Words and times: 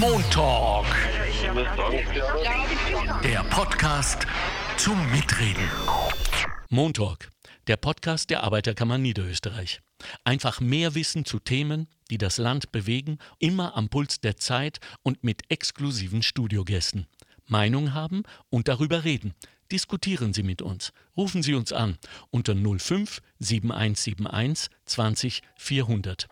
Montalk. 0.00 0.86
Der 3.22 3.44
Podcast 3.44 4.26
zum 4.76 5.10
Mitreden. 5.10 5.68
Montalk, 6.70 7.30
der 7.66 7.76
Podcast 7.76 8.30
der 8.30 8.42
Arbeiterkammer 8.42 8.98
Niederösterreich. 8.98 9.80
Einfach 10.24 10.60
mehr 10.60 10.94
Wissen 10.94 11.24
zu 11.24 11.38
Themen, 11.38 11.88
die 12.10 12.18
das 12.18 12.38
Land 12.38 12.72
bewegen, 12.72 13.18
immer 13.38 13.76
am 13.76 13.88
Puls 13.88 14.20
der 14.20 14.36
Zeit 14.36 14.78
und 15.02 15.24
mit 15.24 15.42
exklusiven 15.50 16.22
Studiogästen. 16.22 17.06
Meinung 17.46 17.94
haben 17.94 18.24
und 18.50 18.68
darüber 18.68 19.04
reden. 19.04 19.34
Diskutieren 19.72 20.32
Sie 20.34 20.42
mit 20.42 20.60
uns. 20.60 20.92
Rufen 21.16 21.42
Sie 21.42 21.54
uns 21.54 21.72
an 21.72 21.96
unter 22.30 22.54
05 22.54 23.22
7171 23.38 24.68
20 24.84 25.40
400. 25.56 26.28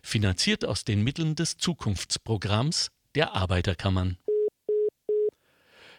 Finanziert 0.01 0.65
aus 0.65 0.83
den 0.83 1.03
Mitteln 1.03 1.35
des 1.35 1.57
Zukunftsprogramms 1.57 2.89
der 3.15 3.35
Arbeiterkammern. 3.35 4.17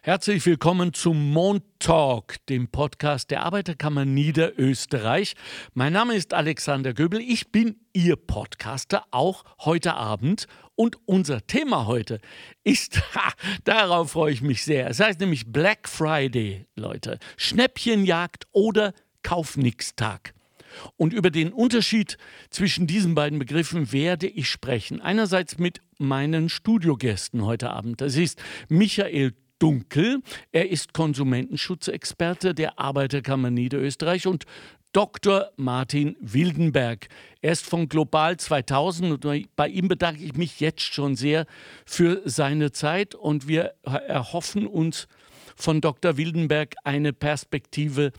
Herzlich 0.02 0.46
willkommen 0.46 0.94
zum 0.94 1.30
Montalk, 1.30 2.36
dem 2.46 2.68
Podcast 2.68 3.30
der 3.30 3.42
Arbeiterkammer 3.42 4.06
Niederösterreich. 4.06 5.34
Mein 5.74 5.92
Name 5.92 6.14
ist 6.14 6.32
Alexander 6.32 6.94
Göbel, 6.94 7.20
ich 7.20 7.52
bin 7.52 7.76
Ihr 7.92 8.16
Podcaster, 8.16 9.04
auch 9.10 9.44
heute 9.58 9.92
Abend. 9.92 10.46
Und 10.74 10.96
unser 11.04 11.46
Thema 11.46 11.86
heute 11.86 12.18
ist, 12.64 12.98
ha, 13.14 13.30
darauf 13.64 14.12
freue 14.12 14.32
ich 14.32 14.40
mich 14.40 14.64
sehr. 14.64 14.88
Es 14.88 15.00
heißt 15.00 15.20
nämlich 15.20 15.52
Black 15.52 15.86
Friday, 15.86 16.64
Leute. 16.76 17.18
Schnäppchenjagd 17.36 18.46
oder 18.52 18.94
Kaufnix-Tag. 19.22 20.32
Und 20.96 21.12
über 21.12 21.30
den 21.30 21.52
Unterschied 21.52 22.16
zwischen 22.48 22.86
diesen 22.86 23.14
beiden 23.14 23.38
Begriffen 23.38 23.92
werde 23.92 24.28
ich 24.28 24.48
sprechen. 24.48 25.02
Einerseits 25.02 25.58
mit 25.58 25.82
meinen 25.98 26.48
Studiogästen 26.48 27.44
heute 27.44 27.68
Abend. 27.68 28.00
Das 28.00 28.16
ist 28.16 28.42
Michael 28.68 29.34
Dunkel. 29.60 30.22
Er 30.50 30.68
ist 30.68 30.92
Konsumentenschutzexperte 30.92 32.54
der 32.54 32.80
Arbeiterkammer 32.80 33.50
Niederösterreich 33.50 34.26
und 34.26 34.44
Dr. 34.92 35.52
Martin 35.56 36.16
Wildenberg. 36.20 37.06
Er 37.40 37.52
ist 37.52 37.64
von 37.64 37.88
Global 37.88 38.36
2000 38.36 39.24
und 39.24 39.54
bei 39.54 39.68
ihm 39.68 39.86
bedanke 39.86 40.24
ich 40.24 40.34
mich 40.34 40.58
jetzt 40.58 40.80
schon 40.80 41.14
sehr 41.14 41.46
für 41.86 42.22
seine 42.24 42.72
Zeit 42.72 43.14
und 43.14 43.46
wir 43.46 43.74
erhoffen 43.84 44.66
uns 44.66 45.06
von 45.54 45.80
Dr. 45.80 46.16
Wildenberg 46.16 46.74
eine 46.82 47.12
Perspektive 47.12 48.12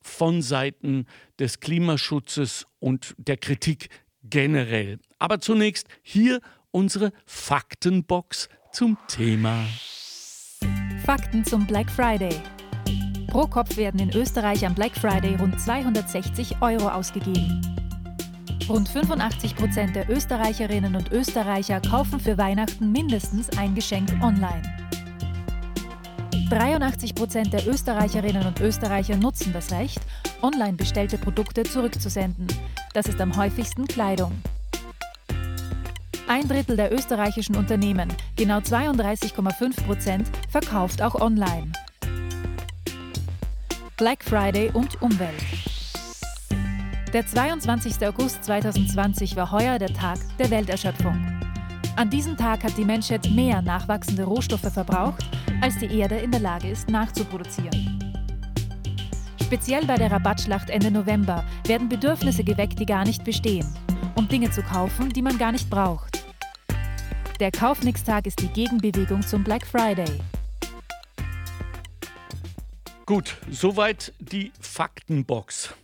von 0.00 0.40
Seiten 0.40 1.06
des 1.38 1.60
Klimaschutzes 1.60 2.66
und 2.78 3.14
der 3.18 3.36
Kritik 3.36 3.88
generell. 4.22 4.98
Aber 5.18 5.40
zunächst 5.40 5.88
hier 6.02 6.40
unsere 6.70 7.12
Faktenbox 7.26 8.48
zum 8.72 8.96
Thema. 9.08 9.66
Fakten 11.04 11.44
zum 11.44 11.66
Black 11.66 11.90
Friday. 11.90 12.34
Pro 13.26 13.46
Kopf 13.46 13.76
werden 13.76 14.00
in 14.00 14.16
Österreich 14.16 14.64
am 14.64 14.74
Black 14.74 14.92
Friday 14.92 15.36
rund 15.36 15.60
260 15.60 16.62
Euro 16.62 16.88
ausgegeben. 16.88 17.60
Rund 18.70 18.88
85 18.88 19.54
Prozent 19.54 19.94
der 19.94 20.08
Österreicherinnen 20.08 20.96
und 20.96 21.12
Österreicher 21.12 21.82
kaufen 21.82 22.18
für 22.18 22.38
Weihnachten 22.38 22.90
mindestens 22.90 23.50
ein 23.58 23.74
Geschenk 23.74 24.10
online. 24.22 24.62
83 26.48 27.14
Prozent 27.14 27.52
der 27.52 27.68
Österreicherinnen 27.68 28.46
und 28.46 28.60
Österreicher 28.60 29.16
nutzen 29.18 29.52
das 29.52 29.72
Recht, 29.72 30.00
online 30.40 30.78
bestellte 30.78 31.18
Produkte 31.18 31.64
zurückzusenden. 31.64 32.46
Das 32.94 33.08
ist 33.08 33.20
am 33.20 33.36
häufigsten 33.36 33.86
Kleidung. 33.86 34.32
Ein 36.26 36.48
Drittel 36.48 36.76
der 36.76 36.90
österreichischen 36.90 37.54
Unternehmen, 37.54 38.08
genau 38.34 38.58
32,5 38.58 39.84
Prozent, 39.84 40.30
verkauft 40.48 41.02
auch 41.02 41.14
online. 41.16 41.70
Black 43.98 44.24
Friday 44.24 44.70
und 44.72 45.00
Umwelt. 45.02 45.34
Der 47.12 47.26
22. 47.26 48.06
August 48.06 48.42
2020 48.42 49.36
war 49.36 49.52
heuer 49.52 49.78
der 49.78 49.92
Tag 49.92 50.18
der 50.38 50.50
Welterschöpfung. 50.50 51.14
An 51.96 52.08
diesem 52.08 52.38
Tag 52.38 52.64
hat 52.64 52.76
die 52.78 52.86
Menschheit 52.86 53.28
mehr 53.30 53.60
nachwachsende 53.60 54.24
Rohstoffe 54.24 54.72
verbraucht, 54.72 55.24
als 55.60 55.78
die 55.78 55.98
Erde 55.98 56.16
in 56.16 56.30
der 56.30 56.40
Lage 56.40 56.70
ist 56.70 56.88
nachzuproduzieren. 56.88 58.00
Speziell 59.42 59.84
bei 59.84 59.96
der 59.96 60.10
Rabattschlacht 60.10 60.70
Ende 60.70 60.90
November 60.90 61.44
werden 61.66 61.88
Bedürfnisse 61.88 62.42
geweckt, 62.42 62.80
die 62.80 62.86
gar 62.86 63.04
nicht 63.04 63.24
bestehen, 63.24 63.66
um 64.14 64.28
Dinge 64.28 64.50
zu 64.50 64.62
kaufen, 64.62 65.10
die 65.10 65.22
man 65.22 65.38
gar 65.38 65.52
nicht 65.52 65.68
braucht. 65.70 66.24
Der 67.40 67.50
Kaufnix-Tag 67.50 68.26
ist 68.26 68.40
die 68.40 68.48
Gegenbewegung 68.48 69.22
zum 69.22 69.42
Black 69.42 69.66
Friday. 69.66 70.20
Gut, 73.06 73.36
soweit 73.50 74.12
die 74.18 74.52
Faktenbox. 74.60 75.74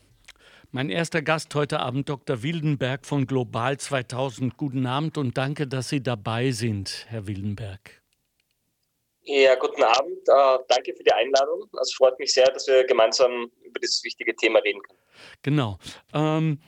Mein 0.71 0.89
erster 0.89 1.21
Gast 1.21 1.55
heute 1.57 1.81
Abend, 1.81 2.09
Dr. 2.09 2.43
Wildenberg 2.43 3.05
von 3.05 3.27
Global 3.27 3.77
2000. 3.77 4.57
Guten 4.57 4.87
Abend 4.87 5.19
und 5.19 5.37
danke, 5.37 5.67
dass 5.67 5.89
Sie 5.89 6.01
dabei 6.03 6.53
sind, 6.53 7.07
Herr 7.09 7.27
Wildenberg. 7.27 8.01
Ja, 9.23 9.55
guten 9.57 9.83
Abend. 9.83 10.19
Äh, 10.29 10.59
danke 10.69 10.95
für 10.95 11.03
die 11.03 11.12
Einladung. 11.12 11.69
Es 11.83 11.93
freut 11.93 12.19
mich 12.19 12.33
sehr, 12.33 12.47
dass 12.47 12.67
wir 12.69 12.85
gemeinsam 12.85 13.51
über 13.62 13.81
dieses 13.81 14.03
wichtige 14.05 14.35
Thema 14.35 14.61
reden 14.61 14.81
können. 14.81 14.99
Genau. 15.43 15.79
Ähm, 16.15 16.61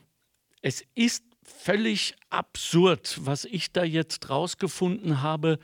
es 0.60 0.84
ist 0.94 1.24
völlig 1.42 2.14
absurd, 2.30 3.18
was 3.22 3.44
ich 3.44 3.72
da 3.72 3.84
jetzt 3.84 4.30
rausgefunden 4.30 5.20
habe, 5.22 5.58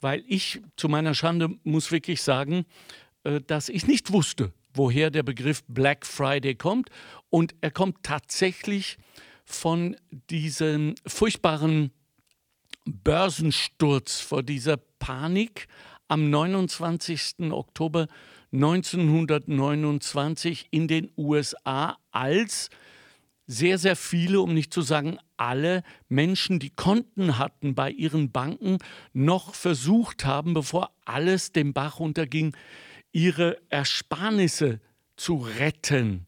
weil 0.00 0.24
ich 0.26 0.62
zu 0.76 0.88
meiner 0.88 1.14
Schande 1.14 1.50
muss 1.62 1.92
wirklich 1.92 2.22
sagen, 2.22 2.64
äh, 3.24 3.40
dass 3.40 3.68
ich 3.68 3.86
nicht 3.86 4.12
wusste, 4.12 4.52
woher 4.72 5.10
der 5.10 5.22
Begriff 5.22 5.62
Black 5.68 6.06
Friday 6.06 6.54
kommt. 6.54 6.88
Und 7.30 7.54
er 7.60 7.70
kommt 7.70 8.02
tatsächlich 8.02 8.96
von 9.44 9.96
diesem 10.30 10.94
furchtbaren 11.06 11.90
Börsensturz, 12.84 14.20
vor 14.20 14.42
dieser 14.42 14.76
Panik 14.76 15.68
am 16.08 16.28
29. 16.30 17.50
Oktober 17.50 18.08
1929 18.52 20.68
in 20.70 20.86
den 20.86 21.10
USA, 21.16 21.96
als 22.10 22.68
sehr, 23.46 23.78
sehr 23.78 23.96
viele, 23.96 24.40
um 24.40 24.54
nicht 24.54 24.72
zu 24.72 24.80
sagen 24.80 25.18
alle 25.36 25.82
Menschen, 26.08 26.58
die 26.58 26.70
Konten 26.70 27.38
hatten 27.38 27.74
bei 27.74 27.90
ihren 27.90 28.30
Banken, 28.30 28.78
noch 29.12 29.54
versucht 29.54 30.24
haben, 30.24 30.54
bevor 30.54 30.90
alles 31.04 31.52
dem 31.52 31.72
Bach 31.72 31.98
runterging, 31.98 32.56
ihre 33.12 33.58
Ersparnisse 33.68 34.80
zu 35.16 35.36
retten. 35.36 36.26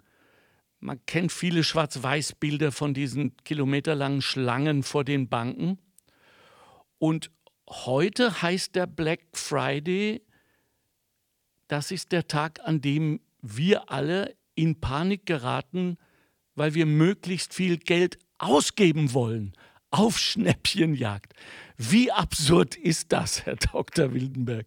Man 0.81 1.05
kennt 1.07 1.33
viele 1.33 1.65
Schwarz-Weiß-Bilder 1.65 2.71
von 2.71 2.95
diesen 2.95 3.37
kilometerlangen 3.39 4.23
Schlangen 4.23 4.83
vor 4.83 5.05
den 5.05 5.29
Banken. 5.29 5.79
Und 6.99 7.31
heute 7.69 8.43
heißt 8.43 8.75
der 8.77 8.87
Black 8.87 9.21
Friday, 9.33 10.23
das 11.69 11.91
ist 11.91 12.13
der 12.13 12.29
Tag, 12.29 12.61
an 12.63 12.81
dem 12.81 13.21
wir 13.43 13.91
alle 13.91 14.37
in 14.55 14.81
Panik 14.81 15.27
geraten, 15.27 15.99
weil 16.57 16.75
wir 16.75 16.87
möglichst 16.87 17.55
viel 17.55 17.79
Geld 17.79 18.19
ausgeben 18.39 19.15
wollen 19.15 19.55
auf 19.91 20.19
Schnäppchenjagd. 20.19 21.33
Wie 21.77 22.11
absurd 22.11 22.77
ist 22.77 23.13
das, 23.13 23.47
Herr 23.47 23.57
Dr. 23.57 24.13
Wildenberg? 24.13 24.67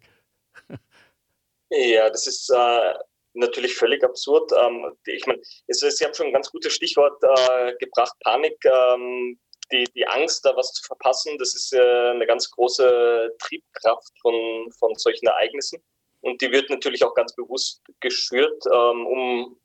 Ja, 1.72 2.10
das 2.10 2.26
ist 2.26 2.50
äh, 2.50 2.94
natürlich 3.34 3.74
völlig 3.74 4.02
absurd. 4.02 4.50
Ähm, 4.58 4.92
ich 5.06 5.26
meine, 5.26 5.40
Sie 5.68 6.04
haben 6.04 6.14
schon 6.14 6.26
ein 6.26 6.32
ganz 6.32 6.50
gutes 6.50 6.72
Stichwort 6.72 7.22
äh, 7.22 7.74
gebracht, 7.78 8.14
Panik. 8.24 8.56
Ähm, 8.64 9.38
die, 9.72 9.84
die 9.94 10.06
Angst, 10.06 10.44
da 10.44 10.56
was 10.56 10.72
zu 10.72 10.82
verpassen, 10.82 11.38
das 11.38 11.54
ist 11.54 11.72
äh, 11.72 12.10
eine 12.10 12.26
ganz 12.26 12.50
große 12.50 13.36
Triebkraft 13.38 14.12
von, 14.20 14.34
von 14.78 14.94
solchen 14.96 15.26
Ereignissen. 15.26 15.80
Und 16.22 16.40
die 16.42 16.50
wird 16.50 16.68
natürlich 16.70 17.04
auch 17.04 17.14
ganz 17.14 17.34
bewusst 17.34 17.80
geschürt, 18.00 18.64
ähm, 18.66 19.06
um 19.06 19.59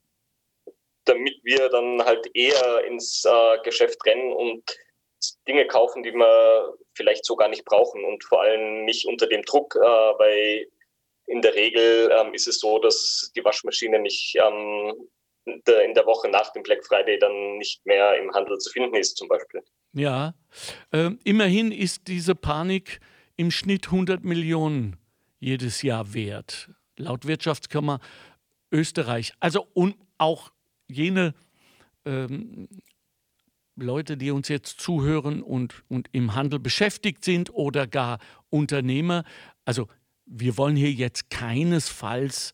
damit 1.06 1.38
wir 1.42 1.68
dann 1.68 2.04
halt 2.04 2.28
eher 2.34 2.84
ins 2.84 3.24
äh, 3.24 3.58
Geschäft 3.62 4.04
rennen 4.04 4.32
und 4.32 4.62
Dinge 5.48 5.66
kaufen, 5.66 6.02
die 6.02 6.12
wir 6.12 6.74
vielleicht 6.94 7.24
so 7.24 7.36
gar 7.36 7.48
nicht 7.48 7.64
brauchen 7.64 8.04
und 8.04 8.22
vor 8.24 8.42
allem 8.42 8.84
nicht 8.84 9.06
unter 9.06 9.26
dem 9.26 9.42
Druck, 9.42 9.74
äh, 9.76 9.78
weil 9.78 10.66
in 11.26 11.42
der 11.42 11.54
Regel 11.54 12.10
ähm, 12.16 12.34
ist 12.34 12.46
es 12.46 12.60
so, 12.60 12.78
dass 12.78 13.32
die 13.34 13.44
Waschmaschine 13.44 13.98
nicht 13.98 14.36
ähm, 14.36 14.94
in 15.46 15.94
der 15.94 16.06
Woche 16.06 16.28
nach 16.28 16.52
dem 16.52 16.62
Black 16.62 16.84
Friday 16.84 17.18
dann 17.18 17.58
nicht 17.58 17.84
mehr 17.86 18.18
im 18.18 18.32
Handel 18.32 18.58
zu 18.58 18.70
finden 18.70 18.96
ist, 18.96 19.16
zum 19.16 19.28
Beispiel. 19.28 19.62
Ja, 19.92 20.34
äh, 20.92 21.10
immerhin 21.24 21.72
ist 21.72 22.08
diese 22.08 22.34
Panik 22.34 23.00
im 23.36 23.50
Schnitt 23.50 23.86
100 23.86 24.24
Millionen 24.24 24.96
jedes 25.38 25.82
Jahr 25.82 26.14
wert. 26.14 26.70
Laut 26.96 27.26
Wirtschaftskammer 27.26 28.00
Österreich. 28.72 29.32
Also 29.40 29.66
und 29.74 29.96
auch 30.18 30.50
jene 30.88 31.34
ähm, 32.04 32.68
Leute, 33.76 34.16
die 34.16 34.30
uns 34.30 34.48
jetzt 34.48 34.80
zuhören 34.80 35.42
und, 35.42 35.84
und 35.88 36.08
im 36.12 36.34
Handel 36.34 36.58
beschäftigt 36.58 37.24
sind 37.24 37.52
oder 37.52 37.86
gar 37.86 38.18
Unternehmer. 38.48 39.24
Also 39.64 39.88
wir 40.24 40.56
wollen 40.56 40.76
hier 40.76 40.92
jetzt 40.92 41.30
keinesfalls 41.30 42.52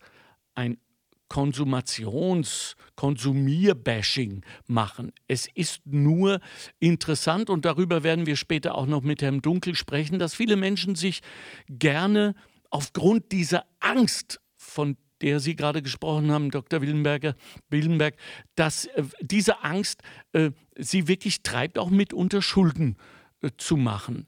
ein 0.55 0.79
Konsumations-, 1.29 2.75
Konsumierbashing 2.97 4.45
machen. 4.67 5.13
Es 5.29 5.49
ist 5.55 5.87
nur 5.87 6.41
interessant 6.79 7.49
und 7.49 7.65
darüber 7.65 8.03
werden 8.03 8.27
wir 8.27 8.37
später 8.37 8.75
auch 8.75 8.87
noch 8.87 9.03
mit 9.03 9.23
Herrn 9.23 9.41
Dunkel 9.41 9.75
sprechen, 9.75 10.19
dass 10.19 10.35
viele 10.35 10.57
Menschen 10.57 10.95
sich 10.95 11.23
gerne 11.69 12.35
aufgrund 12.69 13.33
dieser 13.33 13.65
Angst, 13.81 14.41
von 14.63 14.97
der 15.23 15.41
Sie 15.41 15.57
gerade 15.57 15.83
gesprochen 15.83 16.31
haben, 16.31 16.51
Dr. 16.51 16.83
Willenberger, 16.83 17.35
Willenberg, 17.71 18.15
dass 18.55 18.87
äh, 18.87 19.05
diese 19.21 19.65
Angst 19.65 20.03
äh, 20.33 20.51
Sie 20.77 21.09
wirklich 21.09 21.43
treibt, 21.43 21.79
auch 21.79 21.91
mitunter 21.91 22.43
Schulden 22.43 22.97
äh, 23.41 23.51
zu 23.57 23.77
machen, 23.77 24.27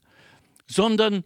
sondern 0.67 1.23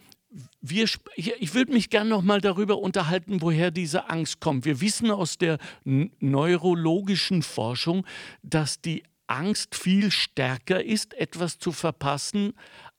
wir, 0.62 0.86
ich 1.16 1.54
würde 1.56 1.74
mich 1.74 1.90
gerne 1.90 2.10
noch 2.10 2.22
mal 2.22 2.40
darüber 2.40 2.78
unterhalten, 2.78 3.42
woher 3.42 3.72
diese 3.72 4.10
Angst 4.10 4.40
kommt. 4.40 4.64
Wir 4.64 4.80
wissen 4.80 5.10
aus 5.10 5.40
der 5.40 5.58
neurologischen 5.84 7.42
Forschung, 7.42 8.06
dass 8.44 8.80
die 8.80 9.04
Angst 9.26 9.76
viel 9.76 10.12
stärker 10.12 10.84
ist, 10.84 11.16
etwas 11.16 11.58
zu 11.58 11.72
verpassen, 11.72 12.54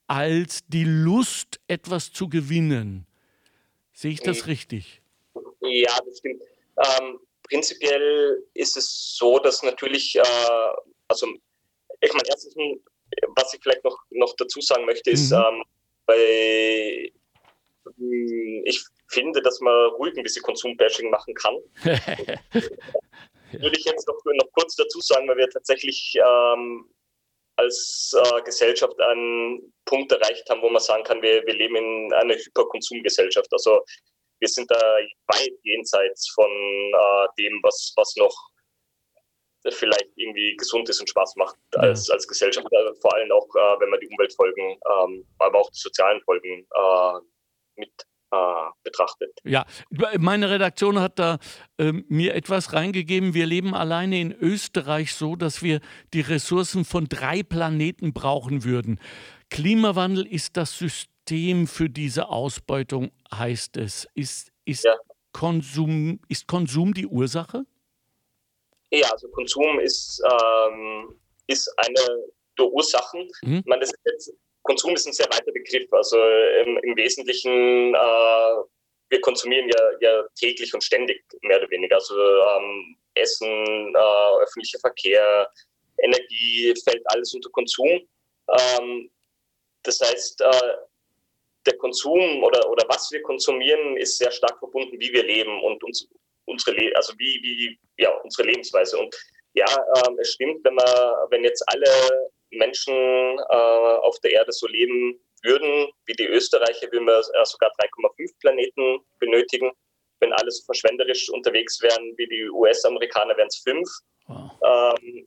als 0.06 0.66
die 0.66 0.84
Lust, 0.84 1.60
etwas 1.68 2.12
zu 2.12 2.28
gewinnen. 2.28 3.06
Sehe 3.92 4.12
ich 4.12 4.20
das 4.20 4.46
richtig? 4.46 5.02
Ja, 5.60 5.90
das 6.04 6.18
stimmt. 6.18 6.42
Ähm, 6.80 7.20
prinzipiell 7.42 8.42
ist 8.54 8.76
es 8.76 9.16
so, 9.16 9.38
dass 9.38 9.62
natürlich, 9.62 10.16
äh, 10.16 10.22
also 11.08 11.26
ich 12.00 12.12
meine, 12.12 12.28
erstens, 12.28 12.54
was 13.36 13.52
ich 13.54 13.60
vielleicht 13.62 13.84
noch, 13.84 13.98
noch 14.10 14.34
dazu 14.36 14.60
sagen 14.60 14.86
möchte, 14.86 15.10
ist, 15.10 15.30
mhm. 15.30 15.36
ähm, 15.36 15.64
hm, 17.96 18.62
ich 18.64 18.84
finde, 19.08 19.42
dass 19.42 19.60
man 19.60 19.90
ruhig 19.90 20.16
ein 20.16 20.22
bisschen 20.22 20.42
Konsumbashing 20.42 21.10
machen 21.10 21.34
kann. 21.34 21.56
Würde 23.52 23.76
ich 23.76 23.84
jetzt 23.84 24.06
noch, 24.06 24.18
noch 24.24 24.52
kurz 24.52 24.76
dazu 24.76 25.00
sagen, 25.00 25.28
weil 25.28 25.38
wir 25.38 25.50
tatsächlich 25.50 26.14
ähm, 26.16 26.88
als 27.56 28.14
äh, 28.16 28.42
Gesellschaft 28.42 28.98
einen 29.00 29.72
Punkt 29.84 30.12
erreicht 30.12 30.48
haben, 30.48 30.62
wo 30.62 30.70
man 30.70 30.80
sagen 30.80 31.02
kann, 31.04 31.20
wir, 31.20 31.44
wir 31.44 31.54
leben 31.54 31.76
in 31.76 32.12
einer 32.12 32.34
Hyperkonsumgesellschaft. 32.34 33.52
Also 33.52 33.84
wir 34.40 34.48
sind 34.48 34.70
da 34.70 34.80
weit 35.28 35.52
jenseits 35.62 36.30
von 36.30 36.50
äh, 36.50 37.26
dem, 37.38 37.60
was, 37.62 37.92
was 37.96 38.14
noch 38.16 38.34
vielleicht 39.68 40.08
irgendwie 40.16 40.56
gesund 40.56 40.88
ist 40.88 41.00
und 41.00 41.10
Spaß 41.10 41.36
macht 41.36 41.56
als, 41.76 42.08
als 42.08 42.26
Gesellschaft. 42.26 42.66
Also 42.72 42.98
vor 43.00 43.14
allem 43.14 43.30
auch, 43.30 43.46
äh, 43.54 43.80
wenn 43.80 43.90
man 43.90 44.00
die 44.00 44.08
Umweltfolgen, 44.08 44.64
ähm, 44.64 45.26
aber 45.38 45.58
auch 45.60 45.70
die 45.70 45.78
sozialen 45.78 46.20
Folgen 46.22 46.66
äh, 46.74 47.20
mit 47.76 47.92
äh, 48.32 48.36
betrachtet. 48.84 49.38
Ja, 49.44 49.66
meine 50.18 50.50
Redaktion 50.50 51.00
hat 51.00 51.18
da 51.18 51.38
äh, 51.78 51.92
mir 52.08 52.34
etwas 52.34 52.72
reingegeben. 52.72 53.34
Wir 53.34 53.44
leben 53.44 53.74
alleine 53.74 54.20
in 54.20 54.32
Österreich 54.32 55.14
so, 55.14 55.36
dass 55.36 55.62
wir 55.62 55.80
die 56.14 56.20
Ressourcen 56.20 56.84
von 56.84 57.06
drei 57.06 57.42
Planeten 57.42 58.12
brauchen 58.14 58.64
würden. 58.64 58.98
Klimawandel 59.50 60.26
ist 60.26 60.56
das 60.56 60.78
System 60.78 61.10
für 61.66 61.88
diese 61.88 62.28
Ausbeutung, 62.28 63.10
heißt 63.32 63.76
es. 63.76 64.08
Ist, 64.14 64.52
ist, 64.64 64.84
ja. 64.84 64.96
Konsum, 65.32 66.20
ist 66.28 66.46
Konsum 66.46 66.92
die 66.92 67.06
Ursache? 67.06 67.64
Ja, 68.90 69.10
also 69.12 69.28
Konsum 69.28 69.78
ist, 69.78 70.22
ähm, 70.24 71.14
ist 71.46 71.72
eine 71.76 72.24
der 72.58 72.66
Ursachen. 72.66 73.30
Mhm. 73.42 73.62
Das 73.66 73.90
ist 73.90 73.98
jetzt 74.04 74.32
Konsum 74.62 74.94
ist 74.94 75.06
ein 75.06 75.12
sehr 75.12 75.26
weiter 75.26 75.52
Begriff. 75.52 75.90
Also 75.92 76.16
im, 76.64 76.78
im 76.82 76.96
Wesentlichen, 76.96 77.94
äh, 77.94 78.54
wir 79.08 79.20
konsumieren 79.22 79.68
ja, 79.68 79.90
ja, 80.00 80.24
täglich 80.38 80.72
und 80.74 80.84
ständig 80.84 81.24
mehr 81.42 81.58
oder 81.58 81.70
weniger. 81.70 81.96
Also 81.96 82.14
ähm, 82.16 82.96
Essen, 83.14 83.94
äh, 83.94 84.42
öffentlicher 84.42 84.78
Verkehr, 84.80 85.50
Energie 86.02 86.74
fällt 86.84 87.02
alles 87.06 87.34
unter 87.34 87.50
Konsum. 87.50 88.06
Ähm, 88.58 89.10
das 89.82 90.00
heißt, 90.00 90.40
äh, 90.42 90.72
der 91.66 91.76
Konsum 91.76 92.42
oder, 92.42 92.68
oder 92.70 92.84
was 92.88 93.10
wir 93.12 93.22
konsumieren, 93.22 93.96
ist 93.96 94.18
sehr 94.18 94.30
stark 94.30 94.58
verbunden, 94.58 94.98
wie 94.98 95.12
wir 95.12 95.22
leben 95.22 95.62
und 95.62 95.82
uns, 95.84 96.08
unsere, 96.46 96.76
Le 96.76 96.92
also 96.96 97.12
wie, 97.18 97.40
wie, 97.42 97.78
ja, 97.98 98.10
unsere 98.22 98.48
Lebensweise. 98.48 98.98
Und 98.98 99.14
ja, 99.54 99.66
ähm, 100.06 100.18
es 100.20 100.32
stimmt, 100.32 100.64
wenn, 100.64 100.74
man, 100.74 100.86
wenn 101.30 101.44
jetzt 101.44 101.62
alle 101.66 101.90
Menschen 102.50 102.94
äh, 102.94 103.52
auf 103.52 104.18
der 104.20 104.32
Erde 104.32 104.52
so 104.52 104.66
leben 104.66 105.20
würden 105.42 105.88
wie 106.06 106.12
die 106.14 106.26
Österreicher, 106.26 106.90
würden 106.92 107.06
wir 107.06 107.18
äh, 107.18 107.44
sogar 107.44 107.70
3,5 107.78 108.40
Planeten 108.40 108.98
benötigen. 109.18 109.70
Wenn 110.20 110.32
alle 110.34 110.50
so 110.50 110.64
verschwenderisch 110.64 111.30
unterwegs 111.30 111.80
wären 111.82 112.14
wie 112.16 112.26
die 112.26 112.48
US-Amerikaner, 112.50 113.36
wären 113.36 113.48
es 113.48 113.58
fünf. 113.58 113.88
Wow. 114.26 114.96
Ähm, 115.00 115.26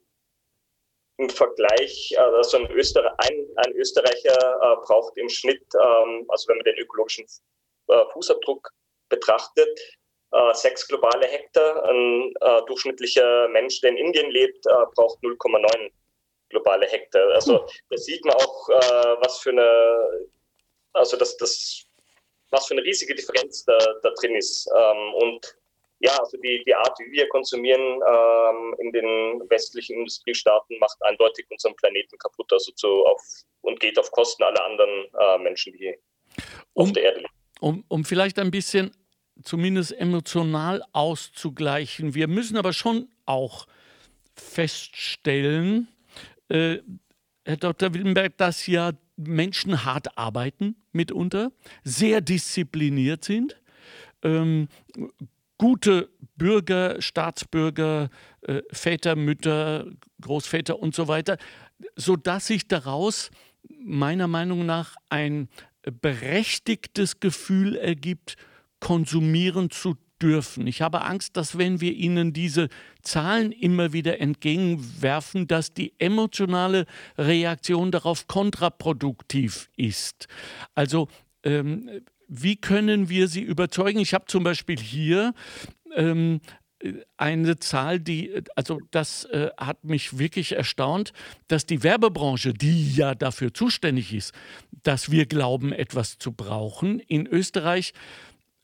Im 1.16 1.30
Vergleich, 1.30 2.14
also 2.18 2.58
ein, 2.58 2.70
Öster 2.72 3.14
ein, 3.18 3.46
ein 3.56 3.72
Österreicher 3.74 4.60
äh, 4.60 4.76
braucht 4.84 5.16
im 5.16 5.28
Schnitt, 5.28 5.62
ähm, 5.74 6.24
also 6.28 6.48
wenn 6.48 6.56
man 6.56 6.64
den 6.64 6.78
ökologischen 6.78 7.24
äh, 7.88 8.04
Fußabdruck 8.12 8.68
betrachtet, 9.08 9.78
äh, 10.32 10.54
sechs 10.54 10.88
globale 10.88 11.26
Hektar. 11.26 11.84
Ein 11.84 12.34
äh, 12.40 12.62
durchschnittlicher 12.66 13.48
Mensch, 13.48 13.80
der 13.80 13.90
in 13.90 13.98
Indien 13.98 14.30
lebt, 14.30 14.64
braucht 14.64 15.22
0,9 15.22 15.92
globale 16.54 16.86
Hektar. 16.86 17.28
Also 17.32 17.66
da 17.90 17.96
sieht 17.96 18.24
man 18.24 18.34
auch, 18.34 18.68
äh, 18.68 19.16
was 19.20 19.38
für 19.38 19.50
eine, 19.50 20.28
also 20.92 21.16
das, 21.16 21.36
das, 21.36 21.84
was 22.50 22.66
für 22.66 22.74
eine 22.74 22.82
riesige 22.82 23.14
Differenz 23.14 23.64
da, 23.64 23.78
da 24.02 24.10
drin 24.20 24.34
ist. 24.36 24.68
Ähm, 24.76 25.14
und 25.14 25.56
ja, 26.04 26.18
also 26.18 26.36
die, 26.36 26.62
die 26.66 26.74
Art, 26.74 26.98
wie 26.98 27.12
wir 27.12 27.26
konsumieren 27.28 27.80
ähm, 27.80 28.74
in 28.78 28.92
den 28.92 29.48
westlichen 29.48 29.96
Industriestaaten, 29.96 30.78
macht 30.78 31.02
eindeutig 31.02 31.46
unseren 31.50 31.74
Planeten 31.76 32.18
kaputt, 32.18 32.52
also 32.52 32.72
zu, 32.72 33.06
auf, 33.06 33.22
und 33.62 33.80
geht 33.80 33.98
auf 33.98 34.10
Kosten 34.10 34.42
aller 34.42 34.62
anderen 34.64 34.90
äh, 35.18 35.38
Menschen, 35.38 35.72
die 35.72 35.96
um, 36.74 36.84
auf 36.84 36.92
der 36.92 37.04
Erde 37.04 37.20
leben. 37.20 37.32
Um, 37.60 37.84
um 37.88 38.04
vielleicht 38.04 38.38
ein 38.38 38.50
bisschen 38.50 38.94
zumindest 39.42 39.92
emotional 39.92 40.84
auszugleichen. 40.92 42.14
Wir 42.14 42.28
müssen 42.28 42.58
aber 42.58 42.74
schon 42.74 43.08
auch 43.24 43.66
feststellen, 44.34 45.88
äh, 46.50 46.78
Herr 47.46 47.56
Dr. 47.56 47.94
Willenberg, 47.94 48.36
dass 48.36 48.66
ja 48.66 48.92
Menschen 49.16 49.86
hart 49.86 50.18
arbeiten 50.18 50.76
mitunter, 50.92 51.50
sehr 51.82 52.20
diszipliniert 52.20 53.24
sind, 53.24 53.58
ähm, 54.22 54.68
gute 55.64 56.10
Bürger, 56.36 57.00
Staatsbürger, 57.00 58.10
äh, 58.42 58.60
Väter, 58.70 59.16
Mütter, 59.16 59.86
Großväter 60.20 60.78
und 60.78 60.94
so 60.94 61.08
weiter, 61.08 61.38
sodass 61.96 62.48
sich 62.48 62.68
daraus 62.68 63.30
meiner 63.82 64.28
Meinung 64.28 64.66
nach 64.66 64.96
ein 65.08 65.48
berechtigtes 66.02 67.18
Gefühl 67.18 67.76
ergibt, 67.76 68.36
konsumieren 68.78 69.70
zu 69.70 69.94
dürfen. 70.20 70.66
Ich 70.66 70.82
habe 70.82 71.00
Angst, 71.00 71.34
dass 71.38 71.56
wenn 71.56 71.80
wir 71.80 71.94
ihnen 71.94 72.34
diese 72.34 72.68
Zahlen 73.00 73.50
immer 73.50 73.94
wieder 73.94 74.20
entgegenwerfen, 74.20 75.46
dass 75.46 75.72
die 75.72 75.94
emotionale 75.98 76.84
Reaktion 77.16 77.90
darauf 77.90 78.26
kontraproduktiv 78.26 79.70
ist. 79.78 80.26
Also 80.74 81.08
ähm, 81.42 81.88
wie 82.28 82.56
können 82.56 83.08
wir 83.08 83.28
sie 83.28 83.42
überzeugen? 83.42 83.98
Ich 83.98 84.14
habe 84.14 84.26
zum 84.26 84.44
Beispiel 84.44 84.78
hier 84.78 85.34
ähm, 85.94 86.40
eine 87.16 87.58
Zahl, 87.58 87.98
die, 88.00 88.42
also 88.56 88.78
das 88.90 89.24
äh, 89.26 89.50
hat 89.56 89.84
mich 89.84 90.18
wirklich 90.18 90.52
erstaunt, 90.52 91.12
dass 91.48 91.66
die 91.66 91.82
Werbebranche, 91.82 92.52
die 92.52 92.94
ja 92.94 93.14
dafür 93.14 93.54
zuständig 93.54 94.12
ist, 94.12 94.32
dass 94.82 95.10
wir 95.10 95.26
glauben, 95.26 95.72
etwas 95.72 96.18
zu 96.18 96.32
brauchen, 96.32 97.00
in 97.00 97.26
Österreich 97.26 97.94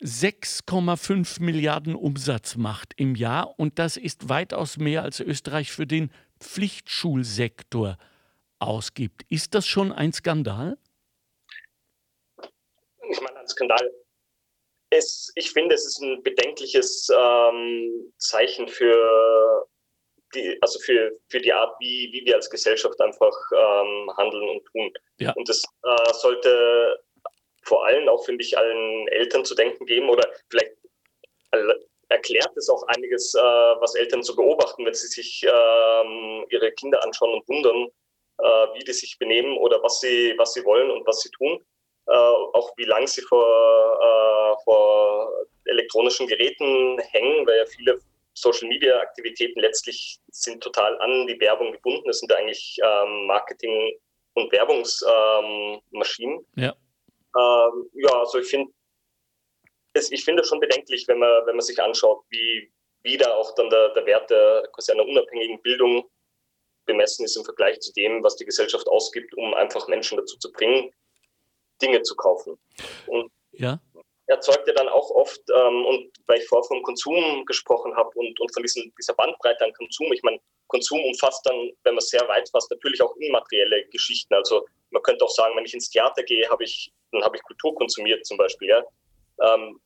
6,5 0.03 1.43
Milliarden 1.43 1.95
Umsatz 1.95 2.57
macht 2.57 2.95
im 2.97 3.15
Jahr 3.15 3.59
und 3.59 3.79
das 3.79 3.97
ist 3.97 4.29
weitaus 4.29 4.79
mehr 4.79 5.03
als 5.03 5.21
Österreich 5.21 5.73
für 5.73 5.87
den 5.87 6.11
Pflichtschulsektor 6.41 7.99
ausgibt. 8.59 9.25
Ist 9.29 9.55
das 9.55 9.67
schon 9.67 9.93
ein 9.93 10.13
Skandal? 10.13 10.79
Ich 13.11 13.21
meine, 13.21 13.39
ein 13.39 13.49
Skandal. 13.49 13.93
Es, 14.91 15.31
ich 15.37 15.53
finde, 15.53 15.75
es 15.75 15.87
ist 15.87 16.01
ein 16.01 16.23
bedenkliches 16.23 17.09
ähm, 17.15 18.13
Zeichen 18.19 18.67
für 18.69 19.69
die, 20.35 20.59
also 20.61 20.79
für, 20.81 21.13
für 21.29 21.41
die 21.41 21.53
Art, 21.53 21.75
wie, 21.81 22.11
wie 22.13 22.25
wir 22.25 22.37
als 22.37 22.51
Gesellschaft 22.51 23.01
einfach 23.01 23.35
ähm, 23.53 24.11
handeln 24.17 24.49
und 24.49 24.65
tun. 24.67 24.93
Ja. 25.19 25.33
Und 25.35 25.49
das 25.49 25.63
äh, 25.85 26.13
sollte 26.15 27.01
vor 27.63 27.87
allem 27.87 28.09
auch, 28.09 28.25
finde 28.25 28.45
ich, 28.45 28.57
allen 28.57 29.09
Eltern 29.09 29.45
zu 29.45 29.55
denken 29.55 29.87
geben 29.87 30.09
oder 30.09 30.29
vielleicht 30.49 30.73
erklärt 32.09 32.57
es 32.57 32.69
auch 32.69 32.83
einiges, 32.89 33.35
äh, 33.35 33.41
was 33.41 33.95
Eltern 33.95 34.23
zu 34.23 34.35
beobachten, 34.35 34.85
wenn 34.85 34.95
sie 34.95 35.07
sich 35.07 35.45
ähm, 35.45 36.45
ihre 36.51 36.73
Kinder 36.73 37.03
anschauen 37.05 37.35
und 37.35 37.49
wundern, 37.49 37.89
äh, 38.39 38.75
wie 38.75 38.85
die 38.85 38.93
sich 38.93 39.19
benehmen 39.19 39.57
oder 39.59 39.83
was 39.83 40.01
sie, 40.01 40.35
was 40.37 40.53
sie 40.53 40.65
wollen 40.65 40.91
und 40.91 41.07
was 41.07 41.21
sie 41.21 41.31
tun. 41.31 41.65
Äh, 42.11 42.15
auch 42.15 42.73
wie 42.77 42.87
lange 42.87 43.07
sie 43.07 43.23
vor, 43.23 43.47
äh, 43.47 44.65
vor 44.65 45.33
elektronischen 45.67 46.27
Geräten 46.27 46.99
hängen, 46.99 47.47
weil 47.47 47.59
ja 47.59 47.67
viele 47.67 48.01
Social 48.35 48.69
Media 48.69 48.99
Aktivitäten 48.99 49.61
letztlich 49.61 50.19
sind 50.29 50.61
total 50.61 50.99
an 51.01 51.29
die 51.29 51.39
Werbung 51.39 51.71
gebunden. 51.71 52.03
Das 52.07 52.19
sind 52.19 52.33
eigentlich 52.33 52.79
ähm, 52.83 53.27
Marketing- 53.27 53.97
und 54.35 54.51
Werbungsmaschinen. 54.51 56.39
Ähm, 56.57 56.65
ja. 56.65 56.75
Ähm, 57.37 57.91
ja, 57.95 58.19
also 58.19 58.39
ich 58.41 58.49
finde, 58.49 58.73
ich 59.95 60.25
finde 60.25 60.43
es 60.43 60.49
schon 60.49 60.59
bedenklich, 60.59 61.07
wenn 61.07 61.21
man, 61.21 61.47
wenn 61.47 61.55
man 61.55 61.65
sich 61.65 61.81
anschaut, 61.81 62.25
wie, 62.31 62.73
wie 63.03 63.19
da 63.19 63.35
auch 63.35 63.55
dann 63.55 63.71
der, 63.71 63.91
der 63.95 64.07
Wert 64.07 64.29
der 64.31 64.69
quasi 64.73 64.91
einer 64.91 65.07
unabhängigen 65.07 65.63
Bildung 65.63 66.11
bemessen 66.87 67.25
ist 67.25 67.37
im 67.37 67.45
Vergleich 67.45 67.79
zu 67.79 67.93
dem, 67.93 68.25
was 68.25 68.35
die 68.35 68.45
Gesellschaft 68.45 68.89
ausgibt, 68.89 69.33
um 69.37 69.55
einfach 69.55 69.87
Menschen 69.87 70.17
dazu 70.17 70.37
zu 70.39 70.51
bringen, 70.51 70.93
Dinge 71.83 72.03
zu 72.03 72.15
kaufen. 72.17 72.59
Und 73.07 73.31
ja. 73.53 73.81
erzeugt 74.27 74.67
ja 74.67 74.75
dann 74.75 74.89
auch 74.89 75.11
oft, 75.11 75.41
ähm, 75.55 75.85
und 75.87 76.11
weil 76.27 76.39
ich 76.39 76.47
vorher 76.47 76.67
vom 76.67 76.83
Konsum 76.83 77.45
gesprochen 77.47 77.95
habe 77.97 78.11
und, 78.15 78.39
und 78.41 78.53
von 78.53 78.63
diesen, 78.63 78.93
dieser 78.99 79.15
Bandbreite 79.15 79.65
an 79.65 79.73
Konsum, 79.75 80.13
ich 80.13 80.23
meine, 80.23 80.39
Konsum 80.69 81.03
umfasst 81.05 81.45
dann, 81.47 81.73
wenn 81.83 81.95
man 81.95 81.99
es 81.99 82.09
sehr 82.09 82.27
weit 82.29 82.49
fasst, 82.49 82.71
natürlich 82.71 83.03
auch 83.03 83.15
immaterielle 83.17 83.85
Geschichten. 83.87 84.33
Also 84.35 84.67
man 84.91 85.03
könnte 85.03 85.25
auch 85.25 85.31
sagen, 85.31 85.57
wenn 85.57 85.65
ich 85.65 85.75
ins 85.75 85.91
Theater 85.91 86.23
gehe, 86.23 86.49
habe 86.49 86.65
ich, 86.65 86.93
dann 87.11 87.23
habe 87.23 87.37
ich 87.37 87.43
Kultur 87.43 87.75
konsumiert 87.75 88.25
zum 88.25 88.39
Beispiel. 88.39 88.69
Ja? 88.69 88.85
Ähm, 89.43 89.81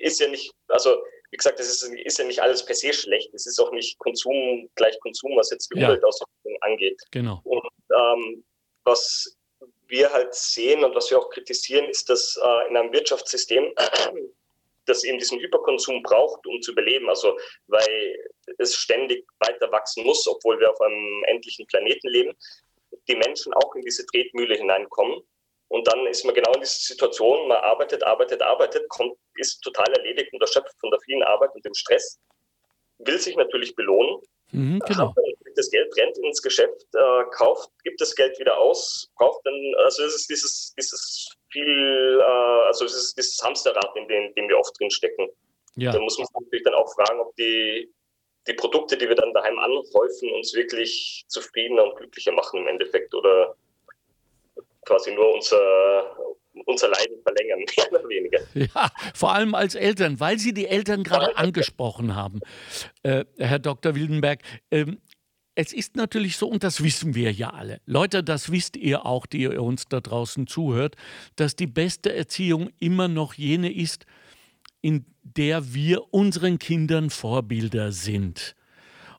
ist 0.00 0.20
ja 0.20 0.28
nicht, 0.28 0.52
also 0.68 1.02
wie 1.30 1.38
gesagt, 1.38 1.58
das 1.58 1.68
ist, 1.68 1.82
ist, 2.04 2.18
ja 2.18 2.26
nicht 2.26 2.42
alles 2.42 2.64
per 2.64 2.74
se 2.74 2.92
schlecht. 2.92 3.32
Es 3.32 3.46
ist 3.46 3.58
auch 3.58 3.72
nicht 3.72 3.98
Konsum 3.98 4.68
gleich 4.74 4.98
Konsum, 5.00 5.32
was 5.36 5.50
jetzt 5.50 5.70
die 5.72 5.80
ja. 5.80 5.86
Umweltauswirkungen 5.86 6.58
angeht. 6.60 7.00
Genau. 7.10 7.40
Und 7.44 7.62
ähm, 7.90 8.44
was 8.84 9.34
wir 9.92 10.12
halt 10.12 10.34
sehen 10.34 10.82
und 10.82 10.94
was 10.94 11.10
wir 11.10 11.18
auch 11.18 11.30
kritisieren, 11.30 11.84
ist, 11.84 12.08
dass 12.10 12.36
äh, 12.42 12.68
in 12.68 12.76
einem 12.76 12.92
Wirtschaftssystem, 12.92 13.72
das 14.86 15.04
eben 15.04 15.18
diesen 15.18 15.38
Hyperkonsum 15.38 16.02
braucht, 16.02 16.44
um 16.46 16.60
zu 16.60 16.72
überleben, 16.72 17.08
also 17.08 17.38
weil 17.68 18.16
es 18.58 18.74
ständig 18.74 19.24
weiter 19.38 19.70
wachsen 19.70 20.04
muss, 20.04 20.26
obwohl 20.26 20.58
wir 20.58 20.70
auf 20.70 20.80
einem 20.80 21.24
endlichen 21.28 21.66
Planeten 21.68 22.08
leben, 22.08 22.32
die 23.06 23.14
Menschen 23.14 23.54
auch 23.54 23.74
in 23.76 23.82
diese 23.82 24.04
Tretmühle 24.06 24.56
hineinkommen. 24.56 25.20
Und 25.68 25.86
dann 25.86 26.06
ist 26.06 26.24
man 26.24 26.34
genau 26.34 26.52
in 26.54 26.60
dieser 26.60 26.94
Situation, 26.94 27.48
man 27.48 27.58
arbeitet, 27.58 28.02
arbeitet, 28.02 28.42
arbeitet, 28.42 28.88
kommt, 28.88 29.16
ist 29.36 29.60
total 29.60 29.90
erledigt 29.92 30.32
und 30.32 30.40
erschöpft 30.40 30.74
von 30.80 30.90
der 30.90 31.00
vielen 31.00 31.22
Arbeit 31.22 31.54
und 31.54 31.64
dem 31.64 31.74
Stress, 31.74 32.18
will 32.98 33.18
sich 33.18 33.36
natürlich 33.36 33.74
belohnen, 33.74 34.20
mhm, 34.50 34.80
genau. 34.80 35.14
Das 35.56 35.70
Geld 35.70 35.96
rennt 35.96 36.18
ins 36.18 36.42
Geschäft, 36.42 36.86
äh, 36.94 37.24
kauft, 37.30 37.70
gibt 37.84 38.00
das 38.00 38.14
Geld 38.14 38.38
wieder 38.38 38.58
aus, 38.58 39.10
braucht 39.16 39.44
dann, 39.44 39.74
also 39.84 40.04
es 40.04 40.14
ist 40.14 40.30
dieses, 40.30 40.74
dieses 40.76 41.36
viel, 41.50 42.20
äh, 42.20 42.66
also 42.66 42.84
es 42.84 42.94
ist 42.94 43.16
dieses 43.16 43.40
Hamsterrad, 43.42 43.90
in 43.96 44.08
dem, 44.08 44.24
in 44.28 44.34
dem 44.34 44.48
wir 44.48 44.58
oft 44.58 44.78
drin 44.78 44.90
stecken. 44.90 45.28
Ja. 45.76 45.92
Da 45.92 46.00
muss 46.00 46.18
man 46.18 46.26
sich 46.26 46.34
natürlich 46.34 46.64
dann 46.64 46.74
auch 46.74 46.92
fragen, 46.94 47.20
ob 47.20 47.34
die, 47.36 47.92
die 48.46 48.54
Produkte, 48.54 48.96
die 48.96 49.08
wir 49.08 49.14
dann 49.14 49.32
daheim 49.32 49.58
anhäufen, 49.58 50.30
uns 50.34 50.54
wirklich 50.54 51.24
zufriedener 51.28 51.84
und 51.84 51.96
glücklicher 51.96 52.32
machen 52.32 52.60
im 52.60 52.68
Endeffekt 52.68 53.14
oder 53.14 53.56
quasi 54.84 55.14
nur 55.14 55.34
unser, 55.34 56.16
unser 56.66 56.88
Leiden 56.88 57.22
verlängern, 57.22 57.64
mehr 57.76 57.92
oder 57.92 58.08
weniger. 58.08 58.40
Ja, 58.54 58.90
vor 59.14 59.32
allem 59.32 59.54
als 59.54 59.74
Eltern, 59.74 60.20
weil 60.20 60.38
Sie 60.38 60.52
die 60.52 60.66
Eltern 60.66 61.04
gerade 61.04 61.36
angesprochen 61.36 62.14
haben, 62.16 62.40
äh, 63.02 63.24
Herr 63.38 63.58
Dr. 63.58 63.94
Wildenberg. 63.94 64.40
Ähm, 64.70 65.00
es 65.54 65.72
ist 65.72 65.96
natürlich 65.96 66.36
so, 66.36 66.48
und 66.48 66.62
das 66.64 66.82
wissen 66.82 67.14
wir 67.14 67.32
ja 67.32 67.50
alle. 67.50 67.80
Leute, 67.84 68.24
das 68.24 68.50
wisst 68.50 68.76
ihr 68.76 69.04
auch, 69.04 69.26
die 69.26 69.42
ihr 69.42 69.62
uns 69.62 69.84
da 69.86 70.00
draußen 70.00 70.46
zuhört, 70.46 70.96
dass 71.36 71.56
die 71.56 71.66
beste 71.66 72.14
Erziehung 72.14 72.70
immer 72.78 73.08
noch 73.08 73.34
jene 73.34 73.72
ist, 73.72 74.06
in 74.80 75.04
der 75.22 75.74
wir 75.74 76.12
unseren 76.12 76.58
Kindern 76.58 77.10
Vorbilder 77.10 77.92
sind. 77.92 78.56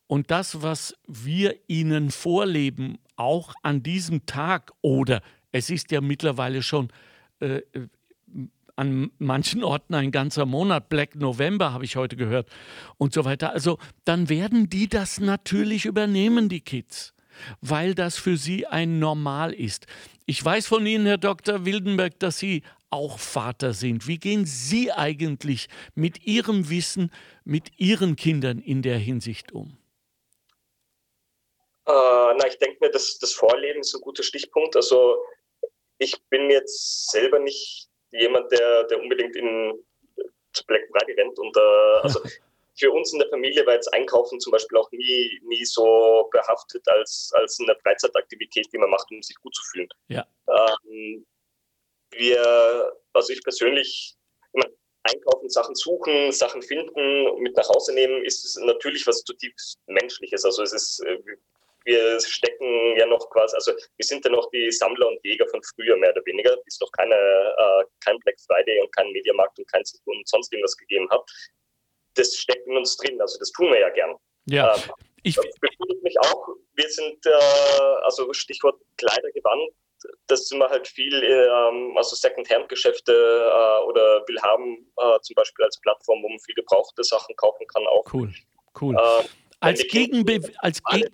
Und 0.07 0.31
das, 0.31 0.61
was 0.61 0.95
wir 1.07 1.55
ihnen 1.67 2.11
vorleben, 2.11 2.97
auch 3.15 3.53
an 3.61 3.83
diesem 3.83 4.25
Tag 4.25 4.71
oder 4.81 5.21
es 5.51 5.69
ist 5.69 5.91
ja 5.91 6.01
mittlerweile 6.01 6.61
schon 6.61 6.91
äh, 7.39 7.61
an 8.75 9.11
manchen 9.19 9.63
Orten 9.63 9.93
ein 9.93 10.11
ganzer 10.11 10.45
Monat, 10.45 10.89
Black 10.89 11.15
November 11.15 11.73
habe 11.73 11.85
ich 11.85 11.95
heute 11.95 12.15
gehört 12.15 12.49
und 12.97 13.13
so 13.13 13.25
weiter. 13.25 13.51
Also 13.51 13.77
dann 14.05 14.29
werden 14.29 14.69
die 14.69 14.87
das 14.87 15.19
natürlich 15.19 15.85
übernehmen, 15.85 16.49
die 16.49 16.61
Kids, 16.61 17.13
weil 17.61 17.93
das 17.93 18.17
für 18.17 18.37
sie 18.37 18.65
ein 18.65 18.99
Normal 18.99 19.53
ist. 19.53 19.85
Ich 20.25 20.43
weiß 20.43 20.67
von 20.67 20.85
Ihnen, 20.85 21.05
Herr 21.05 21.17
Dr. 21.17 21.65
Wildenberg, 21.65 22.17
dass 22.19 22.39
Sie 22.39 22.63
auch 22.89 23.19
Vater 23.19 23.73
sind. 23.73 24.07
Wie 24.07 24.19
gehen 24.19 24.45
Sie 24.45 24.91
eigentlich 24.91 25.67
mit 25.95 26.25
Ihrem 26.25 26.69
Wissen, 26.69 27.11
mit 27.43 27.79
Ihren 27.79 28.15
Kindern 28.15 28.59
in 28.59 28.81
der 28.81 28.97
Hinsicht 28.97 29.51
um? 29.51 29.77
Äh, 31.85 31.91
na, 31.91 32.47
ich 32.47 32.57
denke 32.59 32.77
mir, 32.79 32.91
das, 32.91 33.17
das 33.19 33.33
Vorleben 33.33 33.81
ist 33.81 33.93
ein 33.93 34.01
guter 34.01 34.23
Stichpunkt. 34.23 34.75
Also 34.75 35.17
ich 35.97 36.21
bin 36.29 36.49
jetzt 36.49 37.11
selber 37.11 37.39
nicht 37.39 37.89
jemand, 38.13 38.51
der, 38.51 38.83
der 38.85 38.99
unbedingt 38.99 39.35
in, 39.35 39.73
zu 40.53 40.65
Black 40.65 40.87
Friday 40.91 41.15
rennt. 41.15 41.37
Und, 41.37 41.55
äh, 41.55 41.59
also 42.03 42.21
für 42.75 42.91
uns 42.91 43.13
in 43.13 43.19
der 43.19 43.29
Familie 43.29 43.65
war 43.65 43.75
jetzt 43.75 43.93
Einkaufen 43.93 44.39
zum 44.39 44.51
Beispiel 44.51 44.77
auch 44.77 44.91
nie, 44.91 45.39
nie 45.43 45.65
so 45.65 46.27
behaftet 46.31 46.87
als, 46.87 47.31
als 47.35 47.59
eine 47.59 47.75
Freizeitaktivität, 47.81 48.67
die 48.73 48.77
man 48.77 48.89
macht, 48.89 49.09
um 49.11 49.21
sich 49.21 49.35
gut 49.37 49.53
zu 49.53 49.63
fühlen. 49.71 49.89
Ja. 50.07 50.25
Ähm, 50.47 51.25
wir, 52.11 52.93
also 53.13 53.33
ich 53.33 53.43
persönlich, 53.43 54.15
einkaufen, 55.03 55.49
Sachen 55.49 55.75
suchen, 55.75 56.31
Sachen 56.31 56.61
finden, 56.61 57.41
mit 57.41 57.55
nach 57.57 57.67
Hause 57.69 57.93
nehmen, 57.93 58.23
ist 58.23 58.57
natürlich 58.61 59.05
was 59.05 59.23
zutiefst 59.23 59.77
Menschliches. 59.87 60.45
Also 60.45 60.63
es 60.63 60.73
ist, 60.73 61.03
äh, 61.05 61.19
wir 61.85 62.19
stecken 62.21 62.97
ja 62.97 63.05
noch 63.05 63.29
quasi, 63.29 63.55
also 63.55 63.71
wir 63.71 64.05
sind 64.05 64.23
ja 64.25 64.31
noch 64.31 64.49
die 64.51 64.71
Sammler 64.71 65.07
und 65.07 65.23
Jäger 65.23 65.47
von 65.47 65.61
früher 65.75 65.97
mehr 65.97 66.11
oder 66.11 66.25
weniger, 66.25 66.55
bis 66.57 66.75
es 66.75 66.79
noch 66.79 66.91
keine, 66.91 67.15
äh, 67.15 67.83
kein 68.03 68.17
Black 68.19 68.35
Friday 68.47 68.81
und 68.81 68.95
kein 68.95 69.11
Mediamarkt 69.11 69.57
und 69.59 69.69
kein 69.71 69.83
und 70.05 70.27
sonst 70.27 70.51
irgendwas 70.51 70.77
gegeben 70.77 71.09
hat. 71.09 71.29
Das 72.15 72.35
steckt 72.35 72.67
in 72.67 72.77
uns 72.77 72.97
drin, 72.97 73.19
also 73.21 73.37
das 73.39 73.51
tun 73.51 73.71
wir 73.71 73.79
ja 73.79 73.89
gern. 73.89 74.15
Ja. 74.45 74.75
Ähm, 74.75 74.81
ich 75.23 75.35
befindet 75.35 76.03
mich 76.03 76.19
auch, 76.19 76.47
wir 76.73 76.89
sind, 76.89 77.25
äh, 77.25 77.31
also 78.03 78.31
Stichwort 78.33 78.79
Kleidergewand, 78.97 79.71
das 80.27 80.47
sind 80.47 80.59
wir 80.59 80.69
halt 80.69 80.87
viel, 80.87 81.13
ähm, 81.23 81.95
also 81.95 82.15
Second-Hand-Geschäfte 82.15 83.13
äh, 83.13 83.83
oder 83.85 84.23
Willhaben 84.27 84.91
äh, 84.97 85.19
zum 85.21 85.35
Beispiel 85.35 85.65
als 85.65 85.79
Plattform, 85.79 86.21
wo 86.23 86.29
man 86.29 86.39
viel 86.39 86.55
gebrauchte 86.55 87.03
Sachen 87.03 87.35
kaufen 87.35 87.65
kann 87.67 87.85
auch. 87.87 88.05
Cool, 88.13 88.33
cool. 88.81 88.95
Äh, 88.95 89.23
als 89.59 89.87
Gegenbe 89.87 90.41
als 90.57 90.83
Ge 90.83 91.07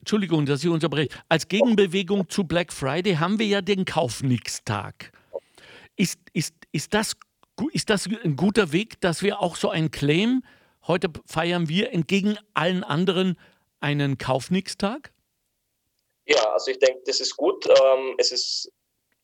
Entschuldigung, 0.00 0.46
dass 0.46 0.62
ich 0.62 0.70
unterbreche. 0.70 1.08
Als 1.28 1.48
Gegenbewegung 1.48 2.28
zu 2.28 2.44
Black 2.44 2.72
Friday 2.72 3.16
haben 3.16 3.38
wir 3.38 3.46
ja 3.46 3.60
den 3.60 3.84
Kaufnix-Tag. 3.84 5.12
Ist, 5.96 6.18
ist, 6.32 6.54
ist, 6.72 6.94
das, 6.94 7.14
ist 7.72 7.90
das 7.90 8.06
ein 8.06 8.36
guter 8.36 8.72
Weg, 8.72 9.00
dass 9.00 9.22
wir 9.22 9.40
auch 9.40 9.56
so 9.56 9.70
ein 9.70 9.90
Claim, 9.90 10.44
heute 10.86 11.08
feiern 11.26 11.68
wir 11.68 11.92
entgegen 11.92 12.38
allen 12.52 12.84
anderen 12.84 13.38
einen 13.80 14.18
Kaufnix-Tag? 14.18 15.12
Ja, 16.26 16.52
also 16.52 16.70
ich 16.70 16.78
denke, 16.78 17.02
das 17.06 17.20
ist 17.20 17.36
gut. 17.36 17.66
Ähm, 17.66 18.14
es 18.18 18.32
ist 18.32 18.72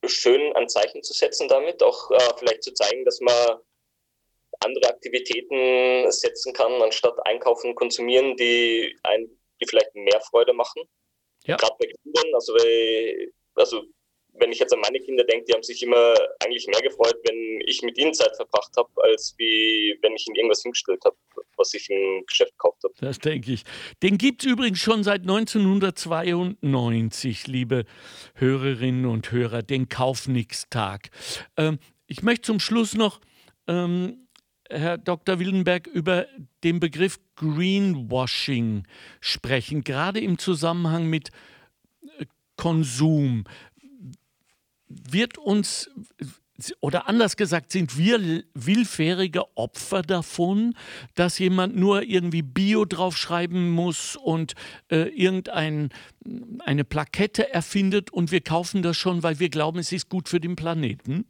schön, 0.07 0.55
ein 0.57 0.69
Zeichen 0.69 1.03
zu 1.03 1.13
setzen 1.13 1.49
damit, 1.49 1.83
auch 1.83 2.11
äh, 2.11 2.19
vielleicht 2.39 2.63
zu 2.63 2.73
zeigen, 2.73 3.05
dass 3.05 3.21
man 3.21 3.61
andere 4.61 4.91
Aktivitäten 4.91 6.11
setzen 6.11 6.53
kann, 6.53 6.73
anstatt 6.83 7.15
einkaufen, 7.25 7.75
konsumieren, 7.75 8.37
die 8.37 8.97
ein 9.05 9.29
die 9.61 9.67
vielleicht 9.69 9.95
mehr 9.95 10.21
Freude 10.21 10.53
machen. 10.53 10.83
Ja. 11.45 11.57
Gerade 11.57 11.77
bei 11.79 11.87
Kindern, 11.87 12.35
also, 12.35 12.55
weil, 12.55 13.33
also 13.55 13.85
wenn 14.35 14.53
ich 14.53 14.59
jetzt 14.59 14.73
an 14.73 14.81
meine 14.81 15.01
Kinder 15.01 15.25
denke, 15.25 15.47
die 15.47 15.53
haben 15.53 15.63
sich 15.63 15.83
immer 15.83 16.15
eigentlich 16.43 16.67
mehr 16.67 16.81
gefreut, 16.83 17.17
wenn 17.25 17.61
ich 17.67 17.83
mit 17.83 17.99
ihnen 17.99 18.15
Zeit 18.15 18.35
verbracht 18.37 18.75
habe, 18.77 18.89
als 19.03 19.35
wie 19.39 19.99
wenn 20.03 20.15
ich 20.15 20.27
ihnen 20.27 20.37
irgendwas 20.37 20.63
hingestellt 20.63 21.03
habe, 21.05 21.17
was 21.57 21.75
ich 21.75 21.91
im 21.91 22.25
Geschäft 22.27 22.53
gekauft 22.53 22.85
habe. 22.85 22.95
Das 23.01 23.19
denke 23.19 23.53
ich. 23.53 23.65
Den 24.03 24.17
gibt 24.19 24.45
es 24.45 24.51
übrigens 24.51 24.79
schon 24.79 25.05
seit 25.05 25.23
1992, 25.23 27.47
liebe 27.47 27.85
Hörerinnen 28.35 29.07
und 29.07 29.33
Hörer, 29.33 29.63
den 29.63 29.89
Kaufnix-Tag. 29.89 31.09
Ähm, 31.57 31.79
ich 32.07 32.23
möchte 32.23 32.43
zum 32.43 32.61
Schluss 32.61 32.95
noch 32.95 33.21
ähm, 33.67 34.29
Herr 34.71 34.99
Dr. 34.99 35.39
Wildenberg, 35.39 35.87
über 35.87 36.27
den 36.63 36.81
Begriff 36.81 37.19
Greenwashing 37.37 38.85
sprechen, 39.21 39.83
gerade 39.83 40.21
im 40.21 40.39
Zusammenhang 40.39 41.07
mit 41.07 41.31
äh, 42.19 42.27
Konsum. 42.57 43.45
Wird 44.89 45.39
uns, 45.39 45.91
oder 46.81 47.09
anders 47.09 47.37
gesagt, 47.37 47.73
sind 47.73 47.99
wir 47.99 48.45
willfährige 48.55 49.57
Opfer 49.57 50.03
davon, 50.03 50.75
dass 51.15 51.39
jemand 51.39 51.77
nur 51.77 52.03
irgendwie 52.03 52.43
Bio 52.43 52.85
draufschreiben 52.85 53.71
muss 53.71 54.17
und 54.17 54.55
äh, 54.89 55.09
irgendeine 55.09 55.91
Plakette 56.85 57.53
erfindet 57.53 58.13
und 58.13 58.31
wir 58.31 58.41
kaufen 58.41 58.83
das 58.83 58.97
schon, 58.97 59.23
weil 59.23 59.41
wir 59.41 59.49
glauben, 59.49 59.79
es 59.79 59.93
ist 59.93 60.09
gut 60.09 60.29
für 60.29 60.41
den 60.41 60.57
Planeten? 60.57 61.25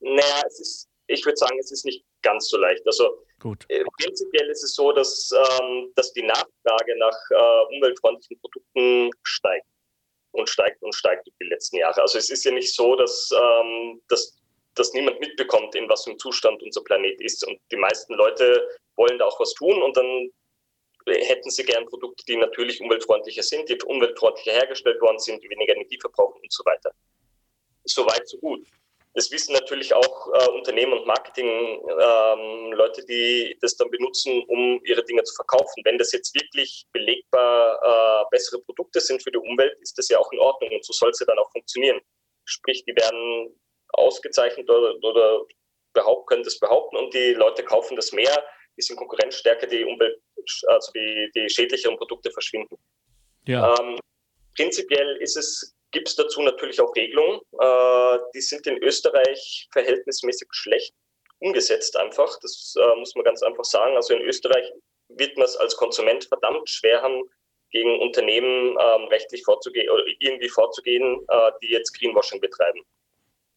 Naja, 0.00 0.42
es 0.46 0.60
ist, 0.60 0.88
ich 1.06 1.24
würde 1.24 1.36
sagen, 1.36 1.58
es 1.58 1.70
ist 1.70 1.84
nicht 1.84 2.04
ganz 2.22 2.48
so 2.48 2.56
leicht. 2.56 2.86
Also 2.86 3.24
Gut. 3.40 3.64
Äh, 3.68 3.84
prinzipiell 4.00 4.48
ist 4.48 4.64
es 4.64 4.74
so, 4.74 4.92
dass, 4.92 5.30
ähm, 5.32 5.92
dass 5.96 6.12
die 6.12 6.22
Nachfrage 6.22 6.98
nach 6.98 7.16
äh, 7.30 7.76
umweltfreundlichen 7.76 8.40
Produkten 8.40 9.10
steigt 9.22 9.66
und 10.32 10.48
steigt 10.48 10.82
und 10.82 10.94
steigt 10.94 11.26
über 11.26 11.36
die 11.42 11.48
letzten 11.48 11.76
Jahre. 11.76 12.00
Also 12.00 12.18
es 12.18 12.30
ist 12.30 12.44
ja 12.44 12.52
nicht 12.52 12.74
so, 12.74 12.96
dass, 12.96 13.30
ähm, 13.32 14.00
dass, 14.08 14.36
dass 14.74 14.92
niemand 14.94 15.20
mitbekommt, 15.20 15.74
in 15.74 15.88
was 15.88 16.04
für 16.04 16.10
einem 16.10 16.18
Zustand 16.18 16.62
unser 16.62 16.82
Planet 16.82 17.20
ist. 17.20 17.46
Und 17.46 17.60
die 17.70 17.76
meisten 17.76 18.14
Leute 18.14 18.66
wollen 18.96 19.18
da 19.18 19.26
auch 19.26 19.38
was 19.38 19.52
tun 19.54 19.82
und 19.82 19.96
dann 19.96 20.30
hätten 21.06 21.50
sie 21.50 21.64
gern 21.64 21.84
Produkte, 21.84 22.24
die 22.26 22.36
natürlich 22.36 22.80
umweltfreundlicher 22.80 23.42
sind, 23.42 23.68
die 23.68 23.78
umweltfreundlicher 23.82 24.52
hergestellt 24.52 25.00
worden 25.02 25.18
sind, 25.18 25.42
die 25.42 25.50
weniger 25.50 25.74
Energie 25.74 25.98
verbrauchen 26.00 26.40
und 26.40 26.52
so 26.52 26.64
weiter. 26.64 26.92
So 27.84 28.06
weit, 28.06 28.26
so 28.26 28.38
gut. 28.38 28.66
Das 29.14 29.30
wissen 29.30 29.52
natürlich 29.52 29.94
auch 29.94 30.28
äh, 30.34 30.48
Unternehmen 30.50 30.92
und 30.92 31.06
Marketing-Leute, 31.06 33.00
ähm, 33.00 33.06
die 33.08 33.56
das 33.60 33.76
dann 33.76 33.88
benutzen, 33.90 34.42
um 34.48 34.80
ihre 34.84 35.04
Dinge 35.04 35.22
zu 35.22 35.34
verkaufen. 35.36 35.82
Wenn 35.84 35.98
das 35.98 36.10
jetzt 36.12 36.34
wirklich 36.34 36.84
belegbar 36.92 37.78
äh, 37.80 38.24
bessere 38.32 38.60
Produkte 38.62 39.00
sind 39.00 39.22
für 39.22 39.30
die 39.30 39.38
Umwelt, 39.38 39.78
ist 39.80 39.96
das 39.96 40.08
ja 40.08 40.18
auch 40.18 40.30
in 40.32 40.40
Ordnung 40.40 40.72
und 40.72 40.84
so 40.84 40.92
soll 40.92 41.10
es 41.10 41.20
ja 41.20 41.26
dann 41.26 41.38
auch 41.38 41.50
funktionieren. 41.52 42.00
Sprich, 42.44 42.84
die 42.84 42.96
werden 42.96 43.56
ausgezeichnet 43.92 44.68
oder, 44.68 44.96
oder 45.02 45.44
behaupten, 45.92 46.26
können 46.26 46.42
das 46.42 46.58
behaupten 46.58 46.96
und 46.96 47.14
die 47.14 47.34
Leute 47.34 47.62
kaufen 47.62 47.94
das 47.94 48.10
mehr, 48.10 48.44
die 48.76 48.82
sind 48.82 48.96
konkurrenzstärker, 48.96 49.68
die 49.68 49.84
Umwelt, 49.84 50.20
also 50.66 50.90
die, 50.92 51.30
die 51.36 51.48
schädlicheren 51.48 51.96
Produkte 51.96 52.32
verschwinden. 52.32 52.76
Ja. 53.46 53.78
Ähm, 53.78 53.98
prinzipiell 54.56 55.16
ist 55.18 55.36
es 55.36 55.73
gibt 55.94 56.08
es 56.08 56.16
dazu 56.16 56.42
natürlich 56.42 56.80
auch 56.80 56.94
Regelungen. 56.94 57.40
Äh, 57.58 58.18
die 58.34 58.42
sind 58.42 58.66
in 58.66 58.82
Österreich 58.82 59.68
verhältnismäßig 59.72 60.48
schlecht 60.50 60.94
umgesetzt 61.38 61.96
einfach. 61.96 62.38
Das 62.40 62.74
äh, 62.78 62.96
muss 62.96 63.14
man 63.14 63.24
ganz 63.24 63.42
einfach 63.42 63.64
sagen. 63.64 63.96
Also 63.96 64.14
in 64.14 64.22
Österreich 64.22 64.70
wird 65.08 65.36
man 65.36 65.46
es 65.46 65.56
als 65.56 65.76
Konsument 65.76 66.24
verdammt 66.24 66.68
schwer 66.68 67.00
haben, 67.00 67.22
gegen 67.70 68.00
Unternehmen 68.00 68.76
ähm, 68.80 69.04
rechtlich 69.08 69.42
vorzugehen 69.42 69.90
oder 69.90 70.04
irgendwie 70.20 70.48
vorzugehen, 70.48 71.24
äh, 71.28 71.52
die 71.62 71.70
jetzt 71.70 71.98
Greenwashing 71.98 72.40
betreiben. 72.40 72.80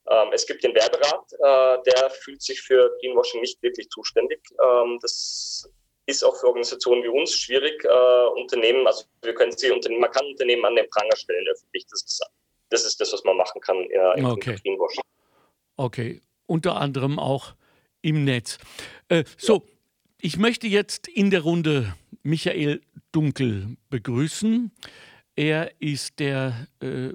Ähm, 0.09 0.29
es 0.31 0.45
gibt 0.47 0.63
den 0.63 0.73
Werberat, 0.73 1.25
äh, 1.33 1.83
der 1.91 2.09
fühlt 2.09 2.41
sich 2.41 2.61
für 2.61 2.95
Greenwashing 2.99 3.41
nicht 3.41 3.61
wirklich 3.61 3.89
zuständig. 3.89 4.41
Ähm, 4.63 4.97
das 5.01 5.69
ist 6.07 6.23
auch 6.23 6.35
für 6.39 6.47
Organisationen 6.47 7.03
wie 7.03 7.09
uns 7.09 7.33
schwierig, 7.33 7.83
äh, 7.83 8.39
Unternehmen, 8.39 8.87
also 8.87 9.03
wir 9.21 9.35
können 9.35 9.51
sie 9.51 9.69
Unternehmen, 9.69 10.01
man 10.01 10.11
kann 10.11 10.25
Unternehmen 10.25 10.65
an 10.65 10.75
den 10.75 10.89
Pranger 10.89 11.15
stellen 11.15 11.45
öffentlich. 11.49 11.85
Das 11.91 12.01
ist 12.03 12.25
das, 12.69 12.85
ist 12.85 12.99
das 12.99 13.13
was 13.13 13.23
man 13.23 13.37
machen 13.37 13.61
kann 13.61 13.77
ja, 13.91 14.13
im 14.13 14.25
okay. 14.25 14.57
Greenwashing. 14.63 15.03
Okay, 15.75 16.21
unter 16.45 16.77
anderem 16.77 17.19
auch 17.19 17.53
im 18.01 18.23
Netz. 18.23 18.57
Äh, 19.09 19.25
so, 19.37 19.55
ja. 19.55 19.61
ich 20.21 20.37
möchte 20.37 20.67
jetzt 20.67 21.07
in 21.09 21.29
der 21.29 21.41
Runde 21.41 21.93
Michael 22.23 22.81
Dunkel 23.11 23.77
begrüßen. 23.89 24.71
Er 25.35 25.71
ist 25.81 26.19
der, 26.19 26.67
äh, 26.81 27.09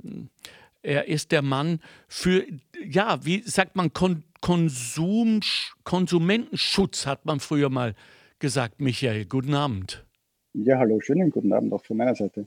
er 0.82 1.08
ist 1.08 1.32
der 1.32 1.42
Mann 1.42 1.80
für, 2.08 2.46
ja, 2.84 3.24
wie 3.24 3.42
sagt 3.42 3.74
man, 3.74 3.92
Kon 3.92 4.24
Konsum, 4.42 5.40
Konsumentenschutz 5.84 7.06
hat 7.06 7.24
man 7.24 7.38
früher 7.38 7.70
mal 7.70 7.90
äh, 7.90 7.94
gesagt. 8.42 8.80
Michael, 8.80 9.24
guten 9.24 9.54
Abend. 9.54 10.04
Ja, 10.52 10.76
hallo, 10.76 11.00
schönen 11.00 11.30
guten 11.30 11.52
Abend 11.52 11.72
auch 11.72 11.84
von 11.84 11.96
meiner 11.96 12.14
Seite. 12.14 12.46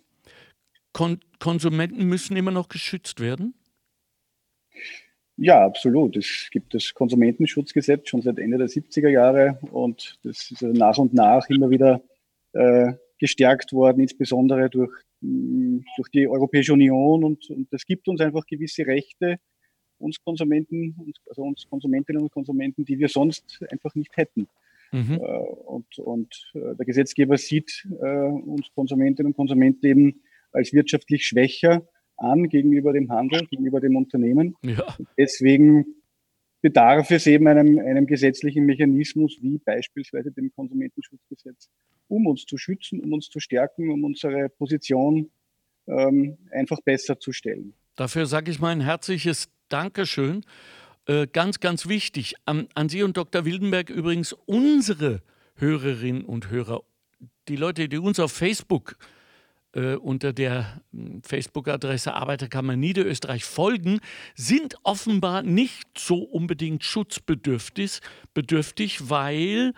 Kon 0.93 1.19
Konsumenten 1.39 2.05
müssen 2.05 2.37
immer 2.37 2.51
noch 2.51 2.67
geschützt 2.67 3.19
werden? 3.19 3.55
Ja, 5.37 5.65
absolut. 5.65 6.17
Es 6.17 6.49
gibt 6.51 6.73
das 6.73 6.93
Konsumentenschutzgesetz 6.93 8.09
schon 8.09 8.21
seit 8.21 8.39
Ende 8.39 8.57
der 8.57 8.67
70er 8.67 9.09
Jahre 9.09 9.57
und 9.71 10.19
das 10.23 10.51
ist 10.51 10.61
nach 10.61 10.97
und 10.97 11.13
nach 11.13 11.49
immer 11.49 11.69
wieder 11.69 12.01
äh, 12.51 12.93
gestärkt 13.17 13.71
worden, 13.71 14.01
insbesondere 14.01 14.69
durch, 14.69 14.91
mm, 15.21 15.79
durch 15.95 16.09
die 16.09 16.27
Europäische 16.27 16.73
Union 16.73 17.23
und, 17.23 17.49
und 17.49 17.71
das 17.71 17.85
gibt 17.85 18.07
uns 18.09 18.19
einfach 18.19 18.45
gewisse 18.45 18.85
Rechte, 18.85 19.39
uns 19.97 20.21
Konsumenten, 20.21 21.13
also 21.29 21.43
uns 21.43 21.65
Konsumentinnen 21.69 22.21
und 22.21 22.31
Konsumenten, 22.31 22.83
die 22.83 22.99
wir 22.99 23.07
sonst 23.07 23.63
einfach 23.69 23.95
nicht 23.95 24.15
hätten. 24.17 24.49
Mhm. 24.95 25.19
Äh, 25.21 25.25
und, 25.65 25.99
und 25.99 26.51
äh, 26.53 26.75
der 26.75 26.85
Gesetzgeber 26.85 27.37
sieht 27.37 27.85
äh, 28.01 28.05
uns 28.05 28.71
Konsumentinnen 28.73 29.31
und 29.31 29.35
Konsumenten 29.35 29.85
eben 29.85 30.21
als 30.53 30.71
wirtschaftlich 30.71 31.27
schwächer 31.27 31.85
an 32.15 32.47
gegenüber 32.47 32.93
dem 32.93 33.11
Handel, 33.11 33.45
gegenüber 33.47 33.81
dem 33.81 33.97
Unternehmen. 33.97 34.55
Ja. 34.63 34.95
Deswegen 35.17 35.85
bedarf 36.61 37.11
es 37.11 37.27
eben 37.27 37.45
einem, 37.47 37.77
einem 37.77 38.07
gesetzlichen 38.07 38.65
Mechanismus 38.65 39.37
wie 39.41 39.57
beispielsweise 39.57 40.31
dem 40.31 40.53
Konsumentenschutzgesetz, 40.55 41.69
um 42.07 42.25
uns 42.25 42.45
zu 42.45 42.57
schützen, 42.57 43.01
um 43.01 43.11
uns 43.11 43.29
zu 43.29 43.41
stärken, 43.41 43.91
um 43.91 44.05
unsere 44.05 44.47
Position 44.47 45.29
ähm, 45.87 46.37
einfach 46.51 46.79
besser 46.81 47.19
zu 47.19 47.33
stellen. 47.33 47.73
Dafür 47.97 48.25
sage 48.25 48.49
ich 48.49 48.61
mein 48.61 48.79
herzliches 48.79 49.49
Dankeschön. 49.67 50.45
Äh, 51.07 51.27
ganz, 51.27 51.59
ganz 51.59 51.87
wichtig, 51.87 52.35
an, 52.45 52.67
an 52.73 52.89
Sie 52.89 53.03
und 53.03 53.15
Dr. 53.17 53.45
Wildenberg 53.45 53.89
übrigens 53.89 54.33
unsere 54.33 55.21
Hörerinnen 55.55 56.25
und 56.25 56.49
Hörer, 56.49 56.81
die 57.47 57.55
Leute, 57.55 57.87
die 57.87 57.99
uns 57.99 58.19
auf 58.19 58.31
Facebook 58.31 58.97
äh, 59.73 59.95
unter 59.95 60.33
der 60.33 60.81
hm, 60.91 61.21
Facebook-Adresse 61.21 62.13
Arbeiterkammer 62.13 62.75
Niederösterreich 62.75 63.45
folgen, 63.45 63.99
sind 64.33 64.75
offenbar 64.83 65.43
nicht 65.43 65.87
so 65.97 66.23
unbedingt 66.23 66.83
schutzbedürftig, 66.83 67.99
bedürftig, 68.33 69.09
weil 69.09 69.73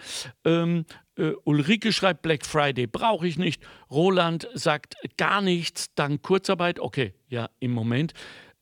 ähm, 0.46 0.86
äh, 1.18 1.32
Ulrike 1.44 1.92
schreibt, 1.92 2.22
Black 2.22 2.46
Friday 2.46 2.88
brauche 2.88 3.28
ich 3.28 3.38
nicht. 3.38 3.62
Roland 3.92 4.48
sagt 4.54 4.96
gar 5.18 5.42
nichts, 5.42 5.94
dann 5.96 6.22
Kurzarbeit. 6.22 6.80
Okay, 6.80 7.14
ja, 7.28 7.50
im 7.60 7.72
Moment. 7.72 8.14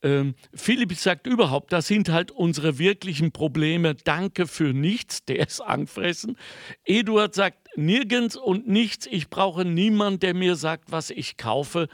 Ähm, 0.06 0.36
Philipp 0.54 0.94
sagt 0.94 1.26
überhaupt, 1.26 1.72
das 1.72 1.88
sind 1.88 2.10
halt 2.10 2.30
unsere 2.30 2.78
wirklichen 2.78 3.32
Probleme. 3.32 3.96
Danke 3.96 4.46
für 4.46 4.72
nichts, 4.72 5.24
der 5.24 5.40
ist 5.40 5.60
angefressen. 5.60 6.38
Eduard 6.84 7.34
sagt 7.34 7.76
nirgends 7.76 8.36
und 8.36 8.68
nichts. 8.68 9.08
Ich 9.10 9.28
brauche 9.30 9.64
niemanden, 9.64 10.20
der 10.20 10.34
mir 10.34 10.54
sagt, 10.54 10.92
was 10.92 11.10
ich 11.10 11.36
kaufe. 11.36 11.88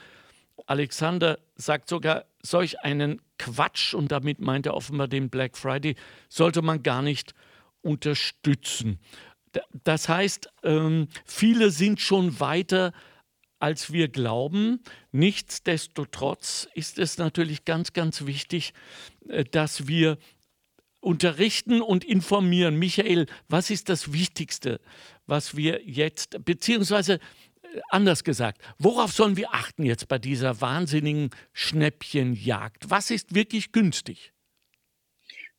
Alexander 0.67 1.39
sagt 1.57 1.89
sogar, 1.89 2.27
solch 2.43 2.81
einen 2.81 3.23
Quatsch, 3.39 3.95
und 3.95 4.13
damit 4.13 4.41
meint 4.41 4.67
er 4.67 4.75
offenbar 4.75 5.09
den 5.09 5.31
Black 5.31 5.57
Friday, 5.57 5.97
sollte 6.29 6.61
man 6.61 6.83
gar 6.83 7.01
nicht 7.01 7.33
unterstützen. 7.81 8.99
Das 9.85 10.11
heißt, 10.11 10.51
ähm, 10.65 11.09
viele 11.25 11.71
sind 11.71 11.99
schon 11.99 12.41
weiter 12.41 12.93
als 13.63 13.93
wir 13.93 14.09
glauben. 14.09 14.81
Nichtsdestotrotz 15.13 16.69
ist 16.75 16.99
es 16.99 17.17
natürlich 17.17 17.65
ganz, 17.65 17.93
ganz 17.93 18.27
wichtig, 18.27 18.75
äh, 19.29 19.45
dass 19.45 19.87
wir 19.87 20.19
unterrichten 21.01 21.81
und 21.81 22.05
informieren. 22.05 22.77
Michael, 22.77 23.27
was 23.49 23.71
ist 23.71 23.89
das 23.89 24.13
Wichtigste, 24.13 24.81
was 25.27 25.57
wir 25.57 25.81
jetzt, 25.85 26.45
beziehungsweise 26.45 27.15
äh, 27.15 27.81
anders 27.91 28.25
gesagt, 28.25 28.61
worauf 28.79 29.13
sollen 29.13 29.37
wir 29.37 29.55
achten 29.55 29.85
jetzt 29.85 30.09
bei 30.09 30.19
dieser 30.19 30.61
wahnsinnigen 30.61 31.31
Schnäppchenjagd? 31.53 32.91
Was 32.91 33.13
ist 33.13 33.33
wirklich 33.35 33.71
günstig? 33.71 34.33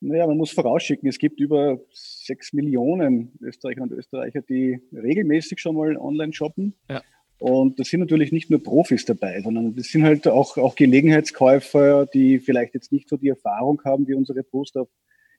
Naja, 0.01 0.27
man 0.27 0.35
muss 0.35 0.51
vorausschicken, 0.51 1.07
es 1.07 1.17
gibt 1.17 1.39
über 1.39 1.79
sechs 1.93 2.51
Millionen 2.51 3.31
Österreicher 3.39 3.83
und 3.83 3.93
Österreicher, 3.93 4.41
die 4.41 4.81
regelmäßig 4.91 5.61
schon 5.61 5.77
mal 5.77 5.95
online 5.95 6.33
shoppen. 6.33 6.73
Ja. 6.89 7.01
Und 7.39 7.79
das 7.79 7.89
sind 7.89 7.99
natürlich 7.99 8.31
nicht 8.31 8.49
nur 8.49 8.63
Profis 8.63 9.05
dabei, 9.05 9.41
sondern 9.41 9.75
das 9.75 9.87
sind 9.87 10.03
halt 10.03 10.27
auch, 10.27 10.57
auch 10.57 10.75
Gelegenheitskäufer, 10.75 12.05
die 12.05 12.39
vielleicht 12.39 12.73
jetzt 12.73 12.91
nicht 12.91 13.09
so 13.09 13.17
die 13.17 13.29
Erfahrung 13.29 13.81
haben 13.83 14.07
wie 14.07 14.13
unsere 14.13 14.43
Poster 14.43 14.87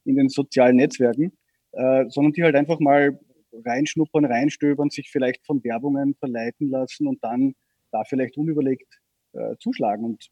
in 0.05 0.17
den 0.17 0.29
sozialen 0.29 0.77
Netzwerken, 0.77 1.33
äh, 1.73 2.05
sondern 2.09 2.33
die 2.33 2.43
halt 2.43 2.57
einfach 2.57 2.79
mal 2.79 3.19
reinschnuppern, 3.65 4.25
reinstöbern, 4.25 4.91
sich 4.91 5.11
vielleicht 5.11 5.47
von 5.47 5.63
Werbungen 5.65 6.15
verleiten 6.15 6.69
lassen 6.71 7.07
und 7.07 7.23
dann 7.23 7.55
da 7.91 8.05
vielleicht 8.05 8.37
unüberlegt 8.37 9.01
äh, 9.33 9.57
zuschlagen. 9.59 10.05
Und 10.05 10.29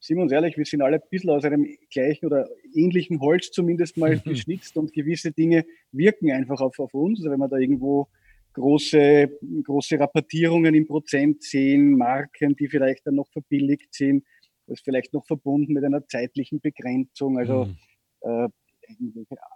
sind 0.00 0.16
wir 0.16 0.22
uns 0.22 0.32
ehrlich, 0.32 0.56
wir 0.56 0.64
sind 0.64 0.82
alle 0.82 0.96
ein 0.96 1.08
bisschen 1.10 1.30
aus 1.30 1.44
einem 1.44 1.66
gleichen 1.90 2.26
oder 2.26 2.48
ähnlichen 2.74 3.20
Holz 3.20 3.50
zumindest 3.50 3.96
mal 3.96 4.18
geschnitzt 4.24 4.76
und 4.76 4.92
gewisse 4.92 5.32
Dinge 5.32 5.64
wirken 5.92 6.30
einfach 6.30 6.60
auf, 6.60 6.78
auf 6.78 6.92
uns. 6.94 7.20
Also 7.20 7.30
wenn 7.30 7.38
man 7.38 7.50
da 7.50 7.56
irgendwo 7.56 8.08
große, 8.54 9.38
große 9.64 9.98
Rabattierungen 9.98 10.74
im 10.74 10.86
Prozent 10.86 11.42
sehen, 11.42 11.96
Marken, 11.96 12.56
die 12.56 12.68
vielleicht 12.68 13.06
dann 13.06 13.16
noch 13.16 13.28
verbilligt 13.30 13.94
sind, 13.94 14.24
das 14.66 14.78
ist 14.78 14.84
vielleicht 14.84 15.12
noch 15.12 15.26
verbunden 15.26 15.74
mit 15.74 15.84
einer 15.84 16.06
zeitlichen 16.06 16.60
Begrenzung. 16.60 17.38
Also 17.38 17.66
mhm. 17.66 17.76
äh, 18.22 18.48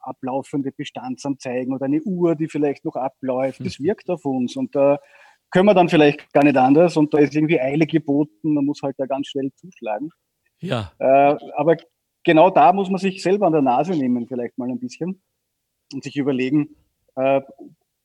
ablaufende 0.03 0.73
Bestandsanzeigen 0.73 1.75
oder 1.75 1.87
eine 1.87 2.03
Uhr, 2.03 2.35
die 2.35 2.49
vielleicht 2.49 2.85
noch 2.85 2.97
abläuft. 2.97 3.61
Das 3.65 3.79
hm. 3.79 3.87
wirkt 3.87 4.09
auf 4.09 4.25
uns 4.25 4.57
und 4.57 4.75
da 4.75 4.99
können 5.51 5.67
wir 5.67 5.75
dann 5.75 5.89
vielleicht 5.89 6.33
gar 6.33 6.45
nicht 6.45 6.57
anders 6.57 6.97
und 6.97 7.13
da 7.13 7.19
ist 7.19 7.35
irgendwie 7.35 7.61
Eile 7.61 7.87
geboten, 7.87 8.55
man 8.55 8.65
muss 8.65 8.81
halt 8.83 8.97
da 8.99 9.07
ganz 9.07 9.29
schnell 9.29 9.51
zuschlagen. 9.55 10.11
Ja. 10.61 10.93
Äh, 10.99 11.37
aber 11.57 11.77
genau 12.25 12.51
da 12.51 12.73
muss 12.73 12.91
man 12.91 12.99
sich 12.99 13.23
selber 13.23 13.47
an 13.47 13.53
der 13.53 13.63
Nase 13.63 13.93
nehmen, 13.93 14.27
vielleicht 14.27 14.59
mal 14.59 14.69
ein 14.69 14.81
bisschen 14.81 15.23
und 15.93 16.05
sich 16.05 16.17
überlegen, 16.17 16.77
äh, 17.17 17.41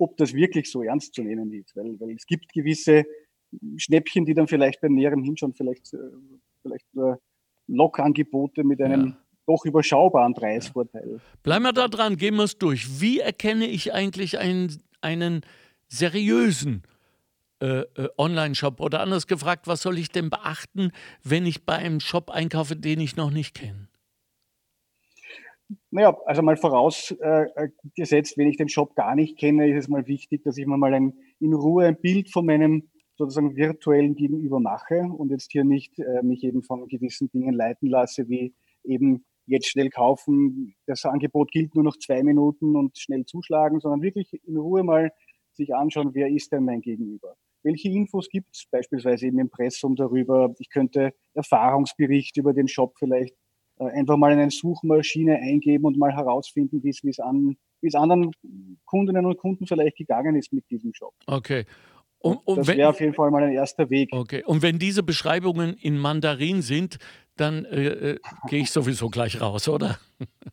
ob 0.03 0.17
das 0.17 0.33
wirklich 0.33 0.69
so 0.69 0.83
ernst 0.83 1.13
zu 1.13 1.23
nehmen 1.23 1.51
ist. 1.53 1.75
Weil, 1.75 1.99
weil 1.99 2.11
es 2.11 2.25
gibt 2.25 2.51
gewisse 2.53 3.05
Schnäppchen, 3.77 4.25
die 4.25 4.33
dann 4.33 4.47
vielleicht 4.47 4.81
beim 4.81 4.93
näheren 4.93 5.23
Hinschauen 5.23 5.53
vielleicht, 5.53 5.93
äh, 5.93 5.97
vielleicht 6.61 6.85
äh, 6.95 7.15
Lokangebote 7.67 8.63
mit 8.63 8.81
einem 8.81 9.07
ja. 9.07 9.17
doch 9.47 9.65
überschaubaren 9.65 10.33
Preisvorteil. 10.33 11.19
Bleiben 11.43 11.63
wir 11.63 11.73
da 11.73 11.87
dran, 11.87 12.17
gehen 12.17 12.35
wir 12.35 12.43
es 12.43 12.57
durch. 12.57 13.01
Wie 13.01 13.19
erkenne 13.19 13.65
ich 13.65 13.93
eigentlich 13.93 14.39
einen, 14.39 14.81
einen 15.01 15.41
seriösen 15.87 16.83
äh, 17.61 17.81
äh, 17.81 18.09
Online-Shop? 18.17 18.79
Oder 18.79 18.99
anders 18.99 19.27
gefragt, 19.27 19.67
was 19.67 19.81
soll 19.81 19.97
ich 19.97 20.09
denn 20.09 20.29
beachten, 20.29 20.91
wenn 21.23 21.45
ich 21.45 21.65
bei 21.65 21.75
einem 21.75 21.99
Shop 21.99 22.29
einkaufe, 22.29 22.75
den 22.75 22.99
ich 22.99 23.15
noch 23.15 23.31
nicht 23.31 23.55
kenne? 23.55 23.87
Naja, 25.91 26.17
also 26.25 26.41
mal 26.41 26.57
vorausgesetzt, 26.57 28.37
wenn 28.37 28.47
ich 28.47 28.57
den 28.57 28.69
Shop 28.69 28.95
gar 28.95 29.15
nicht 29.15 29.37
kenne, 29.37 29.69
ist 29.69 29.83
es 29.83 29.87
mal 29.89 30.07
wichtig, 30.07 30.43
dass 30.43 30.57
ich 30.57 30.65
mir 30.65 30.77
mal 30.77 30.93
ein, 30.93 31.13
in 31.39 31.53
Ruhe 31.53 31.85
ein 31.85 31.99
Bild 31.99 32.31
von 32.31 32.45
meinem 32.45 32.89
sozusagen 33.15 33.55
virtuellen 33.55 34.15
Gegenüber 34.15 34.59
mache 34.59 35.01
und 35.01 35.29
jetzt 35.29 35.51
hier 35.51 35.63
nicht 35.63 35.99
äh, 35.99 36.23
mich 36.23 36.43
eben 36.43 36.63
von 36.63 36.87
gewissen 36.87 37.29
Dingen 37.29 37.53
leiten 37.53 37.89
lasse, 37.89 38.27
wie 38.27 38.55
eben 38.83 39.25
jetzt 39.45 39.69
schnell 39.69 39.89
kaufen, 39.89 40.75
das 40.87 41.05
Angebot 41.05 41.51
gilt 41.51 41.75
nur 41.75 41.83
noch 41.83 41.97
zwei 41.97 42.23
Minuten 42.23 42.75
und 42.75 42.97
schnell 42.97 43.25
zuschlagen, 43.25 43.79
sondern 43.79 44.01
wirklich 44.01 44.33
in 44.45 44.57
Ruhe 44.57 44.83
mal 44.83 45.11
sich 45.51 45.75
anschauen, 45.75 46.11
wer 46.13 46.29
ist 46.29 46.51
denn 46.51 46.63
mein 46.63 46.81
Gegenüber? 46.81 47.35
Welche 47.61 47.89
Infos 47.89 48.27
gibt 48.29 48.55
es 48.55 48.65
beispielsweise 48.69 49.27
im 49.27 49.39
Impressum 49.39 49.95
darüber? 49.95 50.53
Ich 50.59 50.69
könnte 50.69 51.13
Erfahrungsbericht 51.33 52.35
über 52.37 52.53
den 52.53 52.67
Shop 52.67 52.95
vielleicht 52.97 53.35
äh, 53.35 53.42
einfach 53.77 54.17
mal 54.17 54.31
in 54.31 54.39
eine 54.39 54.51
Suchmaschine 54.51 55.37
eingeben 55.37 55.85
und 55.85 55.97
mal 55.97 56.13
herausfinden, 56.13 56.83
wie 56.83 56.89
es 56.89 57.19
an, 57.19 57.57
anderen 57.93 58.31
Kundinnen 58.85 59.25
und 59.25 59.37
Kunden 59.37 59.67
vielleicht 59.67 59.97
gegangen 59.97 60.35
ist 60.35 60.53
mit 60.53 60.69
diesem 60.69 60.93
Shop. 60.93 61.13
Okay. 61.27 61.65
Und, 62.19 62.37
und 62.45 62.59
das 62.59 62.67
wäre 62.69 62.87
auf 62.87 63.01
jeden 63.01 63.13
Fall 63.13 63.31
mal 63.31 63.43
ein 63.43 63.51
erster 63.51 63.89
Weg. 63.89 64.09
Okay. 64.13 64.43
Und 64.45 64.61
wenn 64.61 64.79
diese 64.79 65.03
Beschreibungen 65.03 65.73
in 65.73 65.97
Mandarin 65.97 66.61
sind, 66.61 66.97
dann 67.35 67.65
äh, 67.65 68.11
äh, 68.11 68.19
gehe 68.47 68.61
ich 68.61 68.71
sowieso 68.71 69.09
gleich 69.09 69.41
raus, 69.41 69.67
oder? 69.67 69.97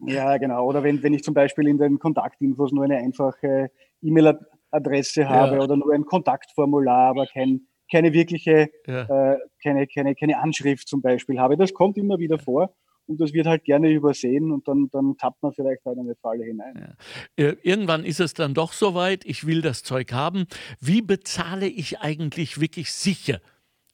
Ja, 0.01 0.37
genau. 0.39 0.67
Oder 0.67 0.83
wenn, 0.83 1.01
wenn 1.05 1.15
ich 1.15 1.23
zum 1.23 1.35
Beispiel 1.35 1.69
in 1.69 1.79
den 1.79 2.01
Kontaktinfos 2.01 2.73
nur 2.73 2.85
eine 2.85 2.97
einfache 2.97 3.71
E-Mail-Adresse 4.03 5.29
habe 5.29 5.57
ja. 5.57 5.63
oder 5.63 5.77
nur 5.77 5.93
ein 5.93 6.05
Kontaktformular, 6.07 7.11
aber 7.11 7.27
kein, 7.27 7.69
keine 7.89 8.13
wirkliche, 8.13 8.71
ja. 8.89 9.35
äh, 9.35 9.39
keine, 9.63 9.87
keine, 9.87 10.17
keine 10.17 10.39
Anschrift 10.39 10.89
zum 10.89 11.03
Beispiel 11.03 11.39
habe. 11.39 11.57
Das 11.57 11.73
kommt 11.73 11.99
immer 11.99 12.19
wieder 12.19 12.39
vor 12.39 12.75
und 13.11 13.21
das 13.21 13.33
wird 13.33 13.47
halt 13.47 13.65
gerne 13.65 13.91
übersehen 13.91 14.53
und 14.53 14.69
dann, 14.69 14.89
dann 14.93 15.17
tappt 15.17 15.43
man 15.43 15.53
vielleicht 15.53 15.85
halt 15.85 15.99
in 15.99 16.05
eine 16.05 16.15
Falle 16.15 16.45
hinein. 16.45 16.97
Ja. 17.37 17.45
Äh, 17.45 17.57
irgendwann 17.63 18.05
ist 18.05 18.21
es 18.21 18.35
dann 18.35 18.55
doch 18.55 18.73
soweit, 18.73 19.25
ich 19.27 19.47
will 19.47 19.63
das 19.63 19.83
Zeug 19.83 20.13
haben. 20.13 20.47
Wie 20.81 21.03
bezahle 21.03 21.67
ich 21.67 21.99
eigentlich 21.99 22.61
wirklich 22.61 22.93
sicher, 22.93 23.41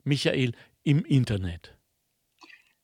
Michael, 0.05 0.53
im 0.83 1.03
Internet? 1.07 1.79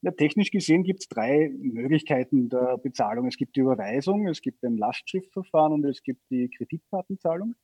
Ja, 0.01 0.11
technisch 0.11 0.51
gesehen 0.51 0.85
gibt 0.85 1.01
es 1.01 1.09
drei 1.09 1.51
Möglichkeiten 1.61 2.49
der 2.49 2.79
Bezahlung. 2.79 3.27
Es 3.27 3.37
gibt 3.37 3.55
die 3.55 3.61
Überweisung, 3.61 4.27
es 4.27 4.41
gibt 4.41 4.65
ein 4.65 4.79
Lastschriftverfahren 4.79 5.75
und 5.75 5.85
es 5.85 6.03
gibt 6.03 6.23
die 6.31 6.49
Kreditkartenzahlung. 6.49 7.55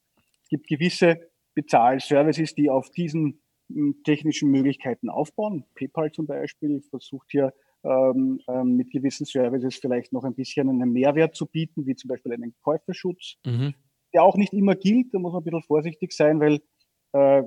Es 0.42 0.48
gibt 0.50 0.68
gewisse 0.68 1.30
Bezahlservices, 1.54 2.54
die 2.54 2.68
auf 2.68 2.90
diesen 2.90 3.40
hm, 3.72 4.02
technischen 4.04 4.50
Möglichkeiten 4.50 5.08
aufbauen. 5.08 5.64
PayPal 5.74 6.12
zum 6.12 6.26
Beispiel 6.26 6.82
versucht 6.82 7.28
hier 7.30 7.54
ähm, 7.84 8.40
ähm, 8.48 8.76
mit 8.76 8.90
gewissen 8.90 9.24
Services 9.24 9.76
vielleicht 9.76 10.12
noch 10.12 10.24
ein 10.24 10.34
bisschen 10.34 10.68
einen 10.68 10.92
Mehrwert 10.92 11.34
zu 11.34 11.46
bieten, 11.46 11.86
wie 11.86 11.94
zum 11.94 12.08
Beispiel 12.08 12.32
einen 12.32 12.54
Käuferschutz, 12.62 13.36
mhm. 13.44 13.74
der 14.12 14.22
auch 14.22 14.36
nicht 14.36 14.52
immer 14.52 14.74
gilt. 14.74 15.14
Da 15.14 15.18
muss 15.18 15.32
man 15.32 15.42
ein 15.42 15.44
bisschen 15.44 15.62
vorsichtig 15.62 16.12
sein, 16.12 16.40
weil 16.40 16.60
äh, 17.12 17.42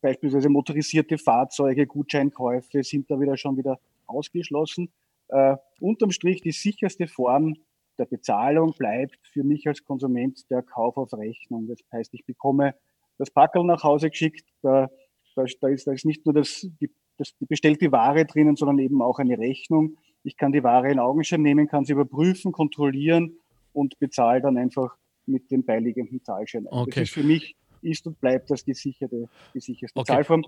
beispielsweise 0.00 0.48
motorisierte 0.48 1.18
Fahrzeuge, 1.18 1.86
Gutscheinkäufe 1.86 2.82
sind 2.82 3.10
da 3.10 3.20
wieder 3.20 3.36
schon 3.36 3.56
wieder 3.56 3.78
ausgeschlossen. 4.06 4.90
Äh, 5.28 5.56
unterm 5.80 6.10
Strich 6.10 6.40
die 6.40 6.52
sicherste 6.52 7.06
Form 7.06 7.54
der 7.98 8.06
Bezahlung 8.06 8.74
bleibt 8.76 9.18
für 9.32 9.44
mich 9.44 9.66
als 9.68 9.84
Konsument 9.84 10.50
der 10.50 10.62
Kauf 10.62 10.96
auf 10.96 11.12
Rechnung. 11.12 11.68
Das 11.68 11.78
heißt, 11.92 12.12
ich 12.14 12.24
bekomme 12.24 12.74
das 13.18 13.30
Packel 13.30 13.64
nach 13.64 13.84
Hause 13.84 14.10
geschickt, 14.10 14.44
da, 14.62 14.90
da, 15.36 15.44
da, 15.60 15.68
ist, 15.68 15.86
da 15.86 15.92
ist 15.92 16.04
nicht 16.04 16.26
nur 16.26 16.34
das, 16.34 16.66
die 16.80 16.90
das, 17.16 17.36
die 17.38 17.46
bestellte 17.46 17.90
Ware 17.92 18.24
drinnen, 18.24 18.56
sondern 18.56 18.78
eben 18.78 19.02
auch 19.02 19.18
eine 19.18 19.38
Rechnung. 19.38 19.96
Ich 20.22 20.36
kann 20.36 20.52
die 20.52 20.62
Ware 20.62 20.90
in 20.90 20.98
Augenschein 20.98 21.42
nehmen, 21.42 21.68
kann 21.68 21.84
sie 21.84 21.92
überprüfen, 21.92 22.52
kontrollieren 22.52 23.36
und 23.72 23.98
bezahle 23.98 24.40
dann 24.40 24.56
einfach 24.56 24.96
mit 25.26 25.50
dem 25.50 25.64
beiliegenden 25.64 26.22
Zahlschein. 26.22 26.66
Okay. 26.70 27.00
Das 27.00 27.02
ist 27.04 27.10
für 27.10 27.22
mich 27.22 27.56
ist 27.82 28.06
und 28.06 28.18
bleibt 28.20 28.50
das 28.50 28.64
gesicherte, 28.64 29.28
die 29.52 29.60
sicherste 29.60 29.98
okay. 29.98 30.12
Zahlform. 30.12 30.44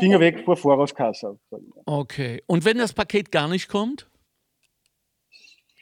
Finger 0.00 0.18
weg 0.18 0.44
vor 0.44 0.56
Vorauskasse. 0.56 1.38
Okay. 1.84 2.42
Und 2.46 2.64
wenn 2.64 2.78
das 2.78 2.92
Paket 2.92 3.30
gar 3.30 3.48
nicht 3.48 3.68
kommt? 3.68 4.10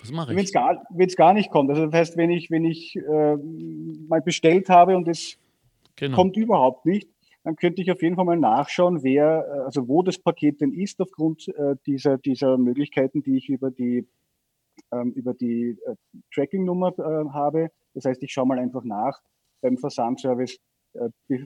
Was 0.00 0.10
mache 0.10 0.32
ich? 0.32 0.36
Wenn 0.36 0.44
es 0.44 0.52
gar, 0.52 0.84
gar 1.16 1.32
nicht 1.32 1.50
kommt. 1.50 1.70
Also 1.70 1.86
das 1.86 1.94
heißt, 1.94 2.16
wenn 2.18 2.30
ich, 2.30 2.50
wenn 2.50 2.66
ich 2.66 2.96
äh, 2.96 3.36
mal 4.08 4.20
bestellt 4.20 4.68
habe 4.68 4.96
und 4.96 5.08
es 5.08 5.38
genau. 5.96 6.16
kommt 6.16 6.36
überhaupt 6.36 6.84
nicht, 6.84 7.08
dann 7.44 7.56
könnte 7.56 7.82
ich 7.82 7.92
auf 7.92 8.02
jeden 8.02 8.16
Fall 8.16 8.24
mal 8.24 8.38
nachschauen, 8.38 9.02
wer, 9.02 9.46
äh, 9.46 9.60
also 9.60 9.86
wo 9.86 10.02
das 10.02 10.18
Paket 10.18 10.60
denn 10.62 10.72
ist, 10.72 11.00
aufgrund 11.00 11.46
äh, 11.48 11.76
dieser, 11.86 12.18
dieser 12.18 12.56
Möglichkeiten, 12.56 13.22
die 13.22 13.36
ich 13.36 13.50
über 13.50 13.70
die, 13.70 14.08
ähm, 14.90 15.12
über 15.12 15.34
die 15.34 15.78
äh, 15.84 15.94
Tracking-Nummer 16.34 16.94
habe. 17.32 17.70
Das 17.92 18.06
heißt, 18.06 18.22
ich 18.22 18.32
schaue 18.32 18.46
mal 18.46 18.58
einfach 18.58 18.82
nach 18.82 19.20
beim 19.60 19.78
Versandservice, 19.78 20.58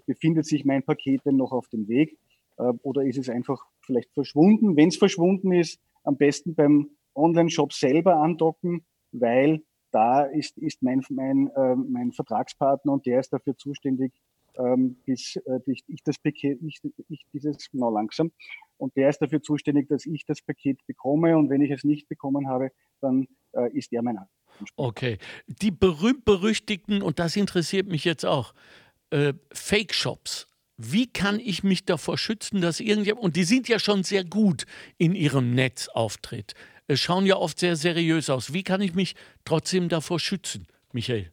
befindet 0.07 0.45
sich 0.45 0.65
mein 0.65 0.83
Paket 0.83 1.25
denn 1.25 1.37
noch 1.37 1.53
auf 1.53 1.69
dem 1.69 1.89
Weg 1.89 2.19
äh, 2.59 2.73
oder 2.83 3.03
ist 3.05 3.19
es 3.19 3.29
einfach 3.29 3.65
vielleicht 3.81 4.13
verschwunden? 4.13 4.77
Wenn 4.77 4.89
es 4.89 4.97
verschwunden 4.97 5.53
ist, 5.53 5.81
am 6.05 6.17
besten 6.17 6.55
beim 6.55 6.91
Online-Shop 7.15 7.73
selber 7.73 8.17
andocken, 8.17 8.85
weil 9.13 9.63
da 9.91 10.25
ist, 10.25 10.59
ist 10.59 10.83
mein, 10.83 11.03
mein, 11.09 11.51
mein 11.89 12.13
Vertragspartner 12.13 12.93
und 12.93 13.07
der 13.07 13.21
ist 13.21 13.33
dafür 13.33 13.57
zuständig, 13.57 14.13
ähm, 14.59 14.97
bis 15.05 15.37
äh, 15.37 15.61
ich, 15.67 15.85
das 16.05 16.19
Paket, 16.19 16.59
ich, 16.67 16.81
ich 17.09 17.25
dieses, 17.33 17.71
genau 17.71 17.91
langsam, 17.91 18.33
und 18.77 18.97
der 18.97 19.09
ist 19.09 19.19
dafür 19.19 19.43
zuständig, 19.43 19.89
dass 19.89 20.07
ich 20.07 20.25
das 20.25 20.43
Paket 20.43 20.85
bekomme 20.87 21.37
und 21.37 21.51
wenn 21.51 21.61
ich 21.61 21.71
es 21.71 21.85
nicht 21.85 22.09
bekommen 22.09 22.49
habe, 22.49 22.71
dann 23.01 23.27
äh, 23.53 23.71
ist 23.77 23.93
er 23.93 24.03
mein 24.03 24.19
Okay, 24.77 25.19
die 25.47 25.71
berühmt-berüchtigten, 25.71 27.03
und 27.03 27.19
das 27.19 27.37
interessiert 27.37 27.87
mich 27.87 28.05
jetzt 28.05 28.27
auch, 28.27 28.55
äh, 29.11 29.35
Fake-Shops. 29.53 30.49
Wie 30.77 31.07
kann 31.07 31.41
ich 31.41 31.65
mich 31.65 31.85
davor 31.85 32.19
schützen, 32.19 32.61
dass 32.61 32.81
irgendjemand, 32.81 33.25
und 33.25 33.37
die 33.37 33.45
sind 33.45 33.69
ja 33.69 33.79
schon 33.79 34.05
sehr 34.05 34.25
gut 34.25 34.65
in 34.97 35.15
ihrem 35.15 35.55
Netzauftritt, 35.55 36.55
schauen 36.95 37.27
ja 37.27 37.37
oft 37.37 37.59
sehr 37.59 37.77
seriös 37.77 38.31
aus. 38.31 38.53
Wie 38.53 38.63
kann 38.63 38.81
ich 38.81 38.95
mich 38.95 39.15
trotzdem 39.45 39.89
davor 39.89 40.21
schützen, 40.21 40.67
Michael? 40.93 41.33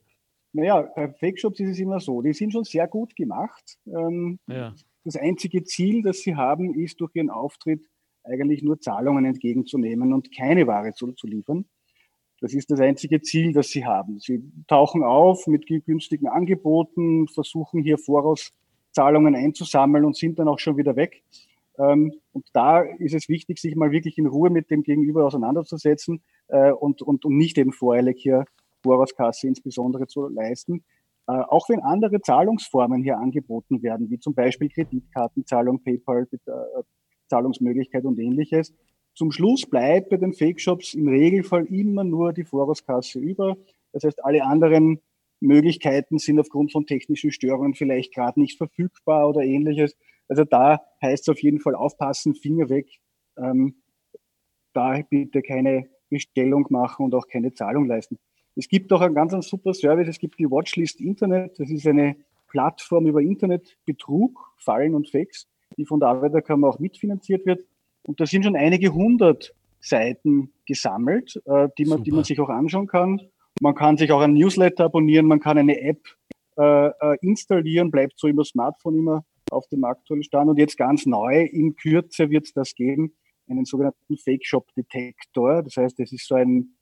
Naja, 0.55 0.83
bei 0.95 1.09
Fake-Shops 1.09 1.59
ist 1.59 1.71
es 1.71 1.79
immer 1.79 1.99
so, 1.99 2.21
die 2.21 2.31
sind 2.31 2.53
schon 2.53 2.63
sehr 2.63 2.87
gut 2.87 3.13
gemacht. 3.17 3.77
Ähm, 3.87 4.39
ja. 4.47 4.73
Das 5.03 5.17
einzige 5.17 5.65
Ziel, 5.65 6.01
das 6.01 6.19
sie 6.19 6.35
haben, 6.35 6.73
ist 6.73 7.01
durch 7.01 7.13
ihren 7.13 7.29
Auftritt 7.29 7.81
eigentlich 8.23 8.63
nur 8.63 8.79
Zahlungen 8.79 9.25
entgegenzunehmen 9.25 10.13
und 10.13 10.33
keine 10.33 10.65
Ware 10.65 10.93
zu, 10.93 11.11
zu 11.11 11.27
liefern. 11.27 11.65
Das 12.39 12.53
ist 12.53 12.71
das 12.71 12.79
einzige 12.79 13.21
Ziel, 13.21 13.51
das 13.51 13.67
sie 13.67 13.85
haben. 13.85 14.19
Sie 14.19 14.49
tauchen 14.67 15.03
auf 15.03 15.45
mit 15.47 15.67
günstigen 15.67 16.27
Angeboten, 16.27 17.27
versuchen 17.27 17.83
hier 17.83 17.97
Vorauszahlungen 17.97 19.35
einzusammeln 19.35 20.05
und 20.05 20.15
sind 20.15 20.39
dann 20.39 20.47
auch 20.47 20.59
schon 20.59 20.77
wieder 20.77 20.95
weg. 20.95 21.21
Ähm, 21.77 22.13
und 22.31 22.45
da 22.53 22.79
ist 22.79 23.13
es 23.13 23.27
wichtig, 23.27 23.59
sich 23.59 23.75
mal 23.75 23.91
wirklich 23.91 24.17
in 24.17 24.25
Ruhe 24.25 24.49
mit 24.49 24.71
dem 24.71 24.83
Gegenüber 24.83 25.25
auseinanderzusetzen 25.25 26.21
äh, 26.47 26.71
und, 26.71 27.01
und, 27.01 27.25
und 27.25 27.35
nicht 27.35 27.57
eben 27.57 27.73
voreilig 27.73 28.21
hier 28.21 28.45
Vorratskasse 28.85 29.47
insbesondere 29.47 30.07
zu 30.07 30.27
leisten. 30.27 30.83
Äh, 31.27 31.31
auch 31.31 31.69
wenn 31.69 31.81
andere 31.81 32.21
Zahlungsformen 32.21 33.01
hier 33.01 33.17
angeboten 33.17 33.81
werden, 33.81 34.09
wie 34.11 34.19
zum 34.19 34.35
Beispiel 34.35 34.69
Kreditkartenzahlung, 34.69 35.83
PayPal, 35.83 36.27
äh, 36.31 36.51
Zahlungsmöglichkeit 37.27 38.05
und 38.05 38.19
ähnliches. 38.19 38.73
Zum 39.15 39.31
Schluss 39.31 39.65
bleibt 39.65 40.09
bei 40.09 40.17
den 40.17 40.33
Fake-Shops 40.33 40.93
im 40.93 41.07
Regelfall 41.07 41.65
immer 41.65 42.03
nur 42.03 42.31
die 42.33 42.43
Vorratskasse 42.43 43.19
über. 43.19 43.57
Das 43.91 44.03
heißt, 44.03 44.23
alle 44.23 44.43
anderen 44.43 44.99
Möglichkeiten 45.39 46.19
sind 46.19 46.39
aufgrund 46.39 46.71
von 46.71 46.85
technischen 46.85 47.31
Störungen 47.31 47.73
vielleicht 47.73 48.13
gerade 48.13 48.39
nicht 48.39 48.57
verfügbar 48.57 49.27
oder 49.27 49.41
ähnliches. 49.41 49.97
Also 50.27 50.43
da 50.43 50.81
heißt 51.01 51.23
es 51.23 51.29
auf 51.29 51.41
jeden 51.41 51.59
Fall 51.59 51.75
aufpassen, 51.75 52.35
Finger 52.35 52.69
weg. 52.69 52.87
Ähm, 53.37 53.81
da 54.73 55.01
bitte 55.09 55.41
keine 55.41 55.89
Bestellung 56.09 56.67
machen 56.69 57.05
und 57.05 57.15
auch 57.15 57.27
keine 57.27 57.53
Zahlung 57.53 57.87
leisten. 57.87 58.19
Es 58.55 58.67
gibt 58.69 58.91
auch 58.93 59.01
einen 59.01 59.15
ganz 59.15 59.33
einen 59.33 59.41
super 59.41 59.73
Service, 59.73 60.07
es 60.07 60.19
gibt 60.19 60.39
die 60.39 60.49
Watchlist 60.49 61.01
Internet, 61.01 61.59
das 61.59 61.69
ist 61.69 61.85
eine 61.85 62.15
Plattform 62.47 63.05
über 63.05 63.21
Internetbetrug, 63.21 64.53
Fallen 64.57 64.95
und 64.95 65.09
Fakes, 65.09 65.47
die 65.77 65.85
von 65.85 65.99
der 65.99 66.09
Arbeiterkammer 66.09 66.69
auch 66.69 66.79
mitfinanziert 66.79 67.45
wird. 67.45 67.65
Und 68.03 68.19
da 68.19 68.25
sind 68.25 68.43
schon 68.43 68.55
einige 68.55 68.93
hundert 68.93 69.53
Seiten 69.81 70.53
gesammelt, 70.65 71.41
äh, 71.45 71.67
die, 71.77 71.85
man, 71.85 72.03
die 72.03 72.11
man 72.11 72.23
sich 72.23 72.39
auch 72.39 72.49
anschauen 72.49 72.87
kann. 72.87 73.19
Man 73.61 73.75
kann 73.75 73.97
sich 73.97 74.11
auch 74.11 74.21
ein 74.21 74.33
Newsletter 74.33 74.85
abonnieren, 74.85 75.27
man 75.27 75.39
kann 75.39 75.57
eine 75.57 75.79
App 75.81 76.01
äh, 76.57 76.87
äh, 76.87 77.17
installieren, 77.21 77.91
bleibt 77.91 78.17
so 78.17 78.27
immer 78.27 78.45
Smartphone 78.45 78.99
immer 78.99 79.25
auf 79.51 79.67
dem 79.67 79.83
aktuellen 79.83 80.23
Stand. 80.23 80.49
Und 80.49 80.57
jetzt 80.57 80.77
ganz 80.77 81.05
neu, 81.05 81.43
in 81.43 81.75
Kürze 81.75 82.29
wird 82.29 82.45
es 82.45 82.53
das 82.53 82.73
geben, 82.73 83.13
einen 83.49 83.65
sogenannten 83.65 84.17
Fake 84.17 84.45
Shop 84.45 84.67
Detector. 84.75 85.61
Das 85.61 85.77
heißt, 85.77 85.99
es 85.99 86.13
ist 86.13 86.27
so 86.27 86.35
ein 86.35 86.75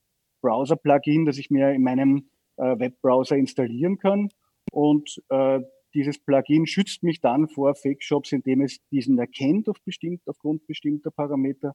Browser-Plugin, 0.44 1.26
das 1.26 1.38
ich 1.38 1.50
mir 1.50 1.72
in 1.72 1.82
meinem 1.82 2.30
äh, 2.58 2.78
Webbrowser 2.78 3.36
installieren 3.38 3.98
kann. 3.98 4.30
Und 4.72 5.22
äh, 5.30 5.60
dieses 5.94 6.20
Plugin 6.20 6.68
schützt 6.68 7.04
mich 7.04 7.22
dann 7.22 7.48
vor 7.48 7.76
Fake-Shops, 7.76 8.32
indem 8.32 8.62
es 8.62 8.80
diesen 8.92 9.18
erkennt 9.18 9.70
auf 9.70 9.78
bestimmt, 9.86 10.22
aufgrund 10.28 10.68
bestimmter 10.68 11.12
Parameter 11.12 11.74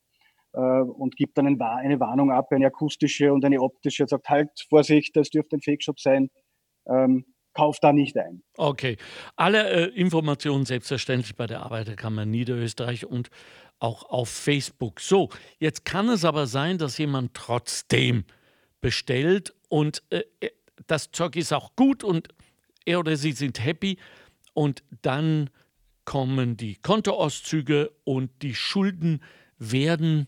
äh, 0.52 0.60
und 0.60 1.16
gibt 1.16 1.38
dann 1.38 1.46
ein, 1.46 1.60
eine 1.60 2.00
Warnung 2.00 2.30
ab, 2.30 2.48
eine 2.50 2.66
akustische 2.66 3.32
und 3.32 3.44
eine 3.44 3.60
optische, 3.60 4.06
sagt 4.06 4.28
halt 4.28 4.50
Vorsicht, 4.68 5.16
das 5.16 5.30
dürfte 5.30 5.56
ein 5.56 5.60
Fake-Shop 5.60 5.98
sein. 6.00 6.30
Ähm, 6.86 7.24
kauf 7.54 7.78
da 7.80 7.92
nicht 7.92 8.16
ein. 8.16 8.42
Okay. 8.56 8.96
Alle 9.36 9.68
äh, 9.70 9.84
Informationen 9.94 10.64
selbstverständlich 10.64 11.34
bei 11.34 11.46
der 11.46 11.62
Arbeiterkammer 11.62 12.24
Niederösterreich 12.24 13.06
und 13.06 13.30
auch 13.80 14.08
auf 14.10 14.28
Facebook. 14.28 15.00
So, 15.00 15.28
jetzt 15.58 15.84
kann 15.84 16.08
es 16.08 16.24
aber 16.24 16.46
sein, 16.46 16.78
dass 16.78 16.98
jemand 16.98 17.34
trotzdem 17.34 18.24
bestellt 18.80 19.54
und 19.68 20.02
äh, 20.10 20.22
äh 20.40 20.50
das 20.86 21.10
Zeug 21.10 21.36
ist 21.36 21.52
auch 21.52 21.74
gut 21.74 22.04
und 22.04 22.28
er 22.84 23.00
oder 23.00 23.16
sie 23.16 23.32
sind 23.32 23.62
happy 23.62 23.98
und 24.54 24.82
dann 25.02 25.50
kommen 26.04 26.56
die 26.56 26.76
Kontoauszüge 26.76 27.90
und 28.04 28.30
die 28.40 28.54
Schulden 28.54 29.22
werden 29.58 30.26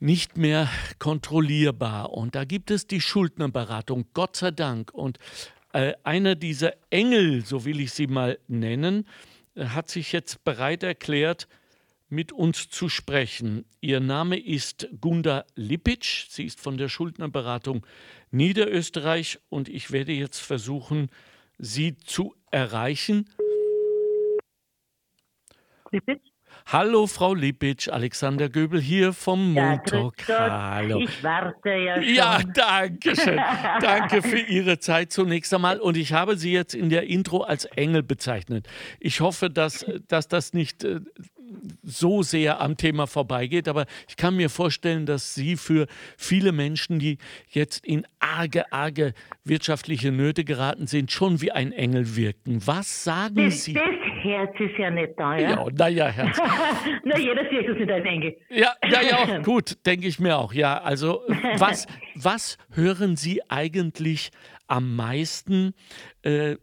nicht 0.00 0.36
mehr 0.36 0.68
kontrollierbar. 0.98 2.12
Und 2.12 2.34
da 2.34 2.44
gibt 2.44 2.70
es 2.70 2.86
die 2.86 3.00
Schuldnerberatung, 3.00 4.06
Gott 4.14 4.34
sei 4.34 4.50
Dank. 4.50 4.92
Und 4.92 5.18
äh, 5.72 5.92
einer 6.02 6.34
dieser 6.34 6.72
Engel, 6.90 7.44
so 7.44 7.64
will 7.64 7.80
ich 7.80 7.92
sie 7.92 8.08
mal 8.08 8.38
nennen, 8.48 9.06
hat 9.56 9.90
sich 9.90 10.10
jetzt 10.12 10.42
bereit 10.42 10.82
erklärt, 10.82 11.46
mit 12.10 12.32
uns 12.32 12.68
zu 12.68 12.88
sprechen. 12.88 13.64
Ihr 13.80 14.00
Name 14.00 14.38
ist 14.38 14.88
Gunda 15.00 15.44
Lipic. 15.54 16.26
Sie 16.28 16.44
ist 16.44 16.60
von 16.60 16.76
der 16.76 16.88
Schuldnerberatung 16.88 17.86
Niederösterreich 18.32 19.38
und 19.48 19.68
ich 19.68 19.92
werde 19.92 20.12
jetzt 20.12 20.40
versuchen, 20.40 21.10
Sie 21.58 21.96
zu 21.96 22.34
erreichen. 22.50 23.30
Lipic? 25.92 26.20
Hallo 26.66 27.06
Frau 27.06 27.34
Lipic, 27.34 27.90
Alexander 27.90 28.48
Göbel 28.48 28.80
hier 28.80 29.12
vom 29.12 29.54
Ja, 29.54 29.76
grüß 29.76 30.12
Gott. 30.26 30.36
Hallo. 30.36 31.00
Ich 31.00 31.22
warte 31.22 31.70
ja 31.70 32.02
schon. 32.02 32.14
Ja, 32.14 32.38
danke 32.42 33.16
schön. 33.16 33.40
danke 33.80 34.22
für 34.22 34.38
Ihre 34.38 34.78
Zeit 34.78 35.12
zunächst 35.12 35.52
einmal. 35.52 35.80
Und 35.80 35.96
ich 35.96 36.12
habe 36.12 36.36
Sie 36.36 36.52
jetzt 36.52 36.74
in 36.74 36.90
der 36.90 37.04
Intro 37.04 37.42
als 37.42 37.64
Engel 37.64 38.02
bezeichnet. 38.02 38.68
Ich 39.00 39.20
hoffe, 39.20 39.50
dass, 39.50 39.84
dass 40.06 40.28
das 40.28 40.52
nicht 40.52 40.84
äh, 40.84 41.00
so 41.82 42.22
sehr 42.22 42.60
am 42.60 42.76
Thema 42.76 43.06
vorbeigeht, 43.06 43.68
aber 43.68 43.86
ich 44.08 44.16
kann 44.16 44.36
mir 44.36 44.50
vorstellen, 44.50 45.06
dass 45.06 45.34
Sie 45.34 45.56
für 45.56 45.86
viele 46.16 46.52
Menschen, 46.52 46.98
die 46.98 47.18
jetzt 47.48 47.84
in 47.84 48.06
arge, 48.18 48.72
arge 48.72 49.14
wirtschaftliche 49.44 50.12
Nöte 50.12 50.44
geraten 50.44 50.86
sind, 50.86 51.10
schon 51.10 51.40
wie 51.40 51.52
ein 51.52 51.72
Engel 51.72 52.16
wirken. 52.16 52.60
Was 52.66 53.04
sagen 53.04 53.36
das, 53.36 53.64
Sie? 53.64 53.74
das 53.74 53.84
Herz 54.22 54.52
ist 54.58 54.78
ja 54.78 54.90
nicht 54.90 55.12
da, 55.16 55.36
ja? 55.36 55.50
Ja, 55.50 55.66
naja, 55.76 56.08
Herz. 56.08 56.38
Na, 57.04 57.18
jeder 57.18 57.48
Zirkus 57.48 57.76
ist 57.76 57.90
ein 57.90 58.04
Engel. 58.04 58.36
Ja, 58.50 58.74
ja, 58.88 59.00
ja, 59.02 59.38
gut, 59.42 59.84
denke 59.86 60.06
ich 60.06 60.20
mir 60.20 60.38
auch. 60.38 60.52
Ja, 60.52 60.80
also 60.82 61.22
was, 61.56 61.86
was 62.14 62.58
hören 62.72 63.16
Sie 63.16 63.40
eigentlich 63.48 64.30
am 64.66 64.94
meisten 64.94 65.74
äh, 66.22 66.56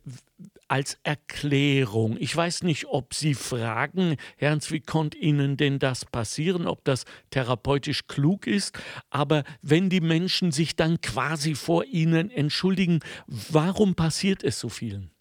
als 0.67 0.99
Erklärung? 1.03 2.17
Ich 2.19 2.35
weiß 2.35 2.63
nicht, 2.63 2.85
ob 2.87 3.13
Sie 3.13 3.33
fragen, 3.33 4.17
Ernst, 4.37 4.71
wie 4.71 4.81
konnte 4.81 5.17
Ihnen 5.17 5.57
denn 5.57 5.79
das 5.79 6.05
passieren, 6.05 6.67
ob 6.67 6.83
das 6.83 7.05
therapeutisch 7.29 8.07
klug 8.07 8.47
ist, 8.47 8.77
aber 9.09 9.43
wenn 9.61 9.89
die 9.89 10.01
Menschen 10.01 10.51
sich 10.51 10.75
dann 10.75 11.01
quasi 11.01 11.55
vor 11.55 11.85
Ihnen 11.85 12.29
entschuldigen, 12.29 12.99
warum 13.27 13.95
passiert 13.95 14.43
es 14.43 14.59
so 14.59 14.69
vielen? 14.69 15.11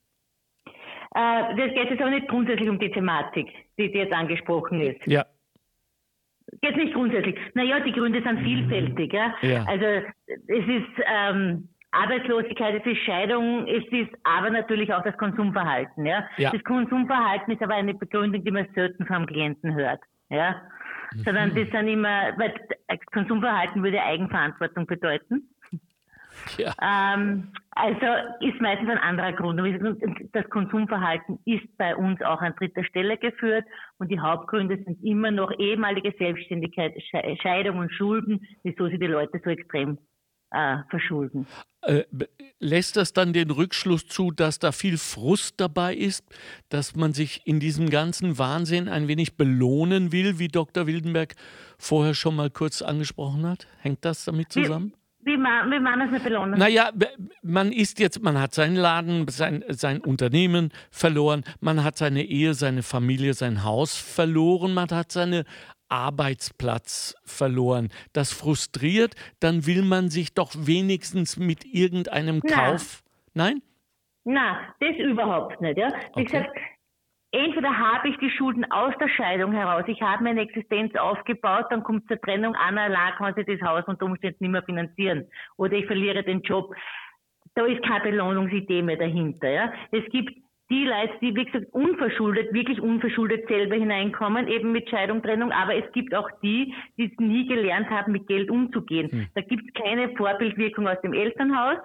Äh, 1.14 1.56
das 1.56 1.74
geht 1.74 1.90
jetzt 1.90 2.00
aber 2.00 2.10
nicht 2.10 2.28
grundsätzlich 2.28 2.68
um 2.68 2.78
die 2.78 2.90
Thematik, 2.90 3.48
die, 3.78 3.90
die 3.90 3.98
jetzt 3.98 4.12
angesprochen 4.12 4.80
ist. 4.80 5.00
Ja. 5.06 5.24
Geht 6.60 6.76
nicht 6.76 6.94
grundsätzlich. 6.94 7.36
Naja, 7.54 7.80
die 7.80 7.92
Gründe 7.92 8.22
sind 8.22 8.40
vielfältig. 8.40 9.12
Ja? 9.12 9.34
Ja. 9.42 9.64
Also 9.64 10.06
es 10.26 10.66
ist 10.68 11.04
ähm, 11.06 11.68
Arbeitslosigkeit, 12.02 12.80
es 12.80 12.86
ist 12.92 13.02
Scheidung, 13.04 13.66
es 13.66 13.84
ist 13.90 14.10
aber 14.24 14.50
natürlich 14.50 14.92
auch 14.92 15.02
das 15.02 15.16
Konsumverhalten. 15.16 16.04
Ja? 16.04 16.28
Ja. 16.36 16.50
Das 16.50 16.62
Konsumverhalten 16.64 17.52
ist 17.54 17.62
aber 17.62 17.74
eine 17.74 17.94
Begründung, 17.94 18.44
die 18.44 18.50
man 18.50 18.68
selten 18.74 19.06
vom 19.06 19.26
Klienten 19.26 19.74
hört. 19.74 20.00
Ja? 20.28 20.62
Sondern 21.24 21.54
das 21.54 21.70
sind 21.70 21.88
immer, 21.88 22.36
weil 22.36 22.52
Konsumverhalten 23.12 23.82
würde 23.82 24.02
Eigenverantwortung 24.02 24.86
bedeuten. 24.86 25.48
Ja. 26.58 26.74
Ähm, 26.82 27.52
also 27.70 28.06
ist 28.40 28.60
meistens 28.60 28.90
ein 28.90 28.98
anderer 28.98 29.32
Grund. 29.32 29.58
Das 30.32 30.48
Konsumverhalten 30.50 31.38
ist 31.46 31.64
bei 31.78 31.96
uns 31.96 32.20
auch 32.20 32.42
an 32.42 32.54
dritter 32.58 32.84
Stelle 32.84 33.16
geführt 33.16 33.64
und 33.98 34.10
die 34.10 34.20
Hauptgründe 34.20 34.76
sind 34.84 35.02
immer 35.02 35.30
noch 35.30 35.50
ehemalige 35.58 36.12
Selbstständigkeit, 36.18 36.92
Sche- 37.10 37.40
Scheidung 37.40 37.78
und 37.78 37.90
Schulden, 37.90 38.46
wieso 38.64 38.88
sie 38.88 38.98
die 38.98 39.06
Leute 39.06 39.40
so 39.42 39.48
extrem 39.48 39.98
äh, 40.50 40.78
verschulden. 40.90 41.46
Äh, 41.82 42.04
lässt 42.58 42.96
das 42.96 43.12
dann 43.12 43.32
den 43.32 43.50
Rückschluss 43.50 44.06
zu, 44.06 44.30
dass 44.30 44.58
da 44.58 44.72
viel 44.72 44.98
Frust 44.98 45.60
dabei 45.60 45.94
ist, 45.94 46.24
dass 46.68 46.96
man 46.96 47.12
sich 47.12 47.42
in 47.46 47.60
diesem 47.60 47.90
ganzen 47.90 48.38
Wahnsinn 48.38 48.88
ein 48.88 49.08
wenig 49.08 49.36
belohnen 49.36 50.10
will, 50.12 50.38
wie 50.38 50.48
Dr. 50.48 50.86
Wildenberg 50.86 51.34
vorher 51.78 52.14
schon 52.14 52.36
mal 52.36 52.50
kurz 52.50 52.82
angesprochen 52.82 53.46
hat? 53.46 53.66
Hängt 53.80 54.04
das 54.04 54.24
damit 54.24 54.52
zusammen? 54.52 54.94
Wie, 55.20 55.36
ma- 55.36 55.64
wie 55.68 55.80
man 55.80 56.00
es 56.02 56.10
nicht 56.12 56.24
belohnen? 56.24 56.56
Naja, 56.56 56.90
man 57.42 57.72
ist 57.72 57.98
jetzt, 57.98 58.22
man 58.22 58.40
hat 58.40 58.54
seinen 58.54 58.76
Laden, 58.76 59.26
sein, 59.26 59.64
sein 59.68 60.00
Unternehmen 60.00 60.70
verloren, 60.92 61.42
man 61.60 61.82
hat 61.82 61.98
seine 61.98 62.22
Ehe, 62.24 62.54
seine 62.54 62.84
Familie, 62.84 63.34
sein 63.34 63.64
Haus 63.64 63.96
verloren, 63.96 64.72
man 64.72 64.88
hat 64.90 65.10
seinen 65.10 65.44
Arbeitsplatz 65.88 67.14
verloren. 67.24 67.88
Das 68.12 68.32
frustriert, 68.32 69.14
dann 69.40 69.66
will 69.66 69.82
man 69.82 70.08
sich 70.08 70.34
doch 70.34 70.52
wenigstens 70.54 71.36
mit 71.36 71.64
irgendeinem 71.64 72.40
Na. 72.44 72.70
Kauf. 72.70 73.02
Nein? 73.34 73.62
Na, 74.24 74.58
das 74.80 74.96
überhaupt 74.96 75.60
nicht. 75.60 75.78
Ja? 75.78 75.88
Wie 76.16 76.22
Okay. 76.22 76.24
gesagt, 76.24 76.58
entweder 77.30 77.76
habe 77.76 78.08
ich 78.08 78.16
die 78.18 78.30
Schulden 78.30 78.64
aus 78.72 78.94
der 78.98 79.08
Scheidung 79.08 79.52
heraus, 79.52 79.84
ich 79.86 80.00
habe 80.02 80.24
meine 80.24 80.40
Existenz 80.40 80.94
aufgebaut, 80.96 81.66
dann 81.70 81.82
kommt 81.82 82.08
zur 82.08 82.20
Trennung, 82.20 82.54
Anna 82.54 82.84
allein 82.84 83.14
kann 83.14 83.34
sich 83.34 83.46
das 83.46 83.60
Haus 83.60 83.84
unter 83.86 84.06
Umständen 84.06 84.38
nicht 84.40 84.50
mehr 84.50 84.62
finanzieren. 84.62 85.26
Oder 85.56 85.74
ich 85.74 85.86
verliere 85.86 86.22
den 86.24 86.40
Job. 86.42 86.74
Da 87.54 87.64
ist 87.66 87.82
keine 87.84 88.04
Belohnungsidee 88.04 88.82
mehr 88.82 88.96
dahinter. 88.96 89.48
Ja? 89.48 89.72
Es 89.92 90.04
gibt 90.10 90.30
die 90.70 90.84
Leute, 90.84 91.12
die, 91.20 91.34
wie 91.34 91.44
gesagt, 91.44 91.72
unverschuldet, 91.72 92.52
wirklich 92.52 92.80
unverschuldet 92.80 93.46
selber 93.48 93.76
hineinkommen, 93.76 94.48
eben 94.48 94.72
mit 94.72 94.88
Scheidung, 94.90 95.22
Trennung, 95.22 95.52
aber 95.52 95.76
es 95.76 95.90
gibt 95.92 96.14
auch 96.14 96.28
die, 96.42 96.74
die 96.96 97.04
es 97.04 97.18
nie 97.18 97.46
gelernt 97.46 97.88
haben, 97.88 98.12
mit 98.12 98.26
Geld 98.26 98.50
umzugehen. 98.50 99.28
Da 99.34 99.42
gibt 99.42 99.62
es 99.66 99.82
keine 99.82 100.10
Vorbildwirkung 100.16 100.88
aus 100.88 101.00
dem 101.02 101.12
Elternhaus. 101.12 101.78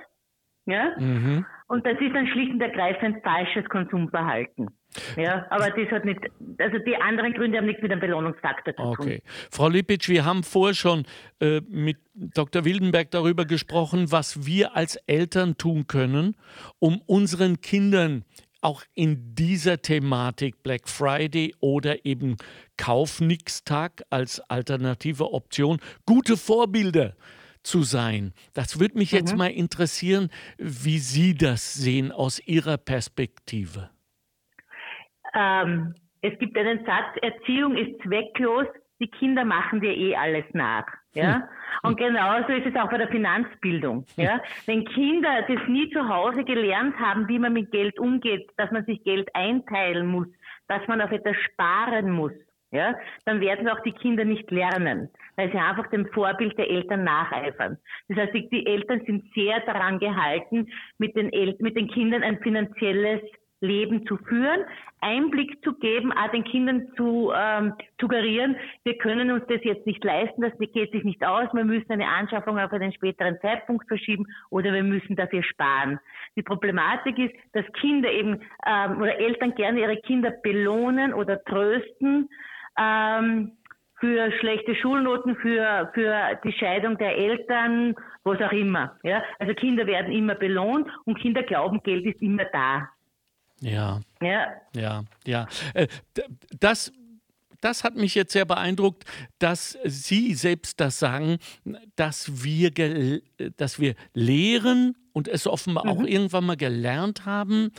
Ja? 0.66 0.96
Mhm. 0.98 1.46
Und 1.68 1.86
das 1.86 2.00
ist 2.00 2.14
dann 2.14 2.28
schlicht 2.28 2.52
und 2.52 2.62
ergreifend 2.62 3.24
falsches 3.24 3.66
Konsumverhalten. 3.70 4.70
Ja, 5.16 5.46
aber 5.50 5.70
das 5.70 5.90
hat 5.90 6.04
nicht, 6.04 6.20
also 6.58 6.78
die 6.80 6.98
anderen 6.98 7.34
Gründe 7.34 7.58
haben 7.58 7.66
nichts 7.66 7.82
mit 7.82 7.92
dem 7.92 8.02
Belohnungsfaktor 8.02 8.76
zu 8.76 8.82
tun. 8.82 8.96
Okay. 9.00 9.22
Frau 9.50 9.70
Lipitsch, 9.70 10.10
wir 10.10 10.26
haben 10.26 10.44
vorher 10.44 10.76
schon 10.76 11.06
äh, 11.40 11.62
mit 11.70 11.98
Dr. 12.14 12.66
Wildenberg 12.66 13.10
darüber 13.12 13.46
gesprochen, 13.46 14.12
was 14.12 14.46
wir 14.46 14.76
als 14.76 14.98
Eltern 15.08 15.58
tun 15.58 15.88
können, 15.88 16.36
um 16.80 17.02
unseren 17.06 17.62
Kindern 17.62 18.26
auch 18.62 18.84
in 18.94 19.36
dieser 19.36 19.82
Thematik 19.82 20.64
Black 20.64 20.88
Friday 20.88 21.54
oder 21.60 22.06
eben 22.06 22.38
Kaufnix-Tag 22.78 24.04
als 24.10 24.40
alternative 24.50 25.34
Option 25.34 25.80
gute 26.06 26.38
Vorbilder 26.38 27.16
zu 27.64 27.84
sein. 27.84 28.34
Das 28.54 28.80
würde 28.80 28.98
mich 28.98 29.12
jetzt 29.12 29.38
mal 29.38 29.52
interessieren, 29.52 30.30
wie 30.58 30.98
Sie 30.98 31.36
das 31.36 31.74
sehen 31.74 32.12
aus 32.12 32.40
Ihrer 32.48 32.78
Perspektive. 32.78 33.90
Ähm, 35.34 35.94
es 36.22 36.38
gibt 36.40 36.58
einen 36.58 36.86
Satz, 36.86 37.18
Erziehung 37.22 37.78
ist 37.78 38.02
zwecklos, 38.04 38.68
die 39.00 39.08
Kinder 39.08 39.46
machen 39.46 39.82
dir 39.82 39.96
eh 39.96 40.16
alles 40.16 40.46
nach. 40.54 40.86
Ja? 41.14 41.36
Hm. 41.36 41.44
Und 41.84 41.98
genauso 41.98 42.52
ist 42.54 42.68
es 42.68 42.76
auch 42.76 42.90
bei 42.90 42.98
der 42.98 43.08
Finanzbildung. 43.08 44.06
Ja? 44.16 44.42
Wenn 44.66 44.86
Kinder 44.86 45.44
das 45.48 45.68
nie 45.68 45.90
zu 45.90 46.08
Hause 46.08 46.44
gelernt 46.44 46.98
haben, 47.00 47.28
wie 47.28 47.40
man 47.40 47.54
mit 47.54 47.72
Geld 47.72 48.00
umgeht, 48.00 48.50
dass 48.58 48.72
man 48.72 48.86
sich 48.86 49.04
Geld 49.04 49.30
einteilen 49.34 50.08
muss, 50.08 50.28
dass 50.68 50.88
man 50.88 51.02
auf 51.02 51.12
etwas 51.12 51.36
sparen 51.52 52.12
muss, 52.12 52.34
ja, 52.74 52.96
dann 53.26 53.42
werden 53.42 53.68
auch 53.68 53.82
die 53.82 53.92
Kinder 53.92 54.24
nicht 54.24 54.50
lernen, 54.50 55.10
weil 55.36 55.52
sie 55.52 55.58
einfach 55.58 55.88
dem 55.88 56.06
Vorbild 56.14 56.58
der 56.58 56.70
Eltern 56.70 57.04
nacheifern. 57.04 57.78
Das 58.08 58.18
heißt, 58.18 58.34
die, 58.34 58.50
die 58.50 58.66
Eltern 58.66 59.02
sind 59.06 59.26
sehr 59.34 59.60
daran 59.62 60.00
gehalten, 60.00 60.72
mit 60.98 61.18
den, 61.18 61.34
El 61.34 61.58
mit 61.60 61.76
den 61.76 61.90
Kindern 61.90 62.24
ein 62.24 62.40
finanzielles 62.40 63.22
Leben 63.62 64.06
zu 64.06 64.18
führen, 64.18 64.66
Einblick 65.02 65.64
zu 65.64 65.74
geben, 65.74 66.12
auch 66.12 66.30
den 66.32 66.44
Kindern 66.44 66.88
zu 66.98 67.32
ähm, 67.36 67.74
suggerieren, 68.00 68.56
wir 68.84 68.98
können 68.98 69.32
uns 69.32 69.44
das 69.48 69.64
jetzt 69.64 69.86
nicht 69.86 70.04
leisten, 70.04 70.42
das 70.42 70.52
geht 70.58 70.92
sich 70.92 71.04
nicht 71.04 71.24
aus, 71.24 71.48
wir 71.54 71.64
müssen 71.64 71.92
eine 71.92 72.08
Anschaffung 72.08 72.60
auf 72.60 72.72
einen 72.74 72.92
späteren 72.92 73.40
Zeitpunkt 73.42 73.88
verschieben 73.88 74.26
oder 74.50 74.74
wir 74.74 74.84
müssen 74.84 75.16
dafür 75.16 75.44
sparen. 75.44 76.00
Die 76.36 76.44
Problematik 76.44 77.18
ist, 77.18 77.34
dass 77.54 77.66
Kinder 77.74 78.12
eben 78.12 78.42
ähm, 78.66 79.02
oder 79.02 79.18
Eltern 79.20 79.56
gerne 79.56 79.80
ihre 79.80 79.98
Kinder 79.98 80.32
belohnen 80.44 81.14
oder 81.14 81.44
trösten, 81.44 82.30
ähm, 82.80 83.52
für 84.02 84.32
schlechte 84.40 84.74
Schulnoten, 84.76 85.36
für, 85.36 85.92
für 85.94 86.40
die 86.44 86.52
Scheidung 86.54 86.98
der 86.98 87.16
Eltern, 87.16 87.96
was 88.24 88.42
auch 88.42 88.52
immer. 88.52 88.98
Ja? 89.04 89.24
Also 89.38 89.54
Kinder 89.54 89.86
werden 89.86 90.12
immer 90.12 90.34
belohnt 90.34 90.90
und 91.06 91.20
Kinder 91.20 91.44
glauben, 91.44 91.82
Geld 91.84 92.06
ist 92.06 92.22
immer 92.22 92.46
da. 92.46 92.90
Ja. 93.62 94.02
Ja. 94.22 94.48
Ja, 94.76 95.04
ja. 95.26 95.48
Äh, 95.74 95.88
das, 96.60 96.92
das 97.62 97.84
hat 97.84 97.96
mich 97.96 98.16
jetzt 98.16 98.34
sehr 98.34 98.46
beeindruckt, 98.46 99.06
dass 99.40 99.78
Sie 99.86 100.34
selbst 100.34 100.80
das 100.80 101.00
sagen, 101.00 101.38
dass 101.96 102.44
wir, 102.44 102.72
dass 103.58 103.80
wir 103.80 103.96
lehren 104.14 104.98
und 105.14 105.28
es 105.28 105.48
offenbar 105.48 105.86
mhm. 105.86 105.92
auch 105.92 106.04
irgendwann 106.04 106.46
mal 106.46 106.58
gelernt 106.58 107.26
haben, 107.26 107.72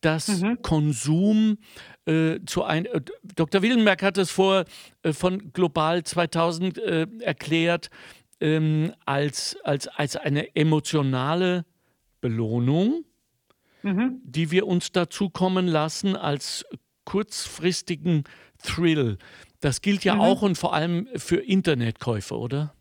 dass 0.00 0.28
mhm. 0.28 0.60
Konsum 0.62 1.58
äh, 2.06 2.40
zu 2.46 2.64
ein. 2.64 2.86
Äh, 2.86 3.00
Dr. 3.36 3.62
Willenberg 3.62 4.02
hat 4.02 4.18
es 4.18 4.30
vor 4.30 4.64
äh, 5.02 5.12
von 5.12 5.52
Global 5.52 6.02
2000 6.02 6.78
äh, 6.78 7.06
erklärt 7.20 7.90
ähm, 8.40 8.92
als, 9.04 9.56
als, 9.64 9.86
als 9.88 10.16
eine 10.16 10.54
emotionale 10.56 11.64
Belohnung, 12.20 13.04
mhm. 13.82 14.20
die 14.24 14.50
wir 14.50 14.66
uns 14.66 14.92
dazu 14.92 15.30
kommen 15.30 15.66
lassen 15.66 16.16
als 16.16 16.64
kurzfristigen 17.04 18.24
Thrill. 18.62 19.18
Das 19.60 19.82
gilt 19.82 20.04
ja 20.04 20.14
mhm. 20.14 20.20
auch 20.20 20.42
und 20.42 20.56
vor 20.56 20.74
allem 20.74 21.08
für 21.16 21.36
Internetkäufe, 21.36 22.36
oder? 22.36 22.72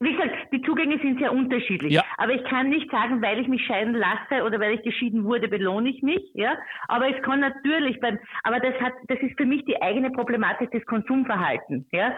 Wie 0.00 0.12
gesagt, 0.12 0.52
die 0.52 0.62
Zugänge 0.62 0.96
sind 1.00 1.18
sehr 1.18 1.32
unterschiedlich. 1.32 1.92
Ja. 1.92 2.04
Aber 2.18 2.32
ich 2.32 2.44
kann 2.44 2.68
nicht 2.68 2.88
sagen, 2.88 3.20
weil 3.20 3.40
ich 3.40 3.48
mich 3.48 3.66
scheiden 3.66 3.94
lasse 3.94 4.44
oder 4.44 4.60
weil 4.60 4.74
ich 4.74 4.82
geschieden 4.82 5.24
wurde, 5.24 5.48
belohne 5.48 5.88
ich 5.88 6.02
mich. 6.02 6.22
Ja. 6.34 6.56
Aber 6.86 7.08
es 7.08 7.20
kann 7.24 7.40
natürlich 7.40 7.98
beim, 7.98 8.16
aber 8.44 8.60
das 8.60 8.74
hat, 8.80 8.92
das 9.08 9.18
ist 9.18 9.36
für 9.36 9.44
mich 9.44 9.64
die 9.64 9.82
eigene 9.82 10.12
Problematik 10.12 10.70
des 10.70 10.86
Konsumverhaltens. 10.86 11.84
Ja. 11.90 12.14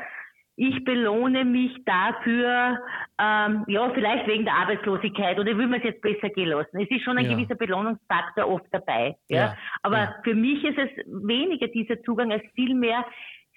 Ich 0.62 0.85
belohne 0.85 1.46
mich 1.46 1.75
dafür, 1.87 2.79
ähm, 3.18 3.64
ja, 3.66 3.88
vielleicht 3.94 4.27
wegen 4.27 4.44
der 4.44 4.53
Arbeitslosigkeit 4.57 5.38
oder 5.38 5.57
will 5.57 5.66
man 5.66 5.81
es 5.81 5.85
jetzt 5.85 6.03
besser 6.03 6.29
gehen 6.29 6.51
lassen. 6.51 6.79
Es 6.79 6.90
ist 6.90 7.03
schon 7.03 7.16
ein 7.16 7.25
ja. 7.25 7.33
gewisser 7.33 7.55
Belohnungsfaktor 7.55 8.46
oft 8.46 8.66
dabei. 8.70 9.16
Ja. 9.29 9.37
ja. 9.38 9.57
Aber 9.81 9.96
ja. 9.96 10.14
für 10.23 10.35
mich 10.35 10.62
ist 10.62 10.77
es 10.77 10.90
weniger 11.07 11.66
dieser 11.68 12.03
Zugang 12.03 12.31
als 12.31 12.42
vielmehr 12.55 13.07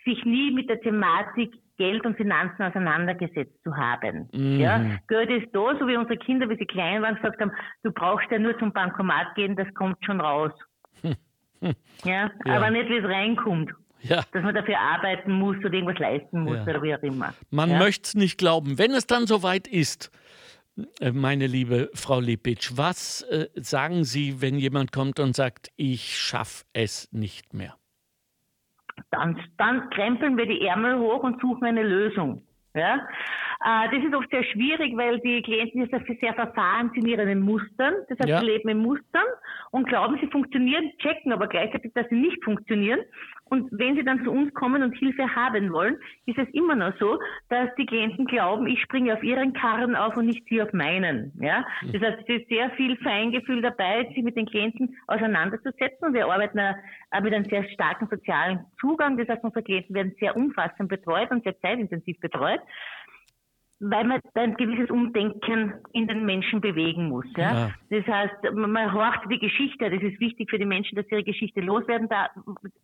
sich 0.05 0.23
nie 0.23 0.51
mit 0.51 0.69
der 0.69 0.79
Thematik 0.79 1.53
Geld 1.77 2.05
und 2.05 2.15
Finanzen 2.15 2.63
auseinandergesetzt 2.63 3.61
zu 3.63 3.75
haben. 3.75 4.29
Mhm. 4.31 4.59
Ja, 4.61 4.81
Geld 5.09 5.29
ist 5.29 5.53
da, 5.53 5.77
so 5.77 5.85
wie 5.85 5.97
unsere 5.97 6.17
Kinder, 6.17 6.49
wie 6.49 6.55
sie 6.55 6.65
klein 6.65 7.01
waren, 7.01 7.15
gesagt 7.15 7.41
haben, 7.41 7.51
du 7.83 7.91
brauchst 7.91 8.31
ja 8.31 8.39
nur 8.39 8.57
zum 8.59 8.71
Bankomat 8.71 9.35
gehen, 9.35 9.57
das 9.57 9.67
kommt 9.73 9.97
schon 10.05 10.21
raus. 10.21 10.53
Hm. 11.01 11.75
Ja, 12.05 12.29
ja, 12.45 12.53
aber 12.55 12.69
nicht, 12.69 12.89
wie 12.89 12.97
es 12.97 13.05
reinkommt. 13.05 13.71
Ja. 14.03 14.23
Dass 14.33 14.43
man 14.43 14.53
dafür 14.53 14.77
arbeiten 14.79 15.31
muss 15.31 15.57
oder 15.59 15.73
irgendwas 15.73 15.97
leisten 15.97 16.41
muss 16.41 16.57
ja. 16.57 16.63
oder 16.63 16.83
wie 16.83 16.93
auch 16.93 17.01
immer. 17.03 17.33
Man 17.49 17.71
ja? 17.71 17.79
möchte 17.79 18.07
es 18.07 18.15
nicht 18.15 18.37
glauben. 18.37 18.77
Wenn 18.77 18.91
es 18.91 19.07
dann 19.07 19.27
soweit 19.27 19.67
ist, 19.67 20.11
äh, 20.99 21.11
meine 21.11 21.47
liebe 21.47 21.89
Frau 21.93 22.19
Lipitsch, 22.19 22.71
was 22.75 23.21
äh, 23.23 23.47
sagen 23.55 24.03
Sie, 24.03 24.41
wenn 24.41 24.57
jemand 24.57 24.91
kommt 24.91 25.19
und 25.19 25.35
sagt, 25.35 25.69
ich 25.77 26.17
schaffe 26.19 26.65
es 26.73 27.11
nicht 27.13 27.53
mehr? 27.53 27.75
Dann, 29.09 29.39
dann 29.57 29.89
krempeln 29.91 30.37
wir 30.37 30.45
die 30.45 30.65
Ärmel 30.65 30.99
hoch 30.99 31.23
und 31.23 31.39
suchen 31.39 31.65
eine 31.65 31.83
Lösung. 31.83 32.43
Ja? 32.73 33.07
Äh, 33.63 33.89
das 33.95 34.03
ist 34.03 34.13
oft 34.13 34.29
sehr 34.29 34.43
schwierig, 34.43 34.95
weil 34.97 35.19
die 35.19 35.41
Klienten 35.41 35.87
sehr, 35.87 36.01
sehr 36.19 36.33
verfahren 36.33 36.91
sind 36.93 37.05
in 37.05 37.19
ihren 37.19 37.39
Mustern. 37.41 37.93
Das 38.09 38.19
heißt, 38.19 38.29
ja. 38.29 38.39
sie 38.39 38.45
leben 38.45 38.69
in 38.69 38.79
Mustern 38.79 39.23
und 39.71 39.87
glauben, 39.87 40.17
sie 40.19 40.27
funktionieren, 40.27 40.91
checken 40.99 41.31
aber 41.31 41.47
gleichzeitig, 41.47 41.93
dass 41.93 42.07
sie 42.09 42.15
nicht 42.15 42.43
funktionieren. 42.43 42.99
Und 43.45 43.69
wenn 43.71 43.95
sie 43.95 44.03
dann 44.03 44.23
zu 44.23 44.31
uns 44.31 44.53
kommen 44.53 44.83
und 44.83 44.97
Hilfe 44.97 45.33
haben 45.35 45.71
wollen, 45.71 45.97
ist 46.25 46.39
es 46.39 46.47
immer 46.53 46.75
noch 46.75 46.93
so, 46.99 47.19
dass 47.49 47.69
die 47.77 47.85
Klienten 47.85 48.25
glauben, 48.25 48.67
ich 48.67 48.81
springe 48.81 49.13
auf 49.13 49.23
ihren 49.23 49.53
Karren 49.53 49.95
auf 49.95 50.17
und 50.17 50.25
nicht 50.25 50.45
sie 50.49 50.61
auf 50.61 50.73
meinen. 50.73 51.31
Ja? 51.39 51.63
Das 51.91 52.01
heißt, 52.01 52.23
es 52.27 52.41
ist 52.41 52.49
sehr 52.49 52.71
viel 52.71 52.97
Feingefühl 52.97 53.61
dabei, 53.61 54.05
sich 54.13 54.23
mit 54.23 54.35
den 54.35 54.47
Klienten 54.47 54.97
auseinanderzusetzen. 55.07 56.07
Und 56.07 56.13
wir 56.15 56.25
arbeiten 56.25 56.59
mit 57.21 57.33
einem 57.33 57.45
sehr 57.45 57.63
starken 57.69 58.07
sozialen 58.09 58.65
Zugang. 58.79 59.17
Das 59.17 59.27
heißt, 59.27 59.43
unsere 59.43 59.63
Klienten 59.63 59.95
werden 59.95 60.15
sehr 60.19 60.35
umfassend 60.35 60.89
betreut 60.89 61.29
und 61.29 61.43
sehr 61.43 61.57
zeitintensiv 61.59 62.19
betreut 62.19 62.61
weil 63.89 64.05
man 64.05 64.21
ein 64.35 64.55
gewisses 64.55 64.89
Umdenken 64.89 65.73
in 65.91 66.07
den 66.07 66.25
Menschen 66.25 66.61
bewegen 66.61 67.09
muss. 67.09 67.25
Ja? 67.35 67.53
ja? 67.53 67.71
Das 67.89 68.07
heißt, 68.07 68.53
man 68.53 68.93
horcht 68.93 69.29
die 69.29 69.39
Geschichte, 69.39 69.89
das 69.89 70.01
ist 70.01 70.19
wichtig 70.19 70.49
für 70.49 70.57
die 70.57 70.65
Menschen, 70.65 70.95
dass 70.95 71.05
sie 71.07 71.15
ihre 71.15 71.23
Geschichte 71.23 71.59
loswerden. 71.59 72.07
Da, 72.07 72.29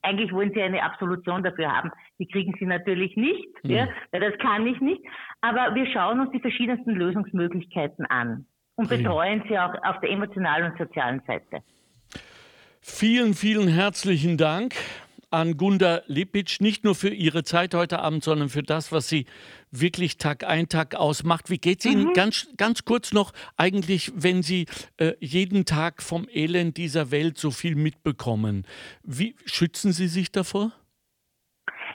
eigentlich 0.01 0.31
wollen 0.33 0.51
sie 0.53 0.62
eine 0.62 0.83
Absolution 0.83 1.43
dafür 1.43 1.71
haben. 1.71 1.91
Die 2.19 2.27
kriegen 2.27 2.53
sie 2.59 2.65
natürlich 2.65 3.15
nicht, 3.15 3.47
mhm. 3.63 3.71
ja? 3.71 3.88
weil 4.12 4.21
das 4.21 4.38
kann 4.39 4.67
ich 4.67 4.79
nicht. 4.81 5.01
Aber 5.41 5.73
wir 5.73 5.88
schauen 5.91 6.19
uns 6.19 6.31
die 6.31 6.41
verschiedensten 6.41 6.91
Lösungsmöglichkeiten 6.91 8.05
an 8.05 8.45
und 8.75 8.89
betreuen 8.89 9.43
sie 9.47 9.57
auch 9.57 9.73
auf 9.83 9.99
der 10.01 10.12
emotionalen 10.12 10.71
und 10.71 10.77
sozialen 10.77 11.21
Seite. 11.25 11.63
Vielen, 12.81 13.33
vielen 13.33 13.67
herzlichen 13.67 14.38
Dank 14.38 14.75
an 15.31 15.57
Gunda 15.57 16.01
Lipitsch, 16.07 16.59
nicht 16.59 16.83
nur 16.83 16.95
für 16.95 17.09
Ihre 17.09 17.43
Zeit 17.43 17.73
heute 17.73 17.99
Abend, 17.99 18.23
sondern 18.23 18.49
für 18.49 18.63
das, 18.63 18.91
was 18.91 19.07
sie 19.07 19.25
wirklich 19.71 20.17
Tag 20.17 20.43
ein, 20.43 20.69
Tag 20.69 20.95
aus 20.95 21.23
macht. 21.23 21.49
Wie 21.49 21.58
geht 21.58 21.79
es 21.79 21.86
Ihnen 21.86 22.08
mhm. 22.08 22.13
ganz, 22.13 22.47
ganz 22.58 22.86
kurz 22.86 23.12
noch 23.12 23.34
eigentlich, 23.58 24.12
wenn 24.15 24.43
Sie 24.43 24.65
äh, 24.97 25.13
jeden 25.19 25.65
Tag 25.65 26.01
vom 26.01 26.27
Elend 26.32 26.77
dieser 26.77 27.12
Welt 27.12 27.38
so 27.38 27.51
viel 27.51 27.75
mitbekommen? 27.75 28.65
Wie 29.03 29.36
schützen 29.45 29.91
Sie 29.93 30.08
sich 30.08 30.32
davor? 30.32 30.71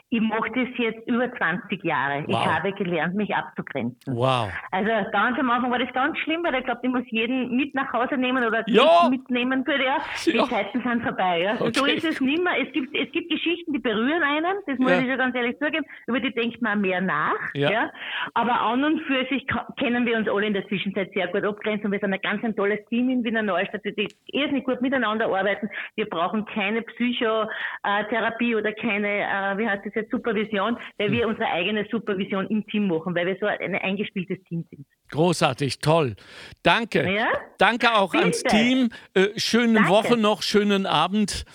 Ich 0.09 0.21
mache 0.21 0.51
das 0.53 0.67
jetzt 0.77 1.07
über 1.07 1.33
20 1.33 1.83
Jahre. 1.83 2.23
Wow. 2.27 2.29
Ich 2.29 2.45
habe 2.45 2.71
gelernt, 2.73 3.15
mich 3.15 3.35
abzugrenzen. 3.35 4.15
Wow. 4.15 4.51
Also 4.71 4.91
ganz 5.11 5.39
am 5.39 5.49
Anfang 5.49 5.71
war 5.71 5.79
das 5.79 5.91
ganz 5.93 6.17
schlimm, 6.19 6.43
weil 6.43 6.53
ich 6.55 6.65
glaube, 6.65 6.81
ich 6.83 6.89
muss 6.89 7.03
jeden 7.07 7.55
mit 7.55 7.73
nach 7.73 7.91
Hause 7.91 8.15
nehmen 8.15 8.45
oder 8.45 8.63
ja. 8.67 9.09
mitnehmen 9.09 9.65
für 9.65 9.81
ja. 9.83 9.97
Die. 10.25 10.37
Zeiten 10.47 10.81
sind 10.83 11.01
vorbei. 11.01 11.41
Ja. 11.41 11.55
Okay. 11.59 11.71
So 11.73 11.85
ist 11.85 12.05
es 12.05 12.21
nicht 12.21 12.43
mehr. 12.43 12.53
Es 12.61 12.71
gibt, 12.71 12.95
es 12.95 13.11
gibt 13.11 13.31
Geschichten, 13.31 13.73
die 13.73 13.79
berühren 13.79 14.21
einen, 14.21 14.57
das 14.67 14.77
muss 14.77 14.91
ja. 14.91 14.99
ich 14.99 15.07
ja 15.07 15.15
ganz 15.15 15.35
ehrlich 15.35 15.57
zugeben, 15.57 15.85
über 16.05 16.19
die 16.19 16.31
denkt 16.31 16.61
man 16.61 16.81
mehr 16.81 17.01
nach. 17.01 17.33
Ja. 17.55 17.71
ja. 17.71 17.91
Aber 18.35 18.61
an 18.61 18.83
und 18.83 19.01
für 19.01 19.25
sich 19.25 19.45
kennen 19.77 20.05
wir 20.05 20.17
uns 20.17 20.29
alle 20.29 20.45
in 20.45 20.53
der 20.53 20.67
Zwischenzeit 20.67 21.11
sehr 21.13 21.27
gut 21.29 21.43
abgrenzen. 21.43 21.91
Wir 21.91 21.99
sind 21.99 22.13
ein 22.13 22.21
ganz 22.21 22.43
ein 22.43 22.55
tolles 22.55 22.79
Team 22.89 23.09
in 23.09 23.23
Wiener 23.23 23.41
Neustadt, 23.41 23.81
die 23.83 24.07
irrsinnig 24.27 24.65
gut 24.65 24.81
miteinander 24.81 25.25
arbeiten. 25.25 25.67
Wir 25.95 26.07
brauchen 26.07 26.45
keine 26.45 26.83
Psychotherapie 26.83 28.55
oder 28.55 28.71
keine, 28.73 29.07
äh, 29.07 29.57
wie 29.57 29.67
heißt 29.67 29.83
das 29.83 29.94
jetzt, 29.95 30.11
Supervision, 30.11 30.77
weil 30.97 31.11
wir 31.11 31.23
hm. 31.23 31.29
unsere 31.29 31.49
eigene 31.49 31.85
Supervision 31.89 32.47
im 32.47 32.65
Team 32.67 32.87
machen, 32.87 33.15
weil 33.15 33.25
wir 33.25 33.37
so 33.39 33.45
ein 33.45 33.75
eingespieltes 33.75 34.37
Team 34.47 34.65
sind. 34.69 34.85
Großartig, 35.11 35.79
toll. 35.79 36.15
Danke. 36.63 37.11
Ja? 37.11 37.27
Danke 37.57 37.93
auch 37.93 38.11
Bitte. 38.11 38.23
ans 38.23 38.43
Team. 38.43 38.89
Äh, 39.13 39.37
schöne 39.37 39.75
Danke. 39.75 39.89
Woche 39.89 40.17
noch, 40.17 40.41
schönen 40.41 40.85
Abend. 40.85 41.45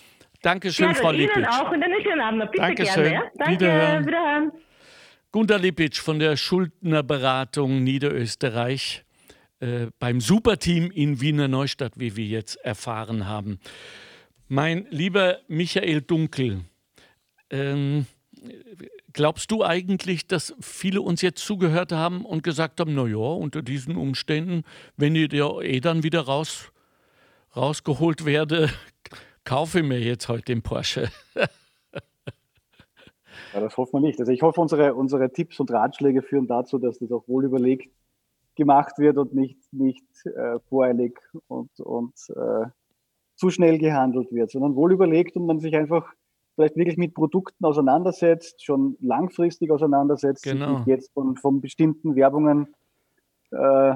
Dankeschön, 0.42 0.88
ja, 0.88 0.94
Frau 0.94 1.10
Lipitsch. 1.10 1.36
Ihnen 1.36 1.46
auch 1.46 1.70
und 1.70 1.82
einen 1.82 2.02
schönen 2.02 2.20
Abend 2.20 2.38
noch. 2.40 2.50
Bitte 2.50 2.62
Dankeschön. 2.62 3.02
gerne. 3.02 3.14
Ja? 3.14 3.22
Danke, 3.36 3.52
wiederhören. 3.52 4.06
wiederhören. 4.06 4.52
Gunda 5.32 5.56
Lipitsch 5.56 6.00
von 6.00 6.18
der 6.18 6.36
Schuldnerberatung 6.36 7.84
Niederösterreich 7.84 9.04
äh, 9.60 9.86
beim 9.98 10.20
Superteam 10.20 10.90
in 10.90 11.20
Wiener 11.20 11.46
Neustadt, 11.46 11.92
wie 11.96 12.16
wir 12.16 12.24
jetzt 12.24 12.56
erfahren 12.64 13.28
haben. 13.28 13.60
Mein 14.48 14.86
lieber 14.90 15.38
Michael 15.46 16.00
Dunkel, 16.00 16.62
ähm, 17.50 18.06
glaubst 19.12 19.50
du 19.50 19.64
eigentlich, 19.64 20.26
dass 20.26 20.54
viele 20.60 21.02
uns 21.02 21.22
jetzt 21.22 21.44
zugehört 21.44 21.92
haben 21.92 22.24
und 22.24 22.42
gesagt 22.42 22.80
haben, 22.80 22.94
naja, 22.94 23.16
unter 23.16 23.62
diesen 23.62 23.96
Umständen, 23.96 24.64
wenn 24.96 25.14
ich 25.14 25.28
dir 25.28 25.60
eh 25.62 25.80
dann 25.80 26.02
wieder 26.02 26.22
raus, 26.22 26.72
rausgeholt 27.56 28.24
werde, 28.24 28.70
kaufe 29.44 29.80
ich 29.80 29.84
mir 29.84 30.00
jetzt 30.00 30.28
heute 30.28 30.44
den 30.44 30.62
Porsche. 30.62 31.10
Ja, 33.52 33.58
das 33.58 33.76
hoffen 33.76 33.94
wir 33.94 34.00
nicht. 34.06 34.20
Also 34.20 34.30
ich 34.30 34.42
hoffe, 34.42 34.60
unsere, 34.60 34.94
unsere 34.94 35.32
Tipps 35.32 35.58
und 35.58 35.72
Ratschläge 35.72 36.22
führen 36.22 36.46
dazu, 36.46 36.78
dass 36.78 37.00
das 37.00 37.10
auch 37.10 37.26
wohl 37.26 37.44
überlegt 37.44 37.90
gemacht 38.54 38.98
wird 38.98 39.16
und 39.16 39.34
nicht, 39.34 39.58
nicht 39.72 40.04
äh, 40.26 40.58
voreilig 40.68 41.18
und, 41.48 41.70
und 41.80 42.14
äh, 42.28 42.66
zu 43.36 43.50
schnell 43.50 43.78
gehandelt 43.78 44.30
wird, 44.32 44.50
sondern 44.50 44.76
wohl 44.76 44.92
überlegt 44.92 45.34
und 45.36 45.46
man 45.46 45.60
sich 45.60 45.74
einfach 45.74 46.12
vielleicht 46.60 46.76
wirklich 46.76 46.98
mit 46.98 47.14
Produkten 47.14 47.64
auseinandersetzt, 47.64 48.64
schon 48.64 48.96
langfristig 49.00 49.70
auseinandersetzt, 49.70 50.44
genau. 50.44 50.78
sich 50.78 50.86
jetzt 50.86 51.12
von, 51.12 51.36
von 51.36 51.60
bestimmten 51.60 52.14
Werbungen, 52.16 52.74
äh, 53.50 53.94